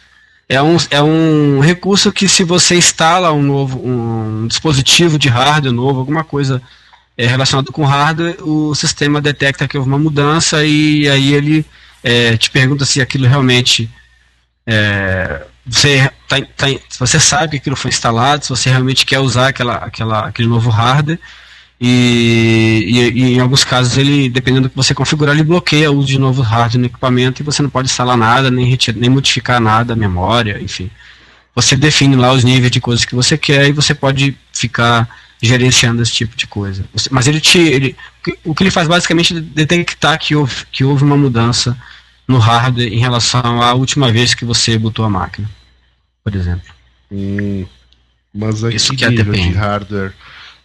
É 0.52 0.60
um, 0.60 0.76
é 0.90 1.00
um 1.00 1.60
recurso 1.60 2.10
que 2.10 2.28
se 2.28 2.42
você 2.42 2.74
instala 2.74 3.32
um 3.32 3.40
novo 3.40 3.80
um 3.86 4.48
dispositivo 4.48 5.16
de 5.16 5.28
hardware 5.28 5.72
novo, 5.72 6.00
alguma 6.00 6.24
coisa 6.24 6.60
é, 7.16 7.24
relacionada 7.24 7.70
com 7.70 7.84
hardware, 7.84 8.36
o 8.40 8.74
sistema 8.74 9.20
detecta 9.20 9.68
que 9.68 9.78
houve 9.78 9.88
uma 9.88 9.96
mudança 9.96 10.64
e 10.64 11.08
aí 11.08 11.34
ele 11.34 11.64
é, 12.02 12.36
te 12.36 12.50
pergunta 12.50 12.84
se 12.84 13.00
aquilo 13.00 13.28
realmente 13.28 13.88
é, 14.66 15.46
você, 15.64 16.10
tá, 16.26 16.40
tá, 16.56 16.66
você 16.98 17.20
sabe 17.20 17.52
que 17.52 17.56
aquilo 17.58 17.76
foi 17.76 17.90
instalado, 17.90 18.42
se 18.42 18.50
você 18.50 18.70
realmente 18.70 19.06
quer 19.06 19.20
usar 19.20 19.50
aquela, 19.50 19.76
aquela, 19.76 20.26
aquele 20.26 20.48
novo 20.48 20.68
hardware. 20.68 21.20
E, 21.80 22.84
e- 22.88 23.10
e 23.20 23.34
em 23.36 23.40
alguns 23.40 23.64
casos 23.64 23.96
ele, 23.96 24.28
dependendo 24.28 24.68
do 24.68 24.70
que 24.70 24.76
você 24.76 24.92
configurar, 24.92 25.34
ele 25.34 25.42
bloqueia 25.44 25.90
o 25.90 25.96
uso 25.96 26.08
de 26.08 26.18
novo 26.18 26.42
hardware 26.42 26.78
no 26.80 26.86
equipamento 26.86 27.40
e 27.40 27.44
você 27.44 27.62
não 27.62 27.70
pode 27.70 27.88
instalar 27.88 28.18
nada, 28.18 28.50
nem, 28.50 28.66
retirar, 28.66 28.98
nem 28.98 29.08
modificar 29.08 29.60
nada, 29.60 29.94
a 29.94 29.96
memória, 29.96 30.60
enfim. 30.60 30.90
Você 31.54 31.76
define 31.76 32.16
lá 32.16 32.32
os 32.32 32.44
níveis 32.44 32.70
de 32.70 32.80
coisas 32.80 33.04
que 33.04 33.14
você 33.14 33.38
quer 33.38 33.66
e 33.68 33.72
você 33.72 33.94
pode 33.94 34.36
ficar 34.52 35.08
gerenciando 35.42 36.02
esse 36.02 36.12
tipo 36.12 36.36
de 36.36 36.46
coisa. 36.46 36.84
Mas 37.10 37.26
ele 37.26 37.40
te. 37.40 37.58
Ele, 37.58 37.96
o 38.44 38.54
que- 38.54 38.62
ele 38.62 38.70
faz 38.70 38.86
basicamente 38.86 39.34
é 39.36 39.40
detectar 39.40 40.18
que 40.18 40.36
houve, 40.36 40.54
que 40.70 40.84
houve 40.84 41.02
uma 41.02 41.16
mudança 41.16 41.76
no 42.28 42.36
hardware 42.38 42.92
em 42.92 42.98
relação 42.98 43.62
à 43.62 43.72
última 43.72 44.12
vez 44.12 44.34
que 44.34 44.44
você 44.44 44.76
botou 44.78 45.02
a 45.04 45.08
máquina, 45.10 45.50
por 46.22 46.34
exemplo. 46.36 46.68
Hum, 47.10 47.64
mas 48.34 48.62
a 48.62 48.70
Isso 48.70 48.94
que 48.94 49.04
é 49.04 49.08
nível 49.10 49.32
de 49.32 49.40
hardware? 49.58 50.12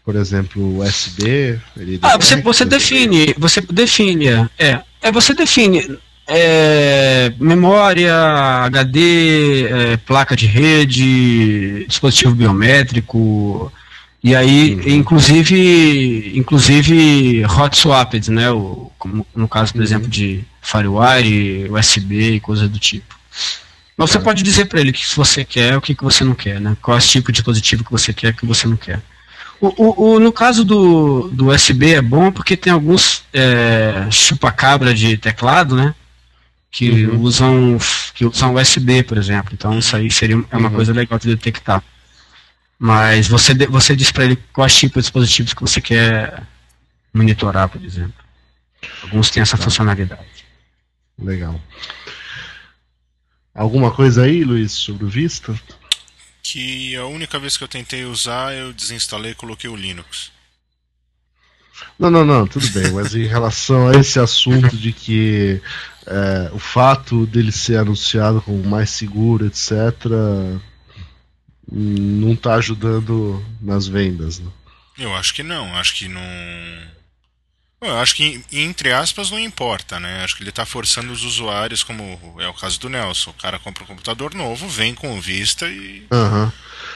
Por 0.06 0.16
exemplo, 0.16 0.78
USB? 0.80 1.60
Ele 1.76 1.98
Ah, 2.02 2.16
você, 2.16 2.36
você 2.40 2.64
define, 2.64 3.34
você 3.40 3.60
define, 3.62 4.28
é, 4.60 4.80
é 5.02 5.12
você 5.12 5.34
define 5.34 5.98
é, 6.28 7.34
memória, 7.40 8.14
HD, 8.66 9.64
é, 9.68 9.98
placa 9.98 10.36
de 10.36 10.46
rede, 10.46 11.86
dispositivo 11.88 12.36
biométrico, 12.36 13.72
e 14.24 14.36
aí, 14.36 14.76
Uhum. 14.76 14.90
inclusive, 14.96 16.34
inclusive 16.36 17.44
hot 17.46 17.76
swapped, 17.78 18.30
né, 18.32 18.50
o, 18.52 18.92
como 19.00 19.26
no 19.36 19.48
caso, 19.48 19.72
por 19.74 19.80
Uhum. 19.80 19.86
exemplo, 19.86 20.08
de 20.08 20.44
FireWire, 20.62 21.70
USB 21.72 22.36
e 22.36 22.40
coisas 22.40 22.70
do 22.70 22.78
tipo. 22.80 23.16
Mas 23.98 24.12
você 24.12 24.18
Tá. 24.20 24.24
pode 24.24 24.44
dizer 24.44 24.66
para 24.66 24.82
ele 24.82 24.90
o 24.90 24.94
que 24.94 25.06
você 25.16 25.44
quer, 25.46 25.78
o 25.78 25.82
que 25.82 25.96
que 25.96 26.04
você 26.04 26.24
não 26.24 26.34
quer, 26.36 26.60
né? 26.60 26.76
Qual 26.82 26.96
é 26.98 27.00
o 27.00 27.04
tipo 27.04 27.32
de 27.32 27.38
dispositivo 27.38 27.84
que 27.84 27.92
você 27.92 28.14
quer, 28.14 28.34
que 28.36 28.46
você 28.46 28.68
não 28.68 28.76
quer. 28.78 29.00
O, 29.78 30.14
o- 30.16 30.20
no 30.20 30.32
caso 30.32 30.64
do, 30.66 31.30
do 31.30 31.48
USB 31.48 31.94
é 31.96 32.02
bom 32.02 32.32
porque 32.32 32.56
tem 32.58 32.72
alguns 32.74 33.24
é, 33.34 34.08
chupa-cabra 34.12 34.94
de 34.94 35.18
teclado, 35.18 35.76
né? 35.76 35.94
Que 36.72 37.06
Uhum. 37.06 37.22
usam 37.22 37.78
que 38.14 38.26
usam 38.26 38.56
USB, 38.56 39.04
por 39.04 39.18
exemplo. 39.18 39.52
Então 39.54 39.78
isso 39.80 39.96
aí 39.96 40.12
seria 40.12 40.36
é 40.52 40.58
uma 40.58 40.70
Uhum. 40.70 40.76
coisa 40.76 40.94
legal 40.94 41.18
de 41.18 41.28
detectar. 41.28 41.82
Mas 42.78 43.28
você, 43.28 43.54
você 43.68 43.96
diz 43.96 44.12
para 44.12 44.26
ele 44.26 44.36
quais 44.52 44.76
tipos 44.76 45.04
de 45.04 45.08
dispositivos 45.08 45.54
que 45.54 45.62
você 45.62 45.80
quer 45.80 46.44
monitorar, 47.14 47.70
por 47.70 47.82
exemplo. 47.84 48.14
Alguns 49.04 49.30
têm 49.30 49.42
essa 49.42 49.58
Tá. 49.58 49.64
funcionalidade. 49.64 50.22
Legal. 51.18 51.60
Alguma 53.54 53.90
coisa 53.92 54.24
aí, 54.24 54.44
Luiz, 54.44 54.74
sobre 54.74 55.06
o 55.06 55.08
Vista? 55.10 55.58
Que 56.48 56.96
a 56.96 57.08
única 57.08 57.40
vez 57.40 57.58
que 57.58 57.64
eu 57.64 57.68
tentei 57.68 58.06
usar, 58.06 58.54
eu 58.54 58.72
desinstalei 58.72 59.32
e 59.32 59.36
coloquei 59.36 59.68
o 59.68 59.76
Linux. 59.76 60.32
Não, 61.98 62.12
não, 62.12 62.24
não, 62.24 62.46
tudo 62.46 62.70
bem, 62.70 62.92
mas 62.92 63.16
em 63.16 63.26
relação 63.26 63.88
a 63.88 63.96
esse 63.96 64.20
assunto 64.20 64.78
de 64.78 64.94
que 64.94 65.60
é, 66.06 66.52
o 66.54 66.60
fato 66.60 67.26
dele 67.26 67.52
ser 67.52 67.80
anunciado 67.80 68.44
como 68.44 68.64
mais 68.64 68.92
seguro, 68.92 69.48
etc., 69.48 69.72
não 71.72 72.34
está 72.34 72.54
ajudando 72.54 73.44
nas 73.60 73.88
vendas. 73.88 74.38
Né? 74.38 74.52
Eu 75.00 75.16
acho 75.16 75.34
que 75.34 75.42
não, 75.42 75.76
acho 75.76 75.96
que 75.96 76.08
não. 76.08 76.22
Eu 77.82 77.98
acho 78.00 78.16
que, 78.16 78.42
entre 78.52 78.92
aspas, 78.92 79.30
não 79.30 79.40
importa, 79.40 80.00
né? 80.00 80.24
Acho 80.24 80.36
que 80.36 80.44
ele 80.44 80.52
tá 80.52 80.66
forçando 80.66 81.12
os 81.12 81.24
usuários, 81.24 81.84
como 81.84 82.20
é 82.40 82.48
o 82.48 82.54
caso 82.54 82.80
do 82.80 82.90
Nelson. 82.90 83.32
O 83.32 83.42
cara 83.42 83.60
compra 83.60 83.84
um 83.84 83.88
computador 83.88 84.34
novo, 84.34 84.68
vem 84.68 84.96
com 84.96 85.20
vista 85.20 85.68
e. 85.68 86.06
Aham. 86.12 86.52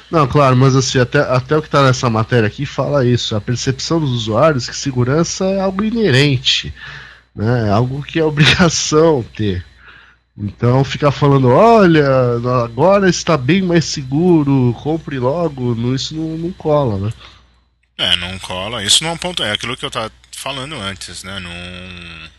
Não, 0.09 0.27
claro, 0.27 0.55
mas 0.55 0.75
assim, 0.75 0.99
até, 0.99 1.19
até 1.19 1.55
o 1.55 1.61
que 1.61 1.67
está 1.67 1.83
nessa 1.83 2.09
matéria 2.09 2.47
aqui 2.47 2.65
fala 2.65 3.05
isso. 3.05 3.35
A 3.35 3.41
percepção 3.41 3.99
dos 3.99 4.11
usuários 4.11 4.67
que 4.67 4.75
segurança 4.75 5.45
é 5.45 5.59
algo 5.59 5.83
inerente, 5.83 6.73
né? 7.35 7.67
É 7.67 7.71
algo 7.71 8.01
que 8.01 8.19
é 8.19 8.23
obrigação 8.23 9.23
ter. 9.35 9.63
Então 10.35 10.83
ficar 10.83 11.11
falando, 11.11 11.49
olha, 11.49 12.07
agora 12.63 13.09
está 13.09 13.37
bem 13.37 13.61
mais 13.61 13.85
seguro, 13.85 14.73
compre 14.81 15.19
logo, 15.19 15.75
isso 15.93 16.15
não, 16.15 16.37
não 16.37 16.51
cola, 16.53 16.97
né? 16.97 17.13
É, 17.97 18.15
não 18.15 18.39
cola. 18.39 18.81
Isso 18.81 19.03
não 19.03 19.11
é 19.11 19.13
um 19.13 19.17
ponto. 19.17 19.43
É 19.43 19.51
aquilo 19.51 19.75
que 19.75 19.85
eu 19.85 19.91
tava 19.91 20.09
falando 20.39 20.75
antes, 20.75 21.23
né? 21.23 21.39
Não. 21.39 22.29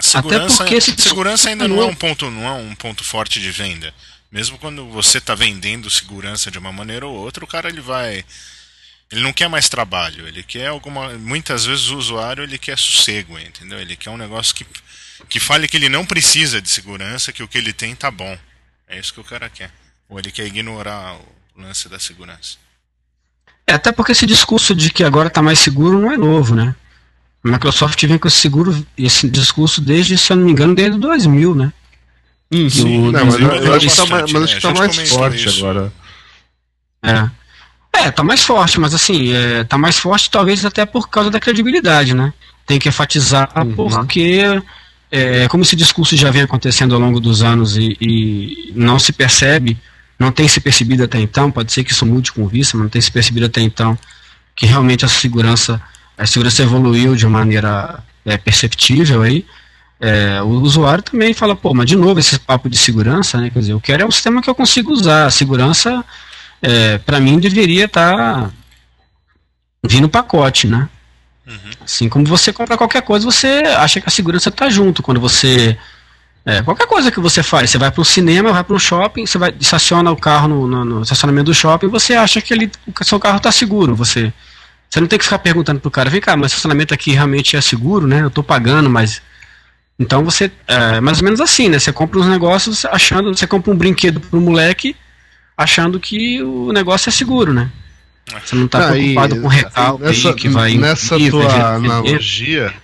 Segurança, 0.00 0.58
porque 0.58 0.74
esse- 0.76 0.94
segurança 0.96 1.48
ainda 1.50 1.68
não 1.68 1.82
é 1.82 1.84
um 1.84 1.94
ponto, 1.94 2.30
não 2.30 2.46
é 2.46 2.52
um 2.52 2.74
ponto 2.74 3.04
forte 3.04 3.40
de 3.40 3.50
venda. 3.50 3.92
Mesmo 4.32 4.56
quando 4.58 4.88
você 4.88 5.18
está 5.18 5.34
vendendo 5.34 5.90
segurança 5.90 6.50
de 6.50 6.58
uma 6.58 6.72
maneira 6.72 7.06
ou 7.06 7.14
outra, 7.14 7.44
o 7.44 7.48
cara 7.48 7.68
ele 7.68 7.80
vai, 7.80 8.24
ele 9.10 9.20
não 9.20 9.32
quer 9.32 9.48
mais 9.48 9.68
trabalho, 9.68 10.26
ele 10.26 10.42
quer 10.42 10.68
alguma, 10.68 11.10
muitas 11.18 11.64
vezes 11.66 11.88
o 11.88 11.98
usuário 11.98 12.44
ele 12.44 12.56
quer 12.56 12.78
sossego, 12.78 13.38
entendeu? 13.38 13.78
Ele 13.80 13.96
quer 13.96 14.10
um 14.10 14.16
negócio 14.16 14.54
que 14.54 14.66
que 15.28 15.38
fale 15.38 15.68
que 15.68 15.76
ele 15.76 15.90
não 15.90 16.06
precisa 16.06 16.62
de 16.62 16.70
segurança, 16.70 17.30
que 17.30 17.42
o 17.42 17.48
que 17.48 17.58
ele 17.58 17.74
tem 17.74 17.94
tá 17.94 18.10
bom. 18.10 18.38
É 18.88 18.98
isso 18.98 19.12
que 19.12 19.20
o 19.20 19.24
cara 19.24 19.50
quer. 19.50 19.70
Ou 20.08 20.18
ele 20.18 20.30
quer 20.30 20.46
ignorar 20.46 21.14
o 21.16 21.60
lance 21.60 21.90
da 21.90 21.98
segurança. 21.98 22.56
É, 23.66 23.74
até 23.74 23.92
porque 23.92 24.12
esse 24.12 24.24
discurso 24.26 24.74
de 24.74 24.90
que 24.90 25.04
agora 25.04 25.28
está 25.28 25.42
mais 25.42 25.58
seguro 25.58 26.00
não 26.00 26.10
é 26.10 26.16
novo, 26.16 26.54
né? 26.54 26.74
A 27.44 27.48
Microsoft 27.48 28.04
vem 28.06 28.18
com 28.18 28.28
esse 28.28 28.36
seguro, 28.36 28.86
esse 28.96 29.28
discurso 29.28 29.80
desde, 29.80 30.16
se 30.18 30.32
eu 30.32 30.36
não 30.36 30.44
me 30.44 30.52
engano, 30.52 30.74
desde 30.74 30.98
2000, 30.98 31.54
né? 31.54 31.72
Sim, 32.68 33.12
Não, 33.12 33.24
mas 33.26 33.34
eu, 33.38 33.48
eu 33.48 33.74
acho 33.74 33.88
que 33.88 33.96
tá 33.96 34.06
mas 34.06 34.22
acho 34.24 34.38
né? 34.40 34.46
que 34.46 34.60
tá 34.60 34.74
mais 34.74 35.08
forte 35.08 35.48
isso. 35.48 35.64
agora. 35.64 35.92
É. 37.02 37.30
É, 37.92 38.10
tá 38.10 38.22
mais 38.22 38.42
forte, 38.42 38.80
mas 38.80 38.94
assim, 38.94 39.32
é, 39.32 39.64
tá 39.64 39.76
mais 39.78 39.98
forte 39.98 40.30
talvez 40.30 40.64
até 40.64 40.84
por 40.86 41.08
causa 41.08 41.30
da 41.30 41.38
credibilidade, 41.40 42.14
né? 42.14 42.32
Tem 42.66 42.78
que 42.78 42.88
enfatizar 42.88 43.50
Uhum. 43.56 43.74
porque, 43.74 44.42
é, 45.10 45.46
como 45.48 45.62
esse 45.62 45.76
discurso 45.76 46.16
já 46.16 46.30
vem 46.30 46.42
acontecendo 46.42 46.94
ao 46.94 47.00
longo 47.00 47.20
dos 47.20 47.42
anos 47.42 47.76
e, 47.76 47.96
e 48.00 48.72
não 48.74 48.98
se 48.98 49.12
percebe, 49.12 49.76
não 50.18 50.30
tem 50.32 50.48
se 50.48 50.60
percebido 50.60 51.04
até 51.04 51.18
então, 51.20 51.50
pode 51.50 51.72
ser 51.72 51.84
que 51.84 51.92
isso 51.92 52.04
mude 52.06 52.32
com 52.32 52.46
vista, 52.46 52.76
mas 52.76 52.84
não 52.84 52.90
tem 52.90 53.00
se 53.00 53.10
percebido 53.10 53.46
até 53.46 53.60
então 53.60 53.98
que 54.54 54.66
realmente 54.66 55.04
a 55.04 55.08
segurança, 55.08 55.80
a 56.22 56.26
segurança 56.26 56.62
evoluiu 56.62 57.14
de 57.16 57.26
maneira 57.26 58.02
é, 58.24 58.36
perceptível 58.36 59.22
aí. 59.22 59.44
É, 60.00 60.40
o 60.42 60.48
usuário 60.60 61.02
também 61.02 61.34
fala, 61.34 61.54
pô, 61.54 61.74
mas 61.74 61.86
de 61.86 61.96
novo 61.96 62.18
esse 62.20 62.38
papo 62.38 62.68
de 62.70 62.78
segurança, 62.78 63.38
né? 63.40 63.50
Quer 63.50 63.58
dizer, 63.60 63.72
eu 63.72 63.80
quero 63.80 64.02
é 64.02 64.06
um 64.06 64.10
sistema 64.10 64.40
que 64.40 64.48
eu 64.48 64.54
consigo 64.54 64.92
usar. 64.92 65.26
A 65.26 65.30
segurança 65.30 66.04
é, 66.62 66.98
para 66.98 67.20
mim 67.20 67.38
deveria 67.38 67.84
estar 67.86 68.50
vindo 69.86 70.08
pacote, 70.08 70.66
né? 70.66 70.88
Assim 71.84 72.08
como 72.08 72.24
você 72.26 72.52
compra 72.52 72.76
qualquer 72.76 73.02
coisa, 73.02 73.24
você 73.24 73.62
acha 73.76 74.00
que 74.00 74.06
a 74.08 74.10
segurança 74.10 74.48
está 74.50 74.68
junto. 74.70 75.02
Quando 75.02 75.20
você. 75.20 75.76
é, 76.46 76.62
qualquer 76.62 76.86
coisa 76.86 77.10
que 77.10 77.18
você 77.20 77.42
faz, 77.42 77.70
você 77.70 77.78
vai 77.78 77.90
para 77.90 78.00
o 78.00 78.04
cinema, 78.04 78.52
vai 78.52 78.62
para 78.64 78.76
um 78.76 78.78
shopping, 78.78 79.26
você 79.26 79.36
vai, 79.38 79.52
estaciona 79.58 80.10
o 80.10 80.16
carro 80.16 80.48
no, 80.48 80.66
no- 80.66 80.84
no 80.84 81.02
estacionamento 81.02 81.46
do 81.46 81.54
shopping, 81.54 81.88
você 81.88 82.14
acha 82.14 82.40
que 82.40 82.54
ele, 82.54 82.70
o 82.88 83.04
seu 83.04 83.18
carro 83.18 83.38
está 83.38 83.50
seguro. 83.50 83.94
Você, 83.96 84.32
você 84.90 85.00
não 85.00 85.06
tem 85.06 85.18
que 85.18 85.24
ficar 85.24 85.38
perguntando 85.38 85.78
pro 85.78 85.90
cara, 85.90 86.10
vem 86.10 86.20
cá, 86.20 86.36
mas 86.36 86.50
o 86.50 86.54
estacionamento 86.54 86.92
aqui 86.92 87.12
realmente 87.12 87.56
é 87.56 87.60
seguro, 87.60 88.08
né? 88.08 88.22
Eu 88.22 88.28
estou 88.28 88.42
pagando, 88.42 88.90
mas. 88.90 89.22
Então 89.96 90.24
você. 90.24 90.50
É 90.66 91.00
mais 91.00 91.18
ou 91.18 91.24
menos 91.24 91.40
assim, 91.40 91.68
né? 91.68 91.78
Você 91.78 91.92
compra 91.92 92.18
uns 92.18 92.26
negócios 92.26 92.84
achando. 92.86 93.34
Você 93.34 93.46
compra 93.46 93.72
um 93.72 93.76
brinquedo 93.76 94.18
pro 94.18 94.40
moleque 94.40 94.96
achando 95.56 96.00
que 96.00 96.42
o 96.42 96.72
negócio 96.72 97.08
é 97.08 97.12
seguro, 97.12 97.52
né? 97.52 97.70
Você 98.44 98.56
não 98.56 98.66
está 98.66 98.88
Ah, 98.90 98.98
e 98.98 99.14
preocupado 99.14 99.40
com 99.40 99.48
recalque 99.48 100.04
nessa, 100.04 100.28
aí 100.28 100.34
que 100.34 100.48
vai 100.48 100.74
nessa 100.74 101.18
tua 101.30 101.74
analogia, 101.74 102.74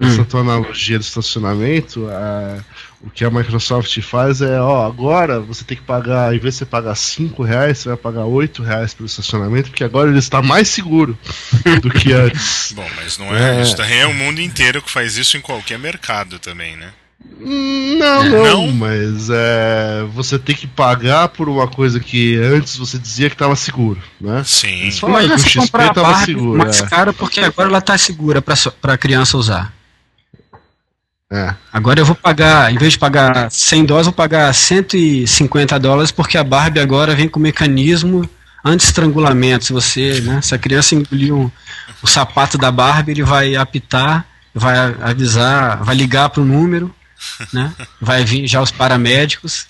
nessa 0.00 0.24
tua 0.24 0.40
analogia 0.40 0.98
do 0.98 1.02
estacionamento, 1.02 2.08
a- 2.10 2.58
o 3.02 3.08
que 3.10 3.24
a 3.24 3.30
Microsoft 3.30 3.98
faz 4.02 4.40
é, 4.42 4.60
ó, 4.60 4.86
agora 4.86 5.40
você 5.40 5.64
tem 5.64 5.76
que 5.76 5.82
pagar, 5.82 6.34
em 6.34 6.38
vez 6.38 6.54
de 6.54 6.58
você 6.58 6.66
pagar 6.66 6.94
5 6.94 7.42
reais, 7.42 7.78
você 7.78 7.88
vai 7.90 7.96
pagar 7.96 8.24
8 8.24 8.62
reais 8.62 8.92
pelo 8.94 9.06
estacionamento, 9.06 9.70
porque 9.70 9.84
agora 9.84 10.10
ele 10.10 10.18
está 10.18 10.42
mais 10.42 10.68
seguro 10.68 11.16
do 11.82 11.90
que 11.90 12.12
antes. 12.14 12.72
Bom, 12.74 12.86
mas 12.96 13.16
não 13.18 13.34
é, 13.34 13.58
É. 13.58 13.62
isso 13.62 13.76
daí 13.76 13.98
é 13.98 14.06
o 14.06 14.14
mundo 14.14 14.40
inteiro 14.40 14.82
que 14.82 14.90
faz 14.90 15.16
isso 15.16 15.36
em 15.36 15.40
qualquer 15.40 15.78
mercado 15.78 16.38
também, 16.38 16.76
né? 16.76 16.90
Hum, 17.38 17.96
Não, 17.98 18.24
não, 18.24 18.44
Não? 18.66 18.72
mas 18.72 19.28
é, 19.30 20.04
você 20.14 20.38
tem 20.38 20.54
que 20.56 20.66
pagar 20.66 21.28
por 21.28 21.48
uma 21.50 21.68
coisa 21.68 22.00
que 22.00 22.36
antes 22.36 22.76
você 22.76 22.98
dizia 22.98 23.28
que 23.28 23.34
estava 23.34 23.54
seguro, 23.56 24.00
né? 24.20 24.42
Sim. 24.44 24.82
Eles 24.82 24.98
falaram 24.98 25.28
que 25.28 25.34
o 25.34 25.38
você 25.38 25.48
XP 25.48 25.60
comprar 25.60 25.90
a 25.90 25.94
tava 25.94 26.12
Barbie 26.12 26.26
seguro. 26.32 26.58
mais 26.58 26.80
é. 26.82 26.86
cara 26.86 27.12
porque 27.12 27.40
agora 27.40 27.68
ela 27.68 27.80
tá 27.80 27.96
segura 27.98 28.42
so- 28.56 28.72
pra 28.72 28.96
criança 28.98 29.36
usar. 29.36 29.72
É. 31.32 31.54
Agora 31.72 32.00
eu 32.00 32.04
vou 32.04 32.16
pagar, 32.16 32.72
em 32.72 32.76
vez 32.76 32.94
de 32.94 32.98
pagar 32.98 33.50
100 33.50 33.84
dólares, 33.84 34.06
vou 34.06 34.12
pagar 34.14 34.52
150 34.52 35.78
dólares 35.78 36.10
porque 36.10 36.36
a 36.36 36.42
Barbie 36.42 36.80
agora 36.80 37.14
vem 37.14 37.28
com 37.28 37.38
mecanismo 37.38 38.28
anti-estrangulamento. 38.64 39.64
Se 39.64 39.72
você, 39.72 40.20
né, 40.22 40.40
se 40.42 40.54
a 40.54 40.58
criança 40.58 40.94
engolir 40.96 41.32
um- 41.32 41.50
o 42.02 42.06
sapato 42.08 42.58
da 42.58 42.72
Barbie, 42.72 43.12
ele 43.12 43.22
vai 43.22 43.54
apitar, 43.54 44.26
vai 44.52 44.76
avisar, 45.00 45.82
vai 45.84 45.94
ligar 45.94 46.30
para 46.30 46.42
o 46.42 46.44
número, 46.44 46.92
né? 47.52 47.72
Vai 48.00 48.24
vir 48.24 48.46
já 48.48 48.60
os 48.60 48.72
paramédicos. 48.72 49.66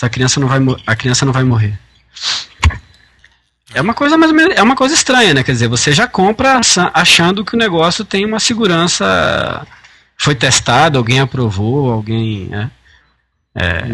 Essa 0.00 0.08
criança 0.08 0.40
não 0.40 0.48
vai, 0.48 0.58
a 0.86 0.96
criança 0.96 1.26
não 1.26 1.32
vai 1.34 1.44
morrer. 1.44 1.78
É 3.74 3.82
uma 3.82 3.92
coisa 3.92 4.16
mais 4.16 4.32
menos, 4.32 4.56
é 4.56 4.62
uma 4.62 4.74
coisa 4.74 4.94
estranha, 4.94 5.34
né? 5.34 5.42
Quer 5.42 5.52
dizer, 5.52 5.68
você 5.68 5.92
já 5.92 6.06
compra 6.06 6.60
achando 6.94 7.44
que 7.44 7.54
o 7.54 7.58
negócio 7.58 8.04
tem 8.04 8.24
uma 8.24 8.40
segurança 8.40 9.66
foi 10.18 10.34
testado, 10.34 10.98
alguém 10.98 11.20
aprovou, 11.20 11.92
alguém. 11.92 12.46
Né? 12.46 12.70
É, 13.54 13.84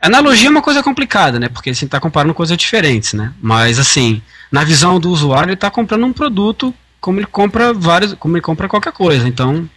Analogia 0.00 0.46
é 0.48 0.50
uma 0.50 0.62
coisa 0.62 0.82
complicada, 0.82 1.40
né? 1.40 1.48
Porque 1.48 1.74
você 1.74 1.84
está 1.84 1.98
comparando 1.98 2.32
coisas 2.32 2.56
diferentes, 2.56 3.12
né? 3.14 3.32
Mas 3.42 3.78
assim, 3.78 4.22
na 4.50 4.62
visão 4.62 5.00
do 5.00 5.10
usuário, 5.10 5.48
ele 5.48 5.54
está 5.54 5.70
comprando 5.70 6.06
um 6.06 6.12
produto 6.12 6.72
como 7.00 7.18
ele 7.18 7.26
compra 7.26 7.72
vários, 7.72 8.14
como 8.14 8.36
ele 8.36 8.42
compra 8.42 8.68
qualquer 8.68 8.92
coisa. 8.92 9.26
Então, 9.26 9.68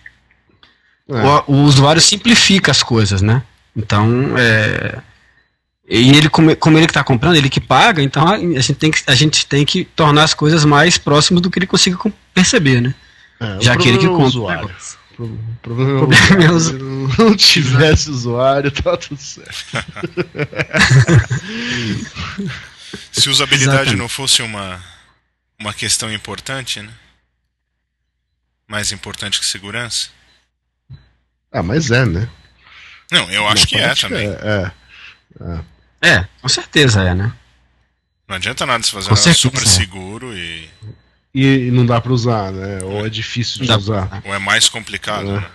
É. 1.10 1.24
o, 1.48 1.56
o 1.56 1.64
usuário 1.64 2.02
simplifica 2.02 2.72
as 2.72 2.84
coisas, 2.84 3.22
né? 3.22 3.42
Então, 3.76 4.38
é, 4.38 5.00
e 5.90 6.10
ele 6.12 6.30
como, 6.30 6.56
como 6.56 6.78
ele 6.78 6.86
que 6.86 6.92
está 6.92 7.04
comprando, 7.04 7.36
ele 7.36 7.50
que 7.50 7.60
paga, 7.60 8.02
então 8.04 8.28
a, 8.28 8.36
a 8.36 8.38
gente 8.38 8.74
tem 8.76 8.92
que 8.92 9.02
a 9.08 9.16
gente 9.16 9.46
tem 9.48 9.66
que 9.66 9.84
tornar 9.86 10.24
as 10.24 10.34
coisas 10.34 10.64
mais 10.64 10.98
próximas 10.98 11.42
do 11.42 11.50
que 11.50 11.58
ele 11.60 11.68
consiga 11.68 11.98
perceber, 12.34 12.82
né? 12.82 12.94
É, 13.40 13.58
Já 13.60 13.76
que 13.76 13.88
ele 13.90 13.98
que 13.98 14.06
é 14.06 14.10
o 14.10 14.16
compra 14.16 14.70
negócio. 15.28 15.52
O 15.52 15.56
problema 15.62 15.92
é 15.92 16.00
problema 16.00 16.44
é 16.46 16.52
o 16.52 16.56
usuário. 16.56 17.12
Se 17.12 17.20
não 17.22 17.36
tivesse 17.36 18.10
usuário, 18.10 18.72
tá 18.72 18.96
tudo 18.98 19.20
certo. 19.20 19.66
Se 23.12 23.30
usabilidade 23.30 23.74
Exatamente. 23.74 23.98
não 23.98 24.10
fosse 24.10 24.42
uma, 24.42 24.82
uma 25.60 25.74
questão 25.74 26.12
importante, 26.12 26.82
né? 26.82 26.92
Mais 28.68 28.92
importante 28.92 29.40
que 29.40 29.46
segurança? 29.46 30.10
Ah, 31.52 31.64
mas 31.64 31.92
é, 31.92 32.06
né? 32.06 32.30
Não, 33.12 33.30
eu 33.30 33.48
acho 33.48 33.64
Na 33.64 33.68
que 33.68 33.76
é 33.76 33.96
também. 33.96 34.28
É, 34.28 34.72
é. 35.42 35.62
É, 36.02 36.28
com 36.42 36.50
certeza 36.50 37.04
é, 37.04 37.14
né? 37.14 37.32
Não 38.28 38.38
adianta 38.38 38.66
nada 38.66 38.84
se 38.84 38.92
fazer 38.92 39.10
Com 39.10 39.16
certeza, 39.16 39.40
super 39.40 39.64
é. 39.64 39.66
seguro 39.66 40.36
e. 40.36 40.70
E, 41.34 41.72
não 41.72 41.86
dá 41.86 42.02
pra 42.02 42.12
usar, 42.12 42.52
né? 42.52 42.80
Ou 42.84 43.06
é 43.06 43.10
difícil 43.10 43.66
de 43.66 43.72
usar. 43.72 44.22
Ou 44.26 44.34
é 44.36 44.40
mais 44.40 44.68
complicado, 44.68 45.30
É. 45.30 45.34
né? 45.34 45.46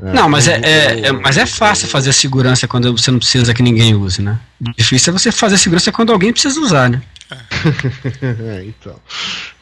É, 0.00 0.12
Não, 0.12 0.28
mas 0.28 0.46
é, 0.46 0.60
é- 0.62 1.06
é- 1.08 1.12
mas 1.12 1.36
é 1.36 1.44
fácil 1.44 1.88
fazer 1.88 2.12
segurança 2.12 2.68
quando 2.68 2.96
você 2.96 3.10
não 3.10 3.18
precisa 3.18 3.52
que 3.52 3.62
ninguém 3.62 3.94
use, 3.96 4.22
né? 4.22 4.38
Difícil 4.76 5.12
é 5.12 5.18
você 5.18 5.32
fazer 5.32 5.58
segurança 5.58 5.90
quando 5.90 6.12
alguém 6.12 6.32
precisa 6.32 6.58
usar, 6.60 6.88
né? 6.88 7.02
é, 7.30 8.62
então. 8.64 8.94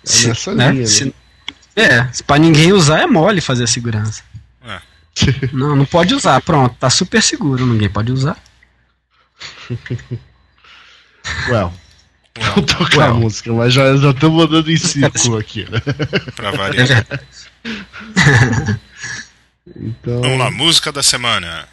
É 0.05 0.09
Se- 0.09 0.29
nessa 0.29 0.55
né? 0.55 0.69
linha, 0.73 0.83
né? 0.83 0.87
Se- 0.87 1.15
é, 1.75 2.07
se 2.13 2.23
pra 2.23 2.37
ninguém 2.39 2.73
usar 2.73 3.01
é 3.01 3.07
mole 3.07 3.41
fazer 3.41 3.65
a 3.65 3.67
segurança. 3.67 4.23
É. 4.63 4.79
Não, 5.55 5.75
não 5.75 5.87
pode 5.87 6.15
usar, 6.15 6.39
pronto, 6.43 6.77
tá 6.79 6.91
super 6.91 7.23
seguro, 7.23 7.65
ninguém 7.67 7.89
pode 7.89 8.13
usar. 8.13 8.37
Well, 11.49 11.73
Vou 12.55 12.63
tocar 12.65 13.11
a 13.11 13.15
música, 13.15 13.53
mas 13.53 13.73
já 13.73 13.93
estamos 13.95 14.45
andando 14.45 14.71
em 14.71 14.77
círculo 14.77 15.39
aqui, 15.39 15.67
né? 15.71 15.81
pra 16.35 16.51
variar. 16.51 17.07
Então. 19.77 20.21
Vamos 20.23 20.39
lá, 20.39 20.51
música 20.51 20.93
da 20.93 21.03
semana. 21.03 21.67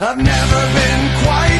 I've 0.00 0.16
never 0.16 0.62
been 0.78 1.24
quite 1.24 1.57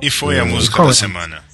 E 0.00 0.10
foi 0.10 0.38
a 0.40 0.44
música 0.44 0.82
da 0.82 0.90
é? 0.90 0.94
semana. 0.94 1.44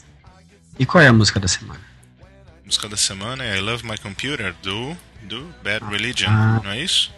E 0.79 0.87
qual 0.87 1.03
é 1.03 1.09
a 1.09 1.13
música 1.13 1.41
da 1.41 1.49
semana? 1.49 1.81
A 2.23 2.67
música 2.67 2.89
da 2.89 2.97
semana 2.97 3.45
é 3.45 3.57
I 3.57 3.61
Love 3.61 3.85
My 3.87 3.99
Computer 3.99 4.55
do, 4.63 4.97
do 5.23 5.53
Bad 5.63 5.85
Religion, 5.87 6.29
Ah. 6.31 6.61
não 6.63 6.71
é 6.71 6.81
isso? 6.81 7.13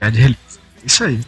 De 0.00 0.18
release. 0.20 0.58
Isso 0.84 1.04
aí. 1.04 1.20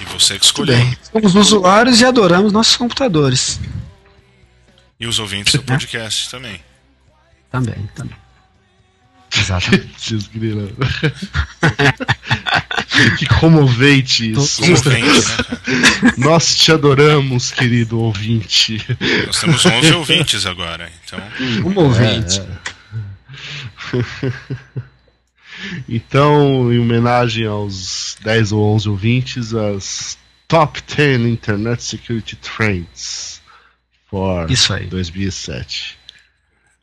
E 0.00 0.04
você 0.06 0.38
que 0.38 0.44
escolheu. 0.44 0.76
bem. 0.76 0.96
Somos 1.12 1.34
usuários 1.34 2.00
e 2.00 2.04
adoramos 2.04 2.52
nossos 2.52 2.76
computadores. 2.76 3.60
E 4.98 5.06
os 5.06 5.18
ouvintes 5.18 5.54
do 5.54 5.62
podcast 5.64 6.30
também. 6.30 6.60
Também, 7.50 7.88
também. 7.94 8.16
Exatamente. 9.36 10.14
Que 13.18 13.26
comovente 13.26 14.32
isso. 14.32 14.62
Comovente, 14.62 15.18
né? 15.28 16.12
Nós 16.16 16.56
te 16.56 16.72
adoramos, 16.72 17.50
querido 17.50 17.98
ouvinte. 18.00 18.84
Nós 19.26 19.40
temos 19.40 19.64
11 19.64 19.92
ouvintes 19.94 20.46
agora, 20.46 20.90
então. 21.04 21.20
Um 21.64 21.78
ouvinte. 21.78 22.42
Então, 25.88 26.72
em 26.72 26.78
homenagem 26.78 27.46
aos 27.46 28.16
10 28.22 28.52
ou 28.52 28.74
11 28.74 28.88
ouvintes, 28.88 29.54
as 29.54 30.18
Top 30.46 30.80
10 30.82 31.22
Internet 31.22 31.82
Security 31.82 32.36
Trends 32.36 33.40
for 34.10 34.50
Isso 34.50 34.72
aí. 34.72 34.86
2007. 34.86 35.98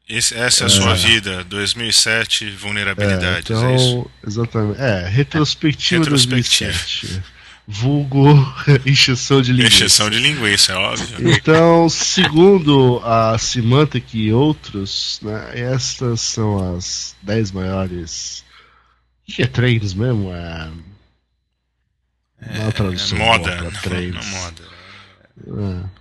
Esse- 0.10 0.36
essa 0.36 0.64
é 0.64 0.68
a 0.68 0.70
sua 0.70 0.94
vida, 0.94 1.44
2007, 1.46 2.48
É, 2.48 2.52
vulnerabilidades, 2.52 3.50
é, 3.52 3.76
isso? 3.76 3.86
então, 4.00 4.12
exatamente. 4.28 4.82
É, 4.82 5.08
retrospectiva 5.08 6.04
Retrospectiva. 6.04 6.72
2007. 6.72 7.24
Vulgo 7.68 8.26
encheção 8.86 9.42
de 9.42 9.54
linguiça. 9.54 9.86
Exceção 9.86 10.10
de 10.10 10.20
linguiça, 10.20 10.74
é 10.74 10.76
óbvio. 10.76 11.32
Então, 11.32 11.88
segundo 11.90 13.00
a 13.06 13.38
Symantec 13.38 14.18
e 14.18 14.34
outros, 14.34 15.20
né, 15.22 15.52
estas 15.54 16.20
são 16.20 16.76
as 16.76 17.16
10 17.22 17.52
maiores. 17.52 18.44
O 19.30 19.32
que 19.34 19.44
é 19.44 19.48
trends 19.48 19.94
mesmo? 19.94 20.34
É. 20.34 20.70
Não 22.58 22.68
é 22.68 22.72
tradução 22.72 23.18
moda, 23.20 23.56
não, 23.62 23.72
pra 23.72 23.82
trends. 23.82 24.16
não 24.16 24.42
moda. 24.42 24.64
É. 25.88 26.01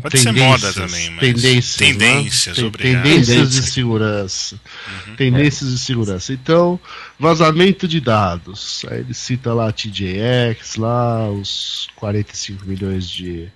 Pode 0.00 0.18
ser 0.18 0.32
moda 0.32 0.72
também, 0.72 1.10
mas 1.10 1.20
Tendências, 1.20 1.76
tendências, 1.76 2.58
né? 2.58 2.64
Obrigado. 2.64 3.02
Tendências 3.02 3.50
de 3.50 3.62
segurança. 3.62 4.60
Uhum. 5.06 5.16
Tendências 5.16 5.70
de 5.70 5.78
segurança. 5.78 6.32
Então, 6.32 6.78
vazamento 7.18 7.88
de 7.88 8.00
dados. 8.00 8.84
Aí 8.90 9.00
ele 9.00 9.14
cita 9.14 9.52
lá 9.52 9.68
a 9.68 9.72
TJX, 9.72 10.76
lá 10.76 11.30
os 11.30 11.88
45 11.96 12.64
milhões 12.64 13.08
de, 13.08 13.48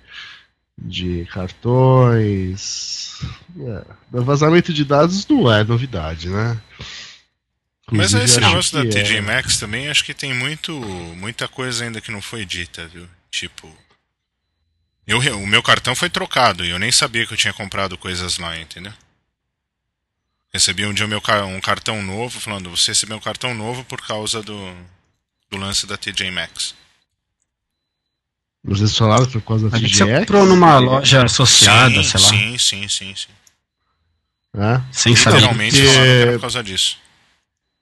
de 0.77 1.25
cartões. 1.31 3.19
É, 3.59 3.85
Vazamento 4.11 4.73
de 4.73 4.83
dados 4.83 5.25
não 5.27 5.51
é 5.51 5.63
novidade, 5.63 6.29
né? 6.29 6.59
Mas 7.91 8.13
Inclusive, 8.13 8.23
esse 8.23 8.39
negócio 8.39 8.73
da 8.77 8.81
que 8.83 8.89
TJ 8.89 9.17
é- 9.17 9.21
Maxx 9.21 9.57
também, 9.57 9.89
acho 9.89 10.03
que 10.03 10.13
tem 10.13 10.33
muito, 10.33 10.73
muita 11.17 11.47
coisa 11.47 11.83
ainda 11.83 12.01
que 12.01 12.11
não 12.11 12.21
foi 12.21 12.45
dita, 12.45 12.87
viu? 12.87 13.07
Tipo. 13.29 13.67
Eu, 15.05 15.19
o 15.37 15.47
meu 15.47 15.61
cartão 15.61 15.95
foi 15.95 16.09
trocado 16.09 16.63
e 16.63 16.69
eu 16.69 16.79
nem 16.79 16.91
sabia 16.91 17.25
que 17.25 17.33
eu 17.33 17.37
tinha 17.37 17.53
comprado 17.53 17.97
coisas 17.97 18.37
lá, 18.37 18.57
entendeu? 18.57 18.93
Recebi 20.53 20.85
um 20.85 20.93
dia 20.93 21.05
o 21.05 21.09
meu, 21.09 21.21
um 21.47 21.59
cartão 21.59 22.01
novo 22.01 22.39
falando, 22.39 22.69
você 22.69 22.91
recebeu 22.91 23.17
um 23.17 23.21
cartão 23.21 23.53
novo 23.53 23.83
por 23.83 23.99
causa 24.01 24.41
do, 24.41 24.73
do 25.49 25.57
lance 25.57 25.85
da 25.85 25.97
TJ 25.97 26.31
Maxx. 26.31 26.75
Vocês 28.63 28.95
falaram 28.97 29.25
por 29.25 29.41
causa 29.41 29.69
da 29.69 29.75
A 29.75 29.79
gente 29.79 29.97
você 29.97 30.19
comprou 30.19 30.45
numa 30.45 30.77
loja 30.77 31.25
associada, 31.25 31.95
sim, 31.95 32.03
sei 32.03 32.21
lá, 32.21 32.29
sim, 32.29 32.57
sim, 32.57 32.87
sim, 32.87 33.15
sim. 33.15 33.31
É? 34.55 34.81
sem 34.91 35.15
saber. 35.15 35.43
Era 35.43 36.33
por 36.33 36.41
causa 36.41 36.63
disso. 36.63 36.97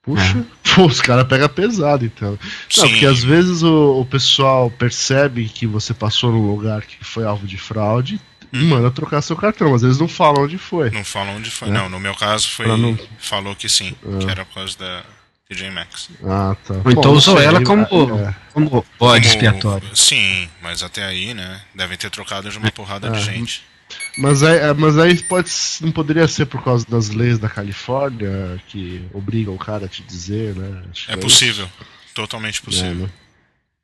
Puxa, 0.04 0.43
pô, 0.76 0.86
os 0.86 0.99
caras 1.02 1.28
pegam 1.28 1.47
pesado 1.49 2.06
então. 2.06 2.32
Não, 2.32 2.39
Sim. 2.86 2.89
porque 2.89 3.06
às 3.06 3.24
vezes 3.24 3.62
o, 3.64 4.02
o 4.02 4.06
pessoal 4.06 4.70
percebe 4.72 5.47
que 5.47 5.68
você 5.68 5.93
passou 5.93 6.32
num 6.32 6.47
lugar 6.47 6.82
que 6.84 7.04
foi 7.04 7.24
alvo 7.26 7.45
de 7.45 7.58
fraude 7.58 8.20
e 8.52 8.58
Uhum. 8.58 8.66
manda 8.70 8.91
trocar 8.91 9.22
seu 9.22 9.36
cartão. 9.38 9.74
Às 9.74 9.82
vezes 9.82 9.97
não 9.99 10.08
falam 10.10 10.43
onde 10.43 10.58
foi. 10.58 10.89
Não 10.91 11.06
falam 11.06 11.38
onde 11.38 11.49
foi. 11.49 11.70
É. 11.70 11.72
Não, 11.72 11.88
no 11.89 11.99
meu 11.99 12.14
caso 12.16 12.49
foi. 12.49 12.68
Não- 12.68 12.97
Falou 13.20 13.56
que 13.56 13.70
sim, 13.70 13.95
É. 14.06 14.18
que 14.26 14.30
era 14.30 14.43
por 14.43 14.56
causa 14.56 14.78
da 14.78 15.04
TJ 15.47 15.70
Maxx. 15.72 16.10
Ah, 16.24 16.56
tá. 16.68 16.74
Ou 16.84 16.91
então 16.91 17.14
usou 17.14 17.39
ela 17.39 17.64
como, 17.64 17.84
é, 17.84 18.36
como 18.54 18.70
bode 18.70 18.86
Como- 18.97 19.16
expiatório. 19.18 19.88
Sim, 19.95 20.49
mas 20.62 20.84
até 20.84 21.06
aí, 21.06 21.34
né? 21.34 21.62
Devem 21.76 21.97
ter 21.97 22.10
trocado 22.10 22.49
de 22.49 22.58
uma 22.58 22.72
porrada 22.72 23.10
de 23.10 23.18
Ah, 23.18 23.22
gente. 23.22 23.64
Mas 24.18 24.44
aí, 24.44 24.58
é, 24.58 24.74
mas 24.74 24.98
aí 24.98 25.16
pode, 25.24 25.50
não 25.82 25.92
poderia 25.92 26.28
ser 26.28 26.46
por 26.46 26.64
causa 26.64 26.86
das 26.89 27.10
leis 27.10 27.39
da 27.39 27.50
Califórnia 27.50 28.62
que 28.68 29.02
obrigam 29.14 29.56
o 29.56 29.58
cara 29.58 29.86
a 29.86 29.89
te 29.89 30.04
dizer, 30.04 30.56
né? 30.56 30.84
Acho 30.92 31.10
É 31.12 31.14
isso. 31.14 31.22
possível. 31.22 31.70
Totalmente 32.14 32.60
É, 32.60 32.64
possível. 32.66 32.96
né? 32.96 33.10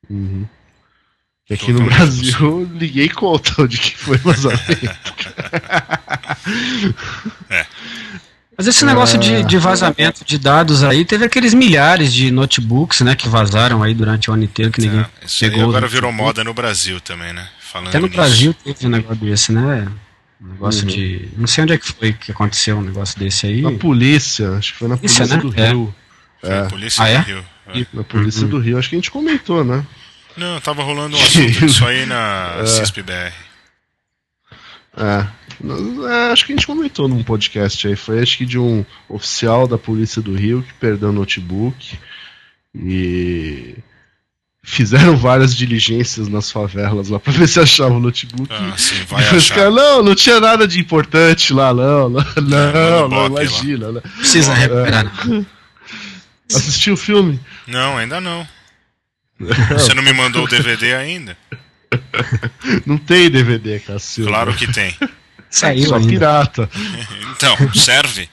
Uhum. 0.09 0.45
E 1.49 1.53
aqui 1.53 1.71
no 1.71 1.83
Brasil 1.85 2.69
ninguém 2.73 3.07
conta 3.09 3.53
onde 3.61 3.77
que 3.77 3.97
foi 3.97 4.17
o 4.17 4.19
vazamento. 4.19 4.63
Mas 8.57 8.65
esse 8.65 8.83
negócio 8.85 9.19
de, 9.19 9.43
de 9.43 9.57
vazamento 9.59 10.25
de 10.25 10.39
dados 10.39 10.83
aí, 10.83 11.05
teve 11.05 11.23
aqueles 11.23 11.53
milhares 11.53 12.11
de 12.11 12.31
notebooks, 12.31 13.01
né, 13.01 13.15
que 13.15 13.29
vazaram 13.29 13.83
aí 13.83 13.93
durante 13.93 14.31
o 14.31 14.33
ano 14.33 14.45
inteiro, 14.45 14.71
que 14.71 14.81
ninguém 14.81 15.01
É, 15.01 15.25
isso 15.25 15.45
aí 15.45 15.51
pegou. 15.51 15.69
agora 15.69 15.87
virou 15.87 16.11
moda 16.11 16.43
no 16.43 16.55
Brasil 16.55 16.99
também, 16.99 17.31
né? 17.33 17.47
Falando 17.71 17.87
Até 17.89 17.99
no 17.99 18.05
nisso. 18.07 18.15
Brasil 18.17 18.53
teve 18.53 18.85
um 18.85 18.89
negócio 18.89 19.15
desse, 19.25 19.51
né? 19.51 19.87
Um 20.41 20.47
negócio 20.49 20.81
Uhum. 20.83 20.87
de. 20.93 21.29
Não 21.37 21.47
sei 21.47 21.63
onde 21.63 21.73
é 21.73 21.77
que 21.77 21.91
foi 21.91 22.13
que 22.13 22.31
aconteceu 22.31 22.77
um 22.77 22.81
negócio 22.81 23.19
desse 23.19 23.47
aí. 23.47 23.61
Na 23.61 23.71
polícia, 23.73 24.51
acho 24.51 24.73
que 24.73 24.79
foi 24.79 24.87
na 24.87 24.97
Polícia, 24.97 25.25
polícia 25.27 25.37
né? 25.37 25.41
do 25.55 25.61
É. 25.61 25.69
Rio. 25.69 25.95
Foi 26.41 26.49
É, 26.49 26.63
polícia 26.69 27.03
Ah, 27.03 27.09
é? 27.09 27.17
do 27.19 27.25
Rio. 27.25 27.45
É. 27.67 27.85
na 27.93 28.03
polícia 28.03 28.43
Uhum. 28.43 28.49
do 28.49 28.59
Rio. 28.59 28.77
Acho 28.77 28.89
que 28.89 28.95
a 28.95 28.99
gente 28.99 29.11
comentou, 29.11 29.63
né? 29.65 29.85
Não, 30.37 30.61
tava 30.61 30.83
rolando 30.83 31.17
um 31.17 31.19
assunto 31.23 31.51
disso 31.59 31.85
aí 31.85 32.05
na 32.05 32.57
É. 32.61 32.65
CISP-BR. 32.65 33.33
É. 34.95 35.27
É, 35.59 36.31
Acho 36.31 36.45
que 36.45 36.53
a 36.53 36.55
gente 36.55 36.67
comentou 36.67 37.07
num 37.07 37.23
podcast 37.23 37.87
aí. 37.87 37.95
Foi 37.95 38.19
acho 38.21 38.37
que 38.37 38.45
de 38.45 38.59
um 38.59 38.85
oficial 39.09 39.67
da 39.67 39.77
polícia 39.77 40.21
do 40.21 40.35
Rio 40.35 40.61
que 40.61 40.73
perdeu 40.75 41.09
o 41.09 41.13
notebook 41.13 41.97
e 42.75 43.75
fizeram 44.69 45.15
várias 45.15 45.55
diligências 45.55 46.27
nas 46.27 46.51
favelas 46.51 47.07
lá 47.07 47.19
pra 47.19 47.31
ver 47.31 47.47
se 47.47 47.57
achava 47.59 47.93
o 47.93 47.99
notebook. 48.01 48.49
Ah, 48.53 48.73
sim, 48.77 49.01
vai 49.07 49.23
E 49.23 49.27
os 49.29 49.43
achar. 49.45 49.55
caras, 49.55 49.73
não, 49.73 50.03
não 50.03 50.13
tinha 50.13 50.39
nada 50.41 50.67
de 50.67 50.77
importante 50.79 51.53
lá, 51.53 51.73
não. 51.73 52.09
Não, 52.09 52.25
não, 52.41 52.73
não, 52.73 53.09
Bop 53.09 53.35
lá. 53.35 53.43
imagina. 53.43 53.91
Não. 53.93 54.01
Precisa 54.01 54.53
recuperar. 54.53 55.11
não. 55.25 55.45
Assistiu 56.53 56.93
o 56.93 56.97
filme? 56.97 57.39
Não, 57.65 57.97
ainda 57.97 58.19
não. 58.21 58.47
Você 59.71 59.93
não 59.93 60.03
me 60.03 60.11
mandou 60.13 60.43
o 60.43 60.47
DVD 60.47 60.95
ainda? 60.95 61.37
Não 62.85 62.97
tem 62.97 63.29
DVD, 63.29 63.79
Cassio. 63.79 64.27
Claro 64.27 64.53
que 64.53 64.67
tem. 64.71 64.93
Saiu 65.49 65.87
Só 65.87 65.95
ainda. 65.95 66.09
pirata. 66.09 66.69
Então, 67.31 67.55
serve? 67.73 68.27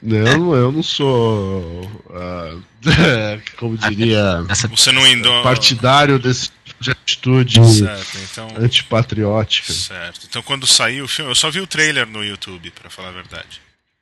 Não, 0.00 0.54
eu 0.54 0.72
não 0.72 0.82
sou. 0.82 1.90
ah, 2.10 2.56
como 3.56 3.76
diria. 3.76 4.42
Você 4.70 4.92
não 4.92 5.06
indo... 5.06 5.28
partidário 5.42 6.18
desse 6.18 6.50
tipo 6.64 6.82
de 6.82 6.90
atitude 6.90 7.64
Certo, 7.78 8.18
então... 8.30 8.48
antipatriótica. 8.58 9.72
Certo. 9.72 10.26
Então 10.28 10.42
quando 10.42 10.66
saiu 10.66 11.04
o 11.04 11.08
filme, 11.08 11.30
eu 11.30 11.34
só 11.34 11.50
vi 11.50 11.60
o 11.60 11.66
trailer 11.66 12.06
no 12.06 12.24
YouTube, 12.24 12.70
pra 12.70 12.90
falar 12.90 13.08
a 13.08 13.12
verdade. 13.12 13.60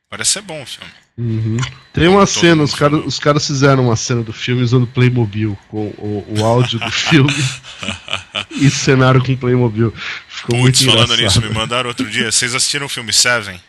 Parece 0.08 0.32
ser 0.32 0.42
bom 0.42 0.60
o 0.60 0.66
filme. 0.66 0.90
Uhum. 1.16 1.56
Tem 1.92 2.08
uma 2.08 2.26
cena, 2.26 2.62
os 2.62 2.74
caras 2.74 2.94
falou. 2.94 3.06
os 3.06 3.18
caras 3.18 3.46
fizeram 3.46 3.84
uma 3.84 3.96
cena 3.96 4.22
do 4.22 4.32
filme 4.32 4.62
usando 4.62 4.86
Playmobil, 4.86 5.56
com 5.68 5.86
o, 5.98 6.24
o 6.36 6.44
áudio 6.44 6.80
do 6.80 6.90
filme 6.90 7.32
e 8.50 8.68
cenário 8.70 9.22
com 9.22 9.36
Playmobil. 9.36 9.94
Ficou 10.26 10.56
Muitos 10.56 10.82
muito 10.82 10.96
falando 10.96 11.14
engraçado. 11.14 11.42
nisso, 11.42 11.52
me 11.52 11.54
mandaram 11.54 11.88
outro 11.88 12.10
dia. 12.10 12.32
Vocês 12.32 12.54
assistiram 12.54 12.86
o 12.86 12.88
filme 12.88 13.12
Seven? 13.12 13.60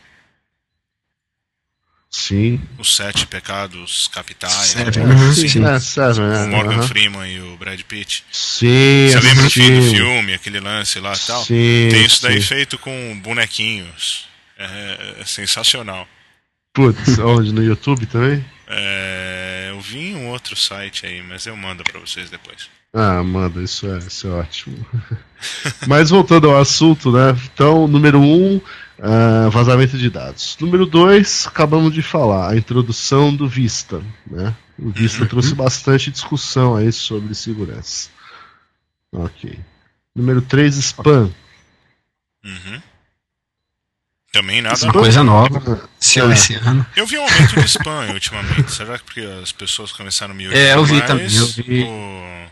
Sim. 2.11 2.59
Os 2.77 2.93
Sete 2.95 3.25
Pecados 3.25 4.09
Capitais? 4.09 4.51
Seven, 4.53 5.05
né? 5.05 5.15
uhum, 5.15 5.33
Sim. 5.33 5.47
sim. 5.47 5.65
É, 5.65 5.79
sério, 5.79 6.23
é. 6.23 6.43
O 6.43 6.47
Morgan 6.49 6.73
aham. 6.75 6.87
Freeman 6.87 7.25
e 7.31 7.39
o 7.39 7.55
Brad 7.55 7.79
Pitt. 7.83 8.25
Sim, 8.29 9.07
Você 9.09 9.19
lembra 9.21 9.43
do 9.43 9.49
filme, 9.49 10.33
aquele 10.33 10.59
lance 10.59 10.99
lá 10.99 11.13
e 11.13 11.19
tal? 11.19 11.41
Sim, 11.45 11.87
Tem 11.89 12.05
isso 12.05 12.21
daí 12.21 12.41
sim. 12.41 12.47
feito 12.49 12.77
com 12.77 13.17
bonequinhos. 13.23 14.27
É, 14.59 15.15
é 15.21 15.25
sensacional. 15.25 16.05
Putz, 16.73 17.17
onde? 17.19 17.53
No 17.53 17.63
YouTube 17.63 18.05
também? 18.05 18.45
É, 18.67 19.67
eu 19.69 19.79
vi 19.79 20.09
em 20.11 20.15
um 20.15 20.27
outro 20.27 20.55
site 20.55 21.05
aí, 21.05 21.21
mas 21.23 21.45
eu 21.45 21.55
mando 21.55 21.83
pra 21.83 21.99
vocês 21.99 22.29
depois. 22.29 22.69
Ah, 22.93 23.23
manda, 23.23 23.61
isso 23.63 23.87
é, 23.87 23.97
isso 23.99 24.27
é 24.27 24.31
ótimo. 24.31 24.85
Mas 25.87 26.09
voltando 26.09 26.49
ao 26.49 26.59
assunto, 26.59 27.09
né? 27.09 27.33
Então, 27.53 27.87
número 27.87 28.19
um, 28.19 28.59
ah, 29.01 29.49
vazamento 29.49 29.97
de 29.97 30.09
dados. 30.09 30.55
Número 30.59 30.85
dois, 30.85 31.47
acabamos 31.47 31.93
de 31.93 32.01
falar, 32.01 32.51
a 32.51 32.55
introdução 32.57 33.35
do 33.35 33.47
Vista. 33.47 34.01
Né? 34.27 34.55
O 34.77 34.89
Vista 34.91 35.25
trouxe 35.25 35.53
bastante 35.55 36.11
discussão 36.11 36.75
aí 36.75 36.91
sobre 36.91 37.33
segurança. 37.35 38.09
Ok. 39.11 39.59
Número 40.15 40.41
três, 40.41 40.75
spam. 40.77 41.29
Uhum. 42.43 42.81
Também 44.31 44.61
nada. 44.61 44.75
Isso 44.75 44.85
uma 44.85 44.93
coisa 44.93 45.23
nova. 45.23 45.89
Seu 45.99 46.29
É. 46.31 46.33
esse 46.33 46.55
ano. 46.55 46.85
Eu 46.95 47.05
vi 47.05 47.17
um 47.17 47.23
aumento 47.23 47.55
de 47.59 47.65
spam 47.65 48.11
ultimamente. 48.13 48.71
Será 48.71 48.97
que 48.97 49.03
porque 49.03 49.19
as 49.41 49.51
pessoas 49.51 49.91
começaram 49.91 50.33
a 50.33 50.35
me 50.35 50.45
É, 50.53 50.73
eu 50.75 50.85
vi 50.85 50.93
mais, 50.93 51.05
também, 51.07 51.35
eu 51.35 51.45
vi. 51.47 51.83
ou- 51.83 52.51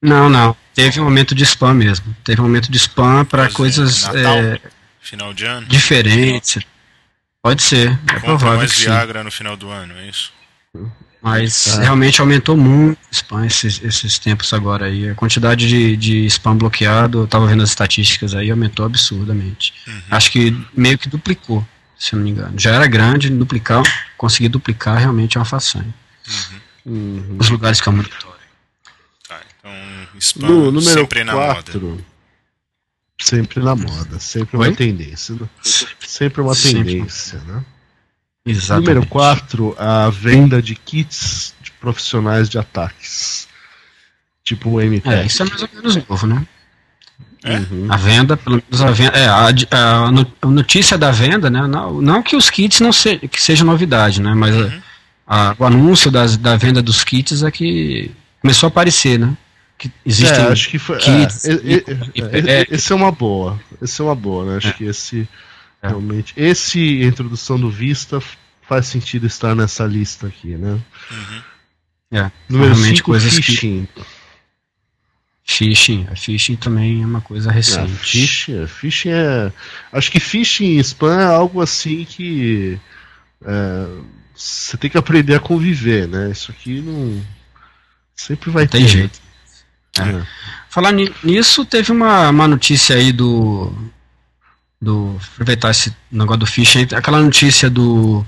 Não, 0.00 0.30
não. 0.30 0.56
Teve 0.74 1.00
um 1.00 1.04
aumento 1.04 1.34
de 1.34 1.42
spam 1.44 1.74
mesmo. 1.74 2.14
Teve 2.24 2.40
um 2.40 2.44
aumento 2.44 2.70
de 2.70 2.78
spam 2.78 3.24
para 3.24 3.44
Fazer 3.44 3.56
coisas 3.56 4.04
Natal? 4.04 4.36
é, 4.36 4.60
Final 5.02 5.34
de 5.34 5.44
ano? 5.44 5.66
diferentes. 5.66 6.62
Pode 7.42 7.62
ser. 7.62 7.90
É 7.90 7.96
Compra 7.96 8.20
provável 8.20 8.58
mais 8.58 8.72
que 8.72 8.78
sim. 8.78 8.84
Viagra 8.84 9.24
no 9.24 9.30
final 9.30 9.56
do 9.56 9.68
ano, 9.68 9.94
é 9.98 10.08
isso? 10.08 10.32
Mas 11.20 11.66
É. 11.78 11.82
realmente 11.82 12.20
aumentou 12.20 12.56
muito 12.56 12.98
o 12.98 13.14
spam 13.14 13.44
esses, 13.46 13.80
esses 13.82 14.18
tempos 14.18 14.52
agora 14.52 14.86
aí. 14.86 15.10
A 15.10 15.14
quantidade 15.14 15.68
de, 15.68 15.96
de 15.96 16.26
spam 16.26 16.56
bloqueado, 16.56 17.20
eu 17.22 17.26
tava 17.26 17.46
vendo 17.46 17.62
as 17.62 17.68
estatísticas 17.70 18.34
aí, 18.34 18.50
aumentou 18.50 18.86
absurdamente. 18.86 19.74
Uhum. 19.86 20.02
Acho 20.10 20.30
que 20.32 20.56
meio 20.76 20.96
que 20.98 21.08
duplicou, 21.08 21.66
se 21.98 22.14
eu 22.14 22.18
não 22.18 22.24
me 22.24 22.30
engano. 22.30 22.58
Já 22.58 22.72
era 22.72 22.86
grande, 22.86 23.28
duplicar, 23.30 23.82
conseguir 24.16 24.48
duplicar 24.48 24.98
realmente 24.98 25.36
é 25.36 25.40
uma 25.40 25.44
façanha. 25.44 25.94
Uhum. 26.84 27.36
Os 27.38 27.50
lugares 27.50 27.80
que 27.80 27.88
eu 27.88 27.92
monitoro. 27.92 28.34
Tá, 29.28 29.40
então 29.58 29.72
spam 30.18 30.48
No, 30.48 30.72
número 30.72 31.00
sempre 31.00 31.22
na 31.24 31.34
moda. 31.34 31.72
4. 33.22 33.36
Sempre 33.36 33.60
na 33.62 33.74
moda, 33.76 34.18
sempre 34.18 34.56
Oi? 34.56 34.68
uma 34.68 34.76
tendência. 34.76 35.34
né? 35.34 35.48
Sempre 36.00 36.40
uma 36.42 36.54
Sempre. 36.54 36.84
tendência, 36.94 37.40
né? 37.46 37.64
Exatamente. 38.44 38.88
Número 38.88 39.06
4, 39.06 39.76
a 39.78 40.10
venda 40.10 40.60
de 40.60 40.74
kits 40.74 41.54
de 41.62 41.70
profissionais 41.72 42.48
de 42.48 42.58
ataques. 42.58 43.46
Tipo 44.44 44.70
o 44.70 44.80
MP. 44.80 45.08
É, 45.08 45.24
isso 45.24 45.42
é 45.42 45.46
mais 45.46 45.62
ou 45.62 45.68
menos 45.74 45.96
novo, 46.08 46.26
né? 46.26 46.44
É? 47.44 47.58
Uhum. 47.58 47.86
A 47.88 47.96
venda, 47.96 48.36
pelo 48.36 48.56
menos 48.56 48.82
a 48.82 48.90
venda. 48.90 49.16
É, 49.16 49.26
a, 49.26 49.46
a 50.06 50.10
no- 50.10 50.32
a 50.42 50.46
notícia 50.46 50.98
da 50.98 51.10
venda, 51.10 51.48
né? 51.50 51.66
Não, 51.66 52.00
não 52.00 52.22
que 52.22 52.36
os 52.36 52.50
kits 52.50 52.80
não 52.80 52.92
se, 52.92 53.16
que 53.18 53.40
seja 53.40 53.64
novidade, 53.64 54.20
né? 54.20 54.34
Mas 54.34 54.54
a- 54.54 54.58
Uhum. 54.58 54.82
a- 55.26 55.56
o 55.58 55.64
anúncio 55.64 56.10
das, 56.10 56.36
da 56.36 56.56
venda 56.56 56.82
dos 56.82 57.02
kits 57.04 57.42
é 57.44 57.50
que 57.50 58.10
começou 58.40 58.66
a 58.66 58.68
aparecer, 58.68 59.18
né? 59.18 59.36
Que 59.82 59.90
existem. 60.06 60.44
É, 60.44 60.48
acho 60.48 60.68
que 60.68 60.78
foi. 60.78 60.96
kits, 60.98 61.44
é, 61.44 61.52
é, 61.54 62.60
é, 62.60 62.66
esse 62.70 62.92
é 62.92 62.94
uma 62.94 63.10
boa. 63.10 63.60
Esse 63.82 64.00
é 64.00 64.04
uma 64.04 64.14
boa, 64.14 64.44
né? 64.44 64.56
Acho 64.58 64.68
É. 64.68 64.72
que 64.74 64.84
esse 64.84 65.28
É. 65.82 65.88
realmente. 65.88 66.32
Esse 66.36 67.02
introdução 67.02 67.58
do 67.58 67.68
Vista 67.68 68.22
faz 68.68 68.86
sentido 68.86 69.26
estar 69.26 69.56
nessa 69.56 69.84
lista 69.84 70.28
aqui, 70.28 70.56
né? 70.56 70.78
Uhum. 71.10 71.42
é, 72.12 72.30
Número 72.48 72.70
realmente 72.74 72.98
5, 72.98 73.06
coisas 73.06 73.34
que. 73.36 73.42
phishing. 73.42 73.88
Phishing. 75.44 76.06
A 76.10 76.14
phishing 76.14 76.54
também 76.56 77.02
é 77.02 77.06
uma 77.06 77.20
coisa 77.20 77.50
recente. 77.50 77.90
phishing, 77.92 78.66
phishing 78.68 79.10
é. 79.10 79.52
Acho 79.92 80.12
que 80.12 80.20
phishing 80.20 80.76
e 80.76 80.78
spam 80.78 81.20
é 81.20 81.24
algo 81.24 81.60
assim 81.60 82.04
que. 82.04 82.78
é, 83.44 83.86
você 84.34 84.76
tem 84.76 84.88
que 84.88 84.96
aprender 84.96 85.34
a 85.34 85.40
conviver, 85.40 86.06
né? 86.06 86.30
Isso 86.30 86.52
aqui 86.52 86.80
não. 86.80 87.20
Sempre 88.14 88.50
vai 88.50 88.68
Tem 88.68 88.82
ter. 88.82 88.88
jeito. 88.88 89.20
É. 89.98 90.22
Falar 90.68 90.92
ni- 90.92 91.12
nisso, 91.22 91.64
teve 91.64 91.92
uma, 91.92 92.30
uma 92.30 92.48
notícia 92.48 92.96
aí 92.96 93.12
do. 93.12 93.72
do 94.80 95.18
aproveitar 95.34 95.70
esse 95.70 95.94
negócio 96.10 96.40
do 96.40 96.46
phishing, 96.46 96.88
aquela 96.94 97.20
notícia 97.20 97.68
do. 97.68 98.24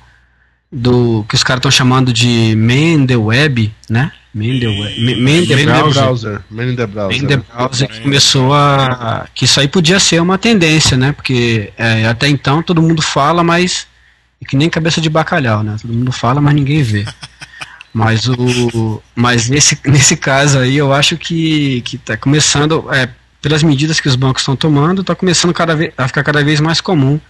do 0.71 1.25
que 1.29 1.35
os 1.35 1.43
caras 1.43 1.61
estão 1.61 1.71
chamando 1.71 2.13
de 2.13 2.55
Man 2.57 3.07
the 3.07 3.17
Web, 3.17 3.73
né? 3.89 4.13
Man 4.35 4.59
the, 4.59 4.67
web, 4.67 5.21
Man 5.21 5.47
the 5.47 5.65
Man 5.65 5.91
Browser. 5.93 6.43
Man 6.51 6.75
the 6.75 6.87
browser. 6.89 7.23
Man 7.23 7.29
the 7.29 7.37
Browser 7.37 7.89
que 7.89 8.01
começou 8.01 8.53
a. 8.53 9.29
que 9.33 9.45
isso 9.45 9.61
aí 9.61 9.69
podia 9.69 10.01
ser 10.01 10.21
uma 10.21 10.37
tendência, 10.37 10.97
né? 10.97 11.13
Porque 11.13 11.73
é, 11.79 12.05
até 12.07 12.29
então 12.29 12.61
todo 12.63 12.83
mundo 12.83 13.01
fala, 13.01 13.45
mas. 13.45 13.87
é 14.43 14.45
que 14.45 14.57
nem 14.57 14.69
cabeça 14.69 15.01
de 15.01 15.09
bacalhau, 15.09 15.63
né? 15.63 15.77
Todo 15.81 15.95
mundo 15.95 16.13
fala, 16.13 16.41
mas 16.41 16.55
ninguém 16.55 16.83
vê. 16.83 17.07
Mas 17.95 18.27
o. 18.29 19.01
Mas 19.15 19.49
nesse, 19.49 19.79
nesse 19.87 20.17
caso 20.17 20.59
aí 20.59 20.77
eu 20.77 20.93
acho 20.93 21.17
que, 21.17 21.81
que 21.83 21.97
tá 21.97 22.17
começando. 22.17 22.87
É, 22.93 23.09
pelas 23.41 23.63
medidas 23.63 24.01
que 24.01 24.09
os 24.09 24.17
bancos 24.17 24.41
estão 24.43 24.57
tomando, 24.57 25.03
está 25.03 25.15
começando 25.15 25.53
cada 25.53 25.77
vez, 25.77 25.93
a 25.99 26.09
ficar 26.09 26.25
cada 26.25 26.43
vez 26.43 26.61
mais 26.61 26.81
comum 26.81 27.21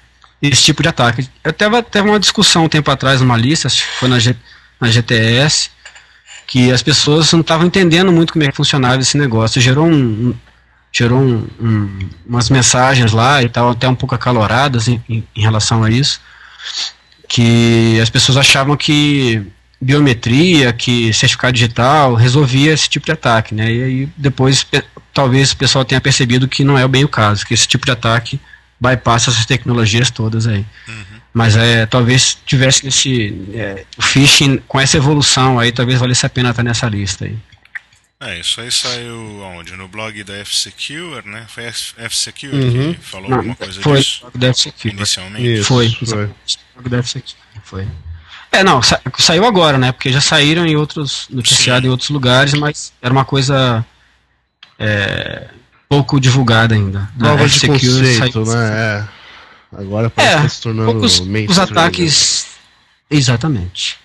esse 0.40 0.62
tipo 0.62 0.80
de 0.82 0.88
ataque. 0.88 1.28
Eu 1.42 1.52
teve, 1.52 1.82
teve 1.82 2.08
uma 2.08 2.20
discussão 2.20 2.64
um 2.64 2.68
tempo 2.68 2.88
atrás 2.90 3.20
numa 3.20 3.36
lista, 3.36 3.68
foi 3.98 4.08
na, 4.08 4.18
G, 4.20 4.36
na 4.80 4.88
GTS, 4.88 5.70
que 6.46 6.70
as 6.70 6.82
pessoas 6.82 7.32
não 7.32 7.40
estavam 7.40 7.66
entendendo 7.66 8.12
muito 8.12 8.32
como 8.32 8.44
é 8.44 8.48
que 8.48 8.56
funcionava 8.56 9.00
esse 9.02 9.16
negócio. 9.18 9.60
Gerou 9.60 9.86
um, 9.86 9.92
um- 10.28 10.34
gerou 10.92 11.18
um- 11.18 11.48
um- 11.60 11.98
umas 12.26 12.48
mensagens 12.48 13.10
lá 13.10 13.42
e 13.42 13.48
tal, 13.48 13.70
até 13.70 13.88
um 13.88 13.94
pouco 13.96 14.14
acaloradas 14.14 14.86
em, 14.86 15.02
em- 15.08 15.24
em 15.34 15.40
relação 15.42 15.82
a 15.82 15.90
isso, 15.90 16.20
que 17.28 17.98
as 18.00 18.08
pessoas 18.10 18.36
achavam 18.38 18.76
que 18.76 19.42
biometria, 19.84 20.72
que 20.72 21.12
certificado 21.12 21.52
digital 21.52 22.14
resolvia 22.14 22.72
esse 22.72 22.88
tipo 22.88 23.06
de 23.06 23.12
ataque, 23.12 23.54
né? 23.54 23.72
E 23.72 23.82
aí 23.82 24.08
depois 24.16 24.66
talvez 25.12 25.52
o 25.52 25.56
pessoal 25.56 25.84
tenha 25.84 26.00
percebido 26.00 26.48
que 26.48 26.64
não 26.64 26.76
é 26.78 26.86
bem 26.88 27.04
o 27.04 27.08
caso, 27.08 27.44
que 27.46 27.54
esse 27.54 27.68
tipo 27.68 27.84
de 27.84 27.92
ataque 27.92 28.40
bypassa 28.80 29.30
essas 29.30 29.46
tecnologias 29.46 30.10
todas 30.10 30.46
aí. 30.46 30.64
Mas 31.32 31.56
é, 31.56 31.84
talvez 31.86 32.38
tivesse 32.46 32.86
esse 32.86 33.36
é, 33.54 33.84
o 33.98 34.02
phishing 34.02 34.58
com 34.68 34.80
essa 34.80 34.96
evolução 34.96 35.58
aí, 35.58 35.72
talvez 35.72 35.98
valesse 35.98 36.24
a 36.24 36.28
pena 36.28 36.50
estar 36.50 36.62
nessa 36.62 36.86
lista 36.88 37.24
aí. 37.24 37.36
É, 38.20 38.38
isso 38.40 38.60
aí 38.60 38.70
saiu 38.70 39.40
onde? 39.42 39.72
No 39.76 39.86
blog 39.88 40.22
da 40.24 40.34
F-Secure, 40.38 41.26
né? 41.28 41.44
Foi 41.48 41.66
a 41.66 41.68
F- 41.68 41.94
F-Secure 41.98 42.54
Uhum. 42.56 42.94
que 42.94 43.00
falou 43.04 43.28
Não, 43.28 43.36
alguma 43.38 43.56
coisa 43.56 43.82
foi 43.82 43.98
disso 43.98 44.26
deve 44.34 44.54
ser 44.56 44.72
que 44.72 44.88
inicialmente. 44.88 45.54
Isso, 45.54 45.64
Foi. 45.64 45.90
foi. 45.90 46.30
Ser 47.02 47.20
que 47.20 47.34
foi. 47.64 47.86
É, 48.54 48.62
não, 48.64 48.82
sa- 48.82 49.00
saiu 49.18 49.44
agora, 49.44 49.76
né? 49.78 49.90
Porque 49.92 50.12
já 50.12 50.20
saíram 50.20 50.64
em 50.66 50.76
outros 50.76 51.26
noticiados 51.30 51.82
Sim. 51.82 51.88
em 51.88 51.90
outros 51.90 52.10
lugares, 52.10 52.54
mas 52.54 52.92
era 53.02 53.12
uma 53.12 53.24
coisa 53.24 53.84
é, 54.78 55.48
pouco 55.88 56.20
divulgada 56.20 56.74
ainda. 56.74 57.00
Na 57.16 57.28
Prova 57.34 57.48
de 57.48 57.56
F-Secure 57.56 57.80
conceito, 57.80 58.44
saiu- 58.44 58.56
né? 58.56 58.70
É. 59.10 59.24
Agora 59.76 60.08
parece 60.08 60.32
É, 60.34 60.36
que 60.36 60.42
tá 60.42 60.48
se 60.48 60.60
tornando 60.60 60.92
poucos 60.92 61.20
mainstream, 61.20 61.50
os 61.50 61.56
né? 61.56 61.64
ataques. 61.64 62.46
Exatamente. 63.10 63.98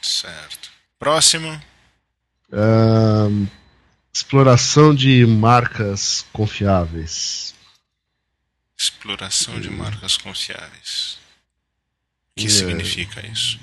Certo. 0.00 0.68
Próximo. 0.98 1.60
Ahn, 2.52 3.46
exploração 4.12 4.92
de 4.94 5.24
marcas 5.26 6.26
confiáveis. 6.32 7.54
Exploração 8.76 9.60
de 9.60 9.70
marcas 9.70 10.16
confiáveis. 10.16 11.18
O 12.36 12.40
que 12.40 12.46
É. 12.46 12.50
significa 12.50 13.24
isso? 13.26 13.60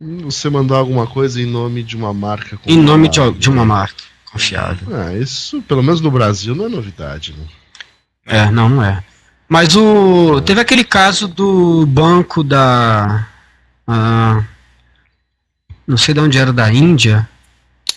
Você 0.00 0.50
mandar 0.50 0.76
alguma 0.76 1.06
coisa 1.06 1.40
em 1.40 1.46
nome 1.46 1.82
de 1.82 1.96
uma 1.96 2.12
marca 2.12 2.58
Em 2.66 2.76
nome 2.78 3.08
de, 3.08 3.30
de 3.32 3.48
uma 3.48 3.64
marca 3.64 4.04
confiável. 4.30 4.88
Ah, 4.94 5.14
isso, 5.14 5.62
pelo 5.62 5.82
menos 5.82 6.00
no 6.02 6.10
Brasil, 6.10 6.54
não 6.54 6.66
é 6.66 6.68
novidade, 6.68 7.32
né? 7.32 7.46
É, 8.26 8.50
não, 8.50 8.68
não 8.68 8.84
é. 8.84 9.02
Mas 9.48 9.74
o. 9.76 10.40
Teve 10.42 10.60
aquele 10.60 10.84
caso 10.84 11.28
do 11.28 11.86
banco 11.86 12.42
da. 12.44 13.26
ah, 13.86 14.44
não 15.86 15.96
sei 15.96 16.12
de 16.12 16.20
onde 16.20 16.36
era, 16.36 16.52
da 16.52 16.70
Índia. 16.70 17.28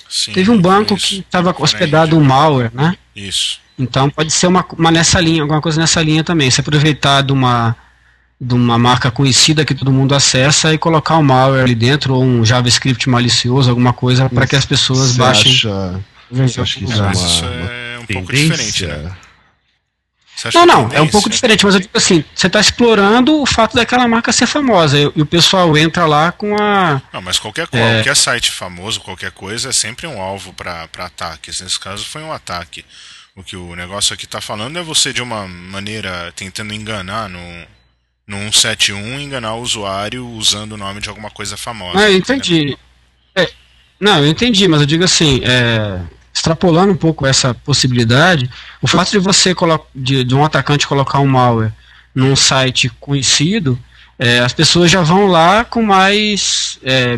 Sim, 0.08 0.32
Teve 0.32 0.52
um 0.52 0.62
banco 0.62 0.94
isso. 0.94 1.08
que 1.08 1.20
estava 1.20 1.54
hospedado 1.58 2.18
um 2.18 2.24
malware, 2.24 2.72
né? 2.74 2.96
Isso. 3.16 3.60
Então 3.78 4.10
pode 4.10 4.32
ser 4.32 4.48
uma, 4.48 4.66
uma 4.78 4.92
nessa 4.92 5.20
linha, 5.20 5.42
alguma 5.42 5.62
coisa 5.62 5.82
nessa 5.82 6.02
linha 6.02 6.24
também. 6.24 6.50
Se 6.52 6.62
aproveitar 6.62 7.22
de 7.22 7.32
uma, 7.32 7.76
de 8.42 8.54
uma 8.54 8.78
marca 8.78 9.12
conhecida 9.12 9.66
que 9.66 9.76
todo 9.76 9.92
mundo 9.92 10.16
acessa 10.16 10.74
e 10.74 10.78
colocar 10.78 11.18
um 11.18 11.24
malware 11.24 11.64
ali 11.64 11.76
dentro, 11.76 12.14
ou 12.16 12.24
um 12.24 12.46
JavaScript 12.46 13.10
malicioso, 13.10 13.70
alguma 13.70 13.92
coisa, 13.92 14.30
para 14.30 14.48
que 14.48 14.56
as 14.56 14.66
pessoas 14.66 15.12
Você 15.12 15.18
baixem. 15.18 15.52
acha, 15.52 16.00
vejam 16.32 16.48
você 16.48 16.62
acha 16.62 16.80
que 16.80 16.86
o 16.86 16.90
isso 16.90 17.00
é 17.00 17.02
uma, 17.02 17.12
isso 17.12 17.46
é 17.46 18.00
um 18.00 18.06
pouco 18.06 18.32
diferente, 18.34 18.86
né? 18.86 19.12
Não, 20.54 20.62
que 20.62 20.66
não, 20.68 20.90
é 20.94 21.02
um 21.02 21.08
pouco 21.08 21.30
diferente, 21.30 21.66
mas 21.66 21.74
eu 21.76 21.82
digo 21.82 21.92
assim, 21.98 22.24
você 22.34 22.48
está 22.48 22.62
explorando 22.62 23.42
o 23.42 23.46
fato 23.46 23.76
daquela 23.76 24.08
marca 24.08 24.32
ser 24.32 24.48
famosa, 24.48 24.98
e, 24.98 25.12
e 25.14 25.22
o 25.22 25.26
pessoal 25.26 25.78
entra 25.78 26.06
lá 26.06 26.32
com 26.32 26.56
a. 26.56 27.02
Não, 27.12 27.22
mas 27.22 27.38
qualquer, 27.38 27.68
É. 27.74 27.96
qualquer 27.96 28.16
site 28.16 28.50
famoso, 28.50 29.02
qualquer 29.02 29.32
coisa, 29.32 29.68
é 29.68 29.74
sempre 29.74 30.08
um 30.08 30.22
alvo 30.22 30.54
para 30.54 30.88
ataques. 30.98 31.60
Nesse 31.60 31.78
caso 31.78 32.06
foi 32.06 32.22
um 32.24 32.32
ataque. 32.32 32.86
O 33.36 33.44
que 33.44 33.58
o 33.58 33.76
negócio 33.76 34.14
aqui 34.14 34.24
está 34.24 34.40
falando 34.40 34.80
é 34.80 34.82
você, 34.82 35.12
de 35.12 35.22
uma 35.22 35.46
maneira, 35.46 36.32
tentando 36.38 36.74
enganar 36.74 37.28
no, 37.28 37.40
no 38.30 38.38
171, 38.54 39.20
enganar 39.20 39.56
o 39.56 39.62
usuário 39.62 40.26
usando 40.28 40.74
o 40.74 40.78
nome 40.78 41.02
de 41.02 41.10
alguma 41.10 41.32
coisa 41.32 41.58
famosa. 41.58 41.98
Ah, 42.00 42.12
eu 42.12 42.18
entendi. 42.18 42.78
É, 43.36 43.50
não, 44.00 44.20
eu 44.20 44.28
entendi, 44.28 44.68
mas 44.68 44.82
eu 44.82 44.86
digo 44.86 45.04
assim, 45.04 45.42
é, 45.44 46.00
extrapolando 46.32 46.94
um 46.94 46.96
pouco 46.96 47.26
essa 47.26 47.56
possibilidade, 47.56 48.48
o 48.84 48.88
fato 48.88 49.10
de 49.10 49.18
você 49.18 49.56
de, 49.96 50.24
de 50.24 50.36
um 50.36 50.46
atacante 50.46 50.86
colocar 50.88 51.20
um 51.20 51.28
malware 51.28 51.74
num 52.14 52.36
site 52.36 52.88
conhecido, 53.00 53.78
é, 54.20 54.40
as 54.40 54.54
pessoas 54.54 54.92
já 54.92 55.02
vão 55.02 55.26
lá 55.26 55.66
com 55.66 55.82
mais 55.82 56.78
é, 56.84 57.16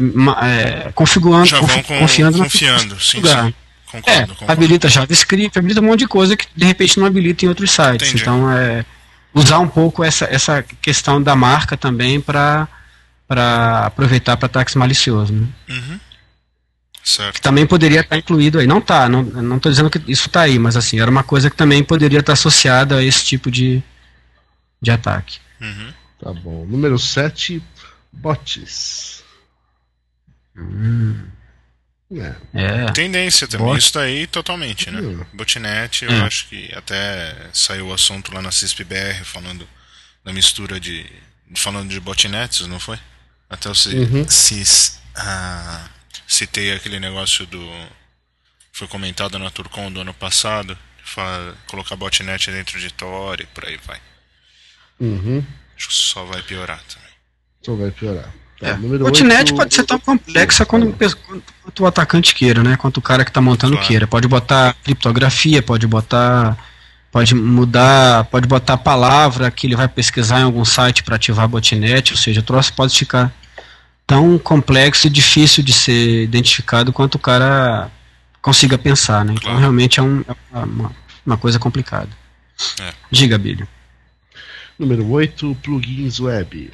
é, 0.88 0.91
configurando, 0.93 1.45
Já 1.47 1.59
vão 1.59 1.84
com- 1.84 1.99
confiando 1.99 2.38
no 2.38 2.43
confiando, 2.45 2.99
sim, 3.01 3.18
lugar. 3.18 3.45
sim. 3.47 3.53
É, 3.88 3.91
Concordo, 3.91 4.28
concordo. 4.36 4.51
habilita 4.53 4.88
JavaScript, 4.88 5.59
habilita 5.59 5.82
um 5.82 5.84
monte 5.84 5.99
de 5.99 6.07
coisa 6.07 6.38
que 6.38 6.45
de 6.55 6.64
repente 6.64 6.97
não 6.97 7.05
habilita 7.05 7.43
em 7.43 7.49
outros 7.49 7.72
sites. 7.72 8.07
Entendi. 8.07 8.22
Então 8.22 8.49
é 8.49 8.86
usar 9.34 9.59
um 9.59 9.67
pouco 9.67 10.03
essa, 10.03 10.25
essa 10.25 10.63
questão 10.82 11.21
da 11.21 11.36
marca 11.36 11.77
também 11.77 12.19
para 12.19 12.67
para 13.27 13.86
aproveitar 13.86 14.36
para 14.36 14.47
ataques 14.47 14.75
maliciosos. 14.75 15.32
Né? 15.34 15.47
Uhum. 15.69 15.99
Certo. 17.01 17.36
Que 17.36 17.41
também 17.41 17.65
poderia 17.65 18.01
estar 18.01 18.17
incluído 18.17 18.59
aí. 18.59 18.67
Não 18.67 18.82
tá, 18.82 19.07
não, 19.07 19.23
não 19.23 19.57
tô 19.57 19.69
dizendo 19.69 19.89
que 19.89 19.99
isso 20.11 20.27
está 20.27 20.41
aí, 20.41 20.59
mas 20.59 20.75
assim, 20.75 20.99
era 20.99 21.09
uma 21.09 21.23
coisa 21.23 21.49
que 21.49 21.55
também 21.55 21.82
poderia 21.82 22.19
estar 22.19 22.34
associada 22.34 22.97
a 22.97 23.03
esse 23.03 23.23
tipo 23.23 23.49
de, 23.49 23.82
de 24.82 24.91
ataque. 24.91 25.39
Uhum. 25.61 25.93
Tá 26.19 26.34
bom. 26.34 26.65
Número 26.65 26.99
7, 26.99 27.63
bots. 28.11 29.23
É. 30.57 31.40
É. 32.53 32.91
Tendência 32.91 33.47
também, 33.47 33.68
Bot. 33.68 33.80
isso 33.80 33.93
daí 33.93 34.28
totalmente, 34.28 34.91
né? 34.91 34.99
Hum. 34.99 35.26
Botnet, 35.34 36.03
eu 36.03 36.12
Hum. 36.12 36.26
acho 36.26 36.47
que 36.47 36.70
até 36.76 37.36
saiu 37.53 37.88
o 37.88 37.93
assunto 37.93 38.34
lá 38.34 38.41
na 38.41 38.51
CISP-BR 38.51 39.24
falando 39.24 39.68
da 40.24 40.34
mistura 40.34 40.80
de. 40.80 41.05
falando 41.55 41.89
de 41.89 41.99
botnets, 41.99 42.62
não 42.68 42.80
foi? 42.80 42.97
Até 43.49 43.68
eu 43.70 43.76
se, 43.76 43.89
Uhum. 43.95 44.28
se- 44.30 44.93
ah, 45.16 45.89
citei 46.28 46.74
aquele 46.74 46.99
negócio 46.99 47.45
do. 47.45 47.70
Foi 48.74 48.88
comentado 48.88 49.38
na 49.38 49.49
Turcom 49.49 49.91
do 49.91 49.99
ano 50.01 50.14
passado, 50.14 50.78
fa- 51.03 51.53
colocar 51.68 51.95
botnet 51.97 52.49
dentro 52.51 52.80
de 52.80 52.89
Tor 52.93 53.39
e 53.41 53.45
por 53.47 53.66
aí 53.66 53.78
vai. 53.86 53.99
Uhum. 54.99 55.45
Acho 55.78 55.88
que 55.89 55.93
só 55.93 56.24
vai 56.26 56.41
piorar 56.43 56.82
também. 56.84 57.09
Só 57.66 57.76
vai 57.76 57.91
piorar. 57.91 58.34
Tá, 58.62 58.68
É. 58.70 58.74
Botnet 58.76 59.39
oito- 59.51 59.55
pode 59.55 59.74
ser 59.74 59.84
tão 59.84 59.99
complexa 59.99 60.66
quanto, 60.66 60.88
o 60.88 60.93
quanto 61.64 61.84
o 61.84 61.86
atacante 61.88 62.36
queira, 62.36 62.62
né? 62.64 62.78
Quanto 62.78 62.97
o 62.97 63.01
cara 63.01 63.26
que 63.26 63.32
está 63.32 63.41
montando 63.41 63.74
Claro. 63.74 63.88
queira. 63.88 64.07
Pode 64.07 64.28
botar 64.28 64.76
criptografia, 64.84 65.62
pode 65.64 65.88
botar. 65.88 66.57
Pode 67.12 67.36
mudar, 67.36 68.24
pode 68.26 68.47
botar 68.47 68.76
a 68.76 68.78
palavra 68.78 69.51
que 69.51 69.68
ele 69.68 69.76
vai 69.76 69.86
pesquisar 69.89 70.39
em 70.39 70.43
algum 70.43 70.64
site 70.64 71.03
para 71.03 71.18
ativar 71.18 71.45
botnet, 71.45 72.14
ou 72.14 72.18
seja, 72.18 72.39
o 72.39 72.43
troço 72.43 72.72
pode 72.74 72.97
ficar 72.97 73.34
tão 74.07 74.38
complexo 74.38 75.07
e 75.07 75.09
difícil 75.09 75.62
de 75.62 75.74
ser 75.74 76.24
identificado 76.24 76.93
quanto 76.93 77.16
o 77.16 77.20
cara 77.20 77.91
consiga 78.41 78.78
pensar, 78.78 79.26
né? 79.26 79.34
Então 79.34 79.43
Claro. 79.43 79.59
realmente 79.59 79.99
é, 79.99 80.03
um- 80.03 80.24
é 80.30 80.57
uma, 80.59 80.91
uma 81.26 81.38
coisa 81.38 81.59
complicada. 81.59 82.07
É. 82.80 82.93
Diga, 83.12 83.38
Billy. 83.38 83.66
Número 84.80 85.05
8, 85.12 85.53
plugins 85.62 86.18
web. 86.22 86.72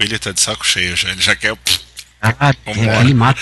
Billy 0.00 0.18
tá 0.18 0.32
de 0.32 0.40
saco 0.40 0.66
cheio 0.66 0.96
já, 0.96 1.10
ele 1.10 1.20
já 1.20 1.36
quer. 1.36 1.54
Ah, 2.22 2.54
Vambora. 2.64 3.00
ele 3.00 3.12
mata. 3.12 3.40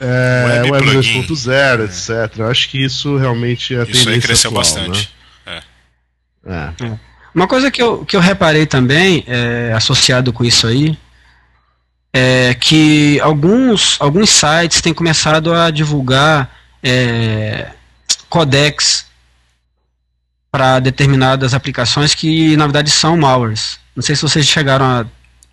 É, 0.00 0.62
Web 0.62 0.70
web, 0.70 0.84
plugin. 0.84 1.22
2.0, 1.26 1.84
etc. 1.84 2.38
Eu 2.38 2.48
acho 2.48 2.68
que 2.68 2.84
isso 2.84 3.16
realmente 3.16 3.74
é 3.74 3.80
a 3.80 3.82
Isso 3.82 3.98
aí 3.98 4.04
tendência 4.04 4.22
cresceu 4.22 4.50
atual, 4.50 4.62
bastante. 4.62 5.10
Né? 5.44 5.60
É. 6.46 6.98
Uma 7.34 7.48
coisa 7.48 7.68
que 7.68 7.82
eu, 7.82 8.04
que 8.04 8.14
eu 8.14 8.20
reparei 8.20 8.64
também, 8.64 9.24
é, 9.26 9.72
associado 9.74 10.32
com 10.32 10.44
isso 10.44 10.68
aí, 10.68 10.96
é 12.12 12.54
que 12.54 13.18
alguns, 13.20 13.96
alguns 14.00 14.30
sites 14.30 14.80
têm 14.80 14.94
começado 14.94 15.52
a 15.52 15.70
divulgar 15.70 16.54
é, 16.82 17.72
codecs 18.28 19.06
para 20.52 20.78
determinadas 20.80 21.54
aplicações 21.54 22.14
que 22.14 22.54
na 22.58 22.66
verdade 22.66 22.90
são 22.90 23.16
malwares. 23.16 23.78
Não 23.96 24.02
sei 24.02 24.14
se 24.14 24.20
vocês 24.22 24.46
chegaram 24.46 24.84
a 24.84 25.06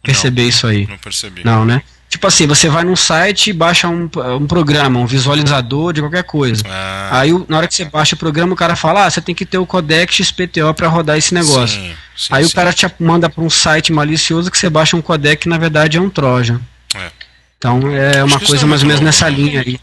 perceber 0.03 0.43
isso 0.43 0.67
aí. 0.67 0.85
Não 0.87 0.97
percebi. 0.97 1.41
Não, 1.45 1.63
né? 1.63 1.81
Tipo 2.09 2.25
assim, 2.27 2.45
você 2.47 2.67
vai 2.69 2.83
num 2.83 2.95
site 2.95 3.51
e 3.51 3.53
baixa 3.53 3.87
um, 3.87 4.09
um 4.39 4.47
programa, 4.47 4.99
um 4.99 5.05
visualizador 5.05 5.93
de 5.93 6.01
qualquer 6.01 6.23
coisa. 6.23 6.63
Ah, 6.67 7.19
Aí 7.19 7.31
o- 7.31 7.45
na 7.47 7.57
hora 7.57 7.67
que 7.67 7.75
você 7.75 7.85
baixa 7.85 8.15
o 8.15 8.17
programa, 8.17 8.51
o 8.51 8.55
cara 8.55 8.75
fala, 8.75 9.05
ah, 9.05 9.09
você 9.09 9.21
tem 9.21 9.33
que 9.35 9.45
ter 9.45 9.59
o 9.59 9.65
codec 9.65 10.11
XPTO 10.11 10.73
para 10.73 10.87
rodar 10.87 11.17
esse 11.17 11.33
negócio. 11.35 11.79
sim, 11.79 11.93
sim, 12.17 12.27
Aí 12.33 12.43
o 12.43 12.49
sim. 12.49 12.55
cara 12.55 12.73
te 12.73 12.85
manda 12.99 13.29
para 13.29 13.43
um 13.43 13.49
site 13.49 13.93
malicioso 13.93 14.49
que 14.51 14.57
você 14.57 14.69
baixa 14.69 14.97
um 14.97 15.01
codec 15.03 15.43
que 15.43 15.49
na 15.49 15.57
verdade 15.59 15.97
é 15.97 16.01
um 16.01 16.09
Trojan. 16.09 16.59
É. 16.95 17.11
Então 17.57 17.79
é 17.95 18.23
uma 18.23 18.39
coisa 18.39 18.63
não 18.63 18.63
é 18.63 18.69
mais 18.69 18.81
ou 18.81 18.87
menos 18.87 19.01
nessa 19.01 19.29
linha 19.29 19.61
aí. 19.61 19.79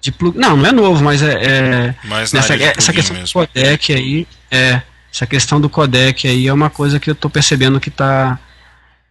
De 0.00 0.10
plug... 0.10 0.38
Não, 0.38 0.56
não 0.56 0.66
é 0.66 0.72
novo, 0.72 1.02
mas 1.04 1.22
é. 1.22 1.32
é 1.32 1.94
Mas 2.04 2.32
nessa, 2.32 2.56
de 2.56 2.64
essa 2.64 2.92
questão 2.92 3.14
do 3.14 3.20
mesmo. 3.20 3.32
codec 3.32 3.92
aí. 3.92 4.26
É. 4.50 4.82
Essa 5.12 5.26
questão 5.26 5.60
do 5.60 5.68
codec 5.68 6.26
aí 6.26 6.46
é 6.46 6.52
uma 6.52 6.70
coisa 6.70 7.00
que 7.00 7.10
eu 7.10 7.14
tô 7.14 7.28
percebendo 7.28 7.80
que 7.80 7.90
tá. 7.90 8.38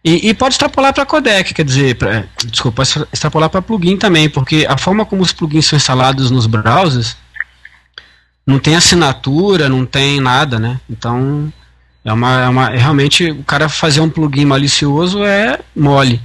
E, 0.02 0.30
e 0.30 0.34
pode 0.34 0.54
extrapolar 0.54 0.94
para 0.94 1.04
codec, 1.04 1.52
quer 1.52 1.64
dizer, 1.64 1.94
pra, 1.96 2.24
desculpa, 2.46 2.82
extrapolar 3.12 3.50
para 3.50 3.60
plugin 3.60 3.98
também, 3.98 4.30
porque 4.30 4.66
a 4.66 4.78
forma 4.78 5.04
como 5.04 5.20
os 5.20 5.30
plugins 5.30 5.66
são 5.66 5.76
instalados 5.76 6.30
nos 6.30 6.46
browsers 6.46 7.16
não 8.50 8.58
tem 8.58 8.74
assinatura, 8.74 9.68
não 9.68 9.86
tem 9.86 10.20
nada, 10.20 10.58
né? 10.58 10.80
Então 10.88 11.52
é 12.04 12.12
uma, 12.12 12.40
é 12.40 12.48
uma 12.48 12.66
é 12.72 12.76
realmente 12.76 13.30
o 13.30 13.44
cara 13.44 13.68
fazer 13.68 14.00
um 14.00 14.10
plugin 14.10 14.44
malicioso 14.44 15.24
é 15.24 15.60
mole. 15.74 16.20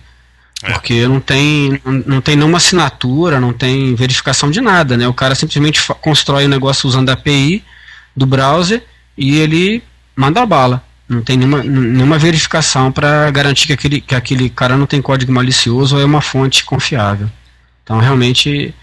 É. 0.65 0.73
Porque 0.73 1.07
não 1.07 1.19
tem, 1.19 1.79
não, 2.05 2.19
tem 2.19 2.35
nenhuma 2.35 2.57
assinatura, 2.57 3.39
não 3.39 3.53
tem 3.53 3.93
verificação 3.93 4.49
de 4.49 4.59
nada, 4.59 4.97
né? 4.97 5.07
O 5.07 5.13
cara 5.13 5.35
simplesmente 5.35 5.81
constrói 6.01 6.45
o 6.45 6.49
negócio 6.49 6.87
usando 6.87 7.09
a 7.09 7.13
API 7.13 7.63
do 8.15 8.25
browser 8.25 8.83
e 9.15 9.37
ele 9.37 9.83
manda 10.15 10.41
a 10.41 10.45
bala. 10.45 10.83
Não 11.07 11.21
tem 11.21 11.37
nenhuma, 11.37 11.61
nenhuma 11.63 12.17
verificação 12.17 12.91
para 12.91 13.29
garantir 13.29 13.67
que 13.67 13.73
aquele, 13.73 14.01
que 14.01 14.15
aquele 14.15 14.49
cara 14.49 14.75
não 14.75 14.87
tem 14.87 15.01
código 15.01 15.31
malicioso 15.31 15.95
ou 15.95 16.01
é 16.01 16.05
uma 16.05 16.21
fonte 16.21 16.65
confiável. 16.65 17.29
Então, 17.83 17.99
realmente, 17.99 18.73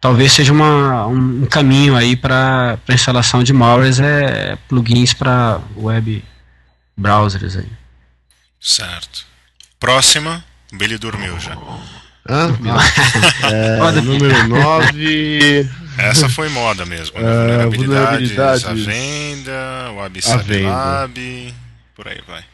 talvez 0.00 0.32
seja 0.32 0.52
uma, 0.52 1.08
um, 1.08 1.42
um 1.42 1.46
caminho 1.46 1.96
aí 1.96 2.14
para 2.14 2.78
instalação 2.88 3.42
de 3.42 3.52
malwares 3.52 3.98
é 3.98 4.56
plugins 4.68 5.12
para 5.12 5.60
web 5.76 6.22
browsers 6.96 7.56
aí. 7.56 7.68
Certo. 8.60 9.26
Próxima. 9.80 10.44
O 10.74 10.76
Billy 10.78 10.98
dormiu 10.98 11.38
já. 11.38 11.56
Ah, 12.28 12.48
é, 13.52 13.78
Roda, 13.78 14.00
número 14.02 14.48
9. 14.48 15.70
Essa 15.98 16.28
foi 16.28 16.48
moda 16.48 16.84
mesmo. 16.84 17.16
Né? 17.18 17.22
É, 17.22 17.66
Vulnerabilidades, 17.66 18.32
vulnerabilidades. 18.32 18.64
à 18.64 18.72
venda, 18.74 19.92
o 19.92 20.00
À 20.00 20.06
Abisab 20.06 20.42
venda. 20.42 20.68
Lab, 20.68 21.54
por 21.94 22.08
aí 22.08 22.20
vai. 22.26 22.44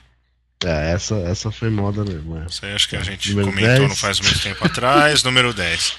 É, 0.64 0.92
essa, 0.92 1.14
essa 1.20 1.50
foi 1.50 1.70
moda 1.70 2.04
mesmo. 2.04 2.36
É. 2.36 2.46
Isso 2.50 2.66
aí 2.66 2.74
acho 2.74 2.88
que 2.88 2.96
a 2.96 3.02
gente 3.02 3.30
Número 3.30 3.48
comentou 3.48 3.76
10. 3.78 3.88
não 3.88 3.96
faz 3.96 4.20
muito 4.20 4.38
tempo 4.40 4.66
atrás. 4.66 5.22
Número 5.22 5.54
10. 5.54 5.94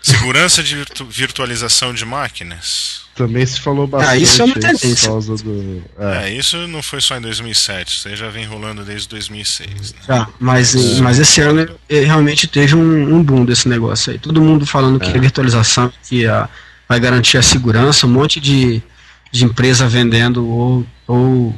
Segurança 0.00 0.62
de 0.62 0.76
virtu- 0.76 1.06
virtualização 1.06 1.92
de 1.92 2.04
máquinas. 2.04 3.03
Também 3.14 3.46
se 3.46 3.60
falou 3.60 3.86
bastante 3.86 4.10
Ah, 4.10 4.16
isso 4.16 4.42
é 4.42 4.44
uma 4.44 4.54
por 4.54 5.02
causa 5.06 5.36
do. 5.36 5.84
É, 5.98 6.24
É, 6.24 6.32
isso 6.32 6.56
não 6.66 6.82
foi 6.82 7.00
só 7.00 7.16
em 7.16 7.20
2007, 7.20 7.98
isso 7.98 8.08
aí 8.08 8.16
já 8.16 8.28
vem 8.28 8.44
rolando 8.44 8.82
desde 8.82 9.08
2006. 9.08 9.92
Né? 9.92 9.98
Já, 10.06 10.28
mas, 10.40 10.74
mas 10.98 11.18
esse 11.20 11.40
ano 11.40 11.68
eh, 11.88 12.00
realmente 12.00 12.48
teve 12.48 12.74
um, 12.74 13.14
um 13.14 13.22
boom 13.22 13.44
desse 13.44 13.68
negócio 13.68 14.12
aí. 14.12 14.18
Todo 14.18 14.42
mundo 14.42 14.66
falando 14.66 14.98
que 14.98 15.16
a 15.16 15.20
virtualização 15.20 15.92
que 16.08 16.26
a, 16.26 16.48
vai 16.88 16.98
garantir 16.98 17.38
a 17.38 17.42
segurança, 17.42 18.06
um 18.06 18.10
monte 18.10 18.40
de, 18.40 18.82
de 19.30 19.44
empresa 19.44 19.86
vendendo 19.86 20.44
ou, 20.48 20.86
ou 21.06 21.54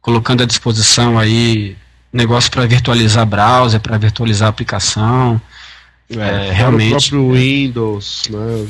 colocando 0.00 0.42
à 0.42 0.46
disposição 0.46 1.18
aí 1.18 1.76
negócio 2.12 2.50
para 2.50 2.66
virtualizar 2.66 3.24
browser, 3.26 3.80
para 3.80 3.96
virtualizar 3.96 4.48
aplicação. 4.48 5.40
É, 6.10 6.48
é, 6.48 6.52
realmente, 6.52 6.94
O 6.94 6.98
próprio 6.98 7.32
Windows, 7.32 8.22
né? 8.30 8.66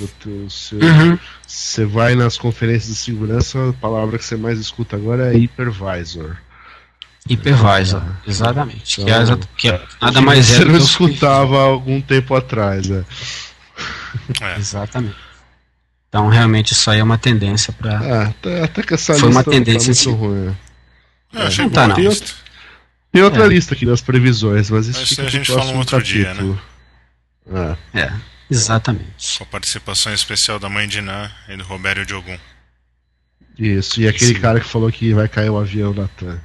Você, 0.48 0.76
Uhum. 0.76 1.18
você 1.46 1.84
vai 1.84 2.14
nas 2.14 2.38
conferências 2.38 2.88
de 2.88 2.94
segurança, 2.96 3.70
a 3.70 3.72
palavra 3.72 4.18
que 4.18 4.24
você 4.24 4.36
mais 4.36 4.58
escuta 4.58 4.96
agora 4.96 5.34
é 5.34 5.36
hypervisor. 5.36 6.36
Hypervisor, 7.28 8.02
exatamente. 8.26 8.96
que, 8.96 9.00
é, 9.02 9.04
Então, 9.04 9.22
exa- 9.22 9.38
que 9.56 9.68
é 9.70 9.82
nada 10.00 10.20
mais 10.20 10.50
é 10.50 10.54
Você 10.56 10.58
do 10.60 10.66
não 10.66 10.72
que 10.78 10.82
os- 10.84 10.90
escutava 10.90 11.58
há 11.58 11.62
algum 11.64 12.00
tempo 12.00 12.34
atrás, 12.34 12.86
né? 12.88 13.04
É. 14.40 14.58
Exatamente. 14.58 15.16
Então 16.08 16.28
realmente 16.28 16.72
isso 16.72 16.88
aí 16.90 17.00
é 17.00 17.02
uma 17.02 17.18
tendência 17.18 17.72
para 17.72 17.98
Ah, 17.98 18.22
até, 18.28 18.62
até 18.62 18.82
que 18.82 18.94
essa 18.94 19.14
Foi 19.14 19.28
lista 19.28 19.28
uma 19.30 19.42
tendência, 19.44 19.88
não 19.88 19.94
sim. 19.94 20.04
tá 20.04 20.10
muito 20.16 20.24
ruim. 20.26 20.44
né? 20.46 20.56
Achei 21.46 21.64
Não 21.64 21.72
tá, 21.72 21.88
não. 21.88 21.96
Tem 21.96 23.22
outra 23.22 23.44
É. 23.44 23.48
lista 23.48 23.74
aqui 23.74 23.84
das 23.86 24.00
previsões, 24.00 24.70
mas 24.70 24.86
isso 24.86 25.00
Mas 25.00 25.08
fica 25.08 25.22
a 25.22 25.28
gente 25.30 25.46
fala 25.46 25.60
um 25.60 25.62
próximo 25.62 25.78
outro 25.80 26.02
dia, 26.02 26.24
capítulo. 26.26 26.60
É. 27.52 28.00
É, 28.00 28.12
exatamente. 28.50 29.38
Com 29.38 29.44
a 29.44 29.46
participação 29.46 30.12
especial 30.14 30.58
da 30.58 30.68
mãe 30.68 30.88
de 30.88 31.00
Ná 31.00 31.30
e 31.48 31.56
do 31.56 31.64
Roberto 31.64 32.06
Diogun. 32.06 32.38
Isso, 33.58 34.00
e 34.00 34.08
aquele 34.08 34.34
Sim. 34.34 34.40
cara 34.40 34.58
que 34.60 34.68
falou 34.68 34.90
que 34.90 35.12
vai 35.14 35.28
cair 35.28 35.50
o 35.50 35.58
avião 35.58 35.92
da 35.92 36.08
TAM. 36.08 36.40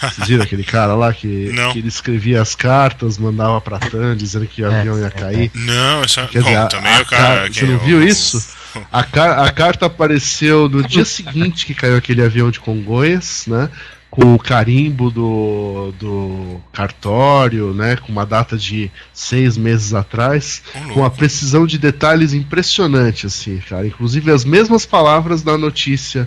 Vocês 0.00 0.26
viram 0.26 0.42
aquele 0.42 0.64
cara 0.64 0.96
lá 0.96 1.12
que, 1.12 1.52
Não. 1.52 1.72
que 1.72 1.78
ele 1.78 1.86
escrevia 1.86 2.42
as 2.42 2.56
cartas, 2.56 3.16
mandava 3.18 3.60
pra 3.60 3.78
TAM 3.78 4.16
dizendo 4.16 4.44
que 4.46 4.60
o 4.62 4.66
É, 4.72 4.80
avião 4.80 4.98
ia 4.98 5.06
é, 5.06 5.10
cair? 5.10 5.50
Não, 5.54 6.02
isso 6.02 6.18
é. 6.18 6.26
Quer 6.26 6.42
Bom, 6.42 6.48
dizer, 6.48 6.58
a- 6.58 6.66
também 6.66 6.92
a 6.92 7.00
o 7.02 7.06
cara. 7.06 7.52
você 7.52 7.64
não 7.64 7.78
viu 7.78 8.02
isso? 8.02 8.44
A, 8.92 9.04
car- 9.04 9.38
a 9.38 9.52
carta 9.52 9.86
apareceu 9.86 10.68
no 10.68 10.82
dia 10.82 11.04
seguinte 11.04 11.64
que 11.64 11.74
caiu 11.74 11.96
aquele 11.96 12.22
avião 12.24 12.50
de 12.50 12.58
Congonhas, 12.58 13.44
né? 13.46 13.70
Com 14.16 14.34
o 14.34 14.38
carimbo 14.38 15.10
do, 15.10 15.92
do 16.00 16.60
cartório, 16.72 17.74
né? 17.74 17.96
Com 17.96 18.10
uma 18.10 18.24
data 18.24 18.56
de 18.56 18.90
seis 19.12 19.56
meses 19.58 19.92
atrás, 19.92 20.62
Ô, 20.74 20.94
com 20.94 21.00
uma 21.00 21.10
precisão 21.10 21.66
de 21.66 21.76
detalhes 21.78 22.32
impressionante, 22.32 23.26
assim, 23.26 23.58
cara. 23.58 23.86
Inclusive 23.86 24.30
as 24.30 24.42
mesmas 24.44 24.86
palavras 24.86 25.42
da 25.42 25.58
notícia 25.58 26.26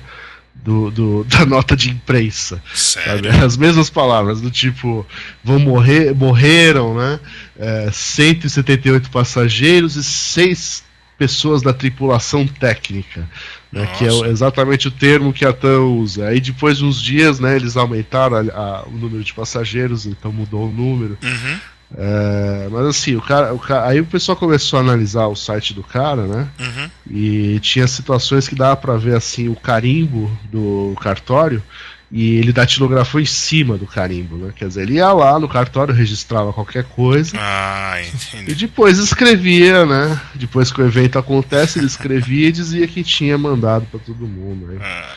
do, 0.53 0.91
do- 0.91 1.23
da 1.29 1.45
nota 1.47 1.75
de 1.75 1.89
imprensa. 1.89 2.61
sabe? 2.75 3.27
Sério. 3.27 3.43
As 3.45 3.57
mesmas 3.57 3.89
palavras, 3.89 4.39
do 4.39 4.51
tipo, 4.51 5.03
vão 5.43 5.57
morrer, 5.57 6.13
morreram, 6.13 6.93
né? 6.95 7.19
É, 7.57 7.89
178 7.91 9.09
passageiros 9.09 9.95
e 9.95 10.03
seis 10.03 10.83
pessoas 11.17 11.61
da 11.61 11.73
tripulação 11.73 12.47
técnica, 12.47 13.27
né, 13.72 13.86
que 13.97 14.05
é 14.05 14.28
exatamente 14.28 14.88
o 14.88 14.91
termo 14.91 15.32
que 15.34 15.45
a 15.45 15.53
TAM 15.53 15.82
usa. 15.82 16.28
Aí 16.28 16.39
depois 16.39 16.78
de 16.80 16.86
uns 16.86 17.01
dias, 17.01 17.39
né, 17.39 17.55
eles 17.55 17.78
aumentaram 17.78 18.38
a- 18.38 18.41
a- 18.41 18.84
o 18.88 18.91
número 18.91 19.24
de 19.24 19.34
passageiros, 19.34 20.05
então 20.05 20.32
mudou 20.32 20.67
o 20.67 20.72
número. 20.72 21.17
Uhum, 21.24 21.57
É, 21.97 22.67
mas 22.72 22.86
assim, 22.86 23.15
o 23.15 23.22
cara, 23.22 23.51
o 23.51 23.57
ca- 23.57 23.88
aí 23.88 23.99
o 23.99 24.05
pessoal 24.05 24.36
começou 24.36 24.78
a 24.78 24.82
analisar 24.84 25.26
o 25.26 25.36
site 25.36 25.74
do 25.74 25.82
cara, 25.84 26.28
né? 26.28 26.47
uhum. 26.59 26.89
E 27.09 27.59
tinha 27.61 27.88
situações 27.88 28.47
que 28.47 28.53
dava 28.53 28.76
pra 28.78 28.95
ver 28.95 29.15
assim 29.15 29.47
o 29.49 29.55
carimbo 29.55 30.30
do 30.51 30.95
cartório 31.01 31.63
e 32.12 32.38
ele 32.38 32.51
datilografou 32.51 33.22
em 33.22 33.26
cima 33.26 33.78
do 33.78 33.86
carimbo, 33.86 34.36
né? 34.38 34.51
Quer 34.55 34.68
dizer, 34.68 34.82
ele 34.82 34.93
ia 34.95 35.12
lá 35.14 35.38
no 35.39 35.47
cartório, 35.47 35.93
registrava 35.93 36.51
qualquer 36.51 36.84
coisa 36.86 37.38
Ah, 37.39 38.01
e 38.01 38.07
entendi. 38.07 38.55
depois 38.55 38.97
escrevia, 38.97 39.86
né? 39.86 40.20
Depois 40.34 40.72
que 40.72 40.82
o 40.82 40.86
evento 40.88 41.20
acontece, 41.20 41.78
ele 41.78 41.86
escrevia 41.88 42.47
e 42.47 42.51
dizia 42.51 42.88
que 42.88 43.03
tinha 43.03 43.38
mandado 43.38 43.86
pra 43.86 43.99
todo 43.99 44.28
mundo. 44.28 44.66
Né? 44.68 44.80
Ah, 44.82 45.16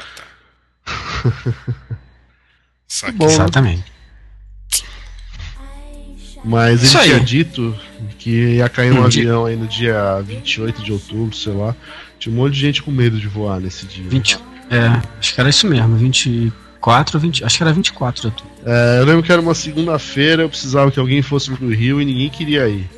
tá. 3.00 3.12
Bom, 3.12 3.26
né? 3.26 3.32
Exatamente. 3.32 3.92
Mas 6.44 6.82
ele 6.94 7.04
tinha 7.04 7.20
dito 7.20 7.78
que 8.18 8.30
ia 8.56 8.68
cair 8.68 8.92
um 8.92 9.00
Hum, 9.00 9.04
avião 9.04 9.44
aí 9.46 9.56
no 9.56 9.66
dia 9.68 10.20
28 10.22 10.82
de 10.82 10.92
outubro, 10.92 11.34
sei 11.36 11.52
lá. 11.52 11.74
Tinha 12.18 12.32
um 12.34 12.36
monte 12.36 12.54
de 12.54 12.60
gente 12.60 12.82
com 12.82 12.90
medo 12.90 13.18
de 13.18 13.28
voar 13.28 13.60
nesse 13.60 13.86
dia. 13.86 14.04
20, 14.08 14.38
é, 14.68 15.00
acho 15.20 15.34
que 15.34 15.40
era 15.40 15.48
isso 15.48 15.66
mesmo, 15.68 15.96
24, 16.82 17.18
20, 17.20 17.44
acho 17.44 17.56
que 17.56 17.62
era 17.62 17.72
24 17.72 18.20
de 18.20 18.26
outubro. 18.26 18.52
É, 18.66 18.98
eu 19.00 19.04
lembro 19.04 19.22
que 19.22 19.30
era 19.30 19.40
uma 19.40 19.54
segunda-feira, 19.54 20.42
eu 20.42 20.48
precisava 20.48 20.90
que 20.90 20.98
alguém 20.98 21.22
fosse 21.22 21.50
pro 21.50 21.68
Rio 21.68 22.02
e 22.02 22.04
ninguém 22.04 22.28
queria 22.28 22.68
ir. 22.68 22.90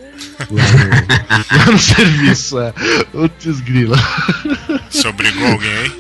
Lá 0.51 0.63
no, 0.63 1.59
lá 1.59 1.73
no 1.73 1.79
serviço, 1.79 2.59
é. 2.59 2.73
Putz, 3.13 3.61
grila. 3.61 3.97
Você 4.91 5.07
obrigou 5.07 5.47
alguém 5.49 5.71
aí? 5.71 5.93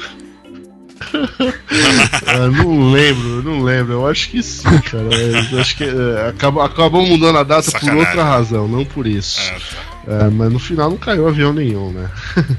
Eu 2.34 2.50
não 2.52 2.90
lembro, 2.90 3.42
não 3.42 3.62
lembro. 3.62 3.92
Eu 3.92 4.08
acho 4.08 4.30
que 4.30 4.42
sim, 4.42 4.78
cara. 4.80 5.14
Eu 5.52 5.60
acho 5.60 5.76
que 5.76 5.84
é, 5.84 6.28
acabou, 6.28 6.62
acabou 6.62 7.06
mudando 7.06 7.38
a 7.38 7.42
data 7.42 7.70
Sacanagem. 7.70 8.00
por 8.00 8.08
outra 8.08 8.24
razão, 8.24 8.66
não 8.66 8.84
por 8.84 9.06
isso. 9.06 9.40
Ah, 9.40 9.58
tá. 10.06 10.26
É, 10.26 10.30
mas 10.30 10.52
no 10.52 10.58
final 10.58 10.90
não 10.90 10.96
caiu 10.96 11.28
avião 11.28 11.52
nenhum, 11.52 11.92
né? 11.92 12.10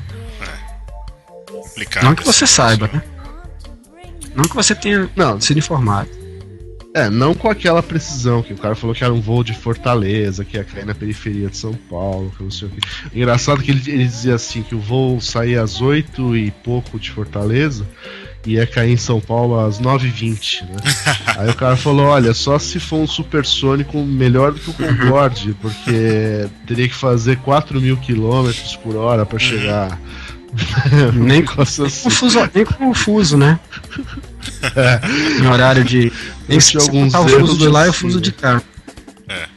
Complicado. 1.49 2.03
Não 2.03 2.15
que 2.15 2.23
você 2.23 2.45
saiba, 2.45 2.89
né? 2.93 3.01
Não 4.35 4.43
que 4.43 4.55
você 4.55 4.75
tenha 4.75 5.09
Não, 5.15 5.39
sido 5.39 5.57
informado. 5.57 6.09
É, 6.95 7.09
não 7.09 7.33
com 7.33 7.49
aquela 7.49 7.83
precisão, 7.83 8.41
que 8.41 8.53
o 8.53 8.57
cara 8.57 8.73
falou 8.73 8.95
que 8.95 9.03
era 9.03 9.13
um 9.13 9.19
voo 9.19 9.43
de 9.43 9.53
Fortaleza, 9.53 10.45
que 10.45 10.55
ia 10.55 10.63
cair 10.63 10.85
na 10.85 10.95
periferia 10.95 11.49
de 11.49 11.57
São 11.57 11.73
Paulo, 11.73 12.31
que 12.37 12.41
não 12.41 12.49
sei 12.49 12.69
o 12.69 12.71
que. 12.71 12.79
Engraçado 13.13 13.61
que 13.61 13.69
ele, 13.69 13.81
ele 13.85 14.05
dizia 14.05 14.35
assim, 14.35 14.63
que 14.63 14.73
o 14.73 14.79
voo 14.79 15.19
saía 15.19 15.61
às 15.61 15.81
8 15.81 16.37
e 16.37 16.51
pouco 16.51 16.97
de 16.97 17.11
Fortaleza 17.11 17.85
e 18.45 18.53
ia 18.53 18.65
cair 18.65 18.93
em 18.93 18.97
São 18.97 19.19
Paulo 19.19 19.59
às 19.59 19.77
9h20, 19.81 20.61
né? 20.61 20.77
Aí 21.37 21.49
o 21.49 21.55
cara 21.55 21.75
falou, 21.75 22.05
olha, 22.05 22.33
só 22.33 22.57
se 22.57 22.79
for 22.79 22.99
um 22.99 23.07
supersônico 23.07 24.01
melhor 24.01 24.53
do 24.53 24.59
que 24.61 24.69
o 24.69 24.73
Concorde, 24.73 25.53
porque 25.61 26.47
teria 26.65 26.87
que 26.87 26.95
fazer 26.95 27.39
4 27.39 27.81
mil 27.81 27.97
quilômetros 27.97 28.77
por 28.77 28.95
hora 28.95 29.25
pra 29.25 29.37
chegar. 29.37 29.99
Nem 31.13 31.21
Um 31.21 31.23
negócio 31.25 31.83
Com 31.83 31.87
assim. 31.87 32.07
o 32.07 32.11
fuso, 32.11 32.49
nem 32.53 32.65
com 32.65 32.89
o 32.89 32.93
fuso, 32.93 33.37
né? 33.37 33.59
Em 35.41 35.47
horário 35.47 35.83
de. 35.83 36.11
Nem 36.47 36.59
se 36.59 36.77
alguns 36.77 37.11
botar 37.13 37.25
o 37.25 37.29
fuso 37.29 37.57
de 37.57 37.67
lá 37.67 37.85
e 37.87 37.89
o 37.89 37.93
fuso 37.93 38.21
de 38.21 38.31
cá. 38.31 38.61
É. 39.27 39.47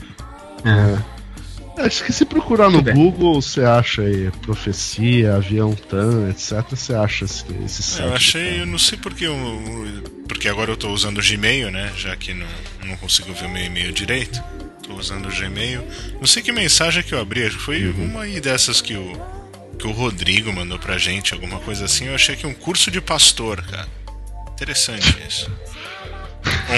É. 0.64 0.98
Acho 1.84 2.02
que 2.04 2.12
se 2.12 2.24
procurar 2.24 2.70
no. 2.70 2.82
Google, 2.82 3.40
você 3.40 3.62
acha 3.62 4.02
aí 4.02 4.30
profecia, 4.42 5.36
avião 5.36 5.74
TAM, 5.74 6.28
etc. 6.30 6.64
Você 6.70 6.92
acha 6.94 7.24
esse, 7.24 7.44
esse 7.64 7.82
site. 7.82 8.06
Eu 8.08 8.14
achei, 8.14 8.60
eu 8.62 8.66
não 8.66 8.78
sei 8.78 8.98
porque 8.98 9.26
eu, 9.26 9.36
porque 10.26 10.48
agora 10.48 10.72
eu 10.72 10.76
tô 10.76 10.88
usando 10.90 11.18
o 11.18 11.22
Gmail, 11.22 11.70
né? 11.70 11.92
Já 11.96 12.16
que 12.16 12.34
não, 12.34 12.46
não 12.84 12.96
consigo 12.96 13.32
ver 13.32 13.46
o 13.46 13.48
meu 13.50 13.64
e-mail 13.64 13.92
direito. 13.92 14.42
Tô 14.82 14.94
usando 14.94 15.26
o 15.26 15.30
Gmail. 15.32 15.84
Não 16.18 16.26
sei 16.26 16.42
que 16.42 16.50
mensagem 16.50 17.02
que 17.04 17.14
eu 17.14 17.20
abri, 17.20 17.44
acho 17.44 17.58
que 17.58 17.62
foi 17.62 17.84
Uhum. 17.84 18.06
uma 18.06 18.22
aí 18.22 18.40
dessas 18.40 18.80
que 18.80 18.94
o 18.94 19.12
que 19.78 19.86
o 19.86 19.92
Rodrigo 19.92 20.52
mandou 20.52 20.78
pra 20.78 20.98
gente, 20.98 21.32
alguma 21.34 21.58
coisa 21.60 21.84
assim. 21.84 22.06
Eu 22.06 22.14
achei 22.14 22.34
que 22.36 22.46
um 22.46 22.54
curso 22.54 22.90
de 22.90 23.00
pastor, 23.00 23.62
cara. 23.62 23.88
Interessante 24.52 25.16
isso. 25.28 25.50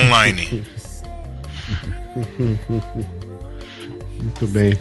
Online. 0.04 0.62
Muito 4.18 4.46
bem, 4.48 4.78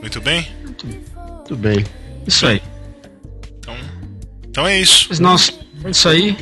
Muito 0.00 0.20
bem? 0.20 0.48
muito 0.64 1.56
bem. 1.56 1.84
Isso 2.26 2.46
aí. 2.46 2.62
Então, 3.58 3.76
então 4.48 4.66
é 4.66 4.78
isso. 4.78 5.06
Mas, 5.10 5.18
Nossa, 5.18 5.52
é 5.84 5.90
isso 5.90 6.08
aí. 6.08 6.36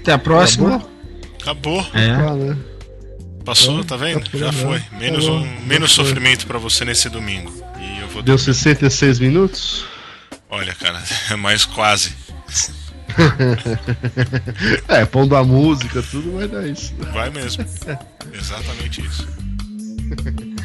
Até 0.00 0.12
a 0.12 0.18
próxima. 0.18 0.76
acabou? 0.76 1.80
Acabou. 1.80 1.86
É. 1.94 2.10
Ah, 2.10 2.34
né? 2.34 2.56
Passou, 3.44 3.84
Tá, 3.84 3.96
tá 3.96 4.04
vendo? 4.04 4.24
tá 4.24 4.30
por 4.30 4.40
Já 4.40 4.52
foi. 4.52 4.78
né? 4.78 4.86
Menos 4.98 5.26
Tá 5.26 5.32
um, 5.32 5.60
menos 5.66 5.92
sofrimento 5.92 6.46
pra 6.46 6.58
você 6.58 6.84
nesse 6.84 7.08
domingo. 7.08 7.52
E 7.78 8.00
eu 8.00 8.08
vou 8.08 8.22
Deu 8.22 8.38
66 8.38 9.18
minutos? 9.20 9.84
Olha, 10.48 10.74
cara, 10.74 11.02
é 11.30 11.36
mais 11.36 11.64
quase. 11.64 12.14
É, 14.88 15.06
pondo 15.06 15.34
a 15.36 15.42
música, 15.42 16.02
tudo 16.02 16.36
vai 16.36 16.46
dar 16.46 16.66
isso. 16.66 16.94
Vai 17.14 17.30
mesmo. 17.30 17.64
Exatamente 18.32 19.00
isso. 19.00 19.26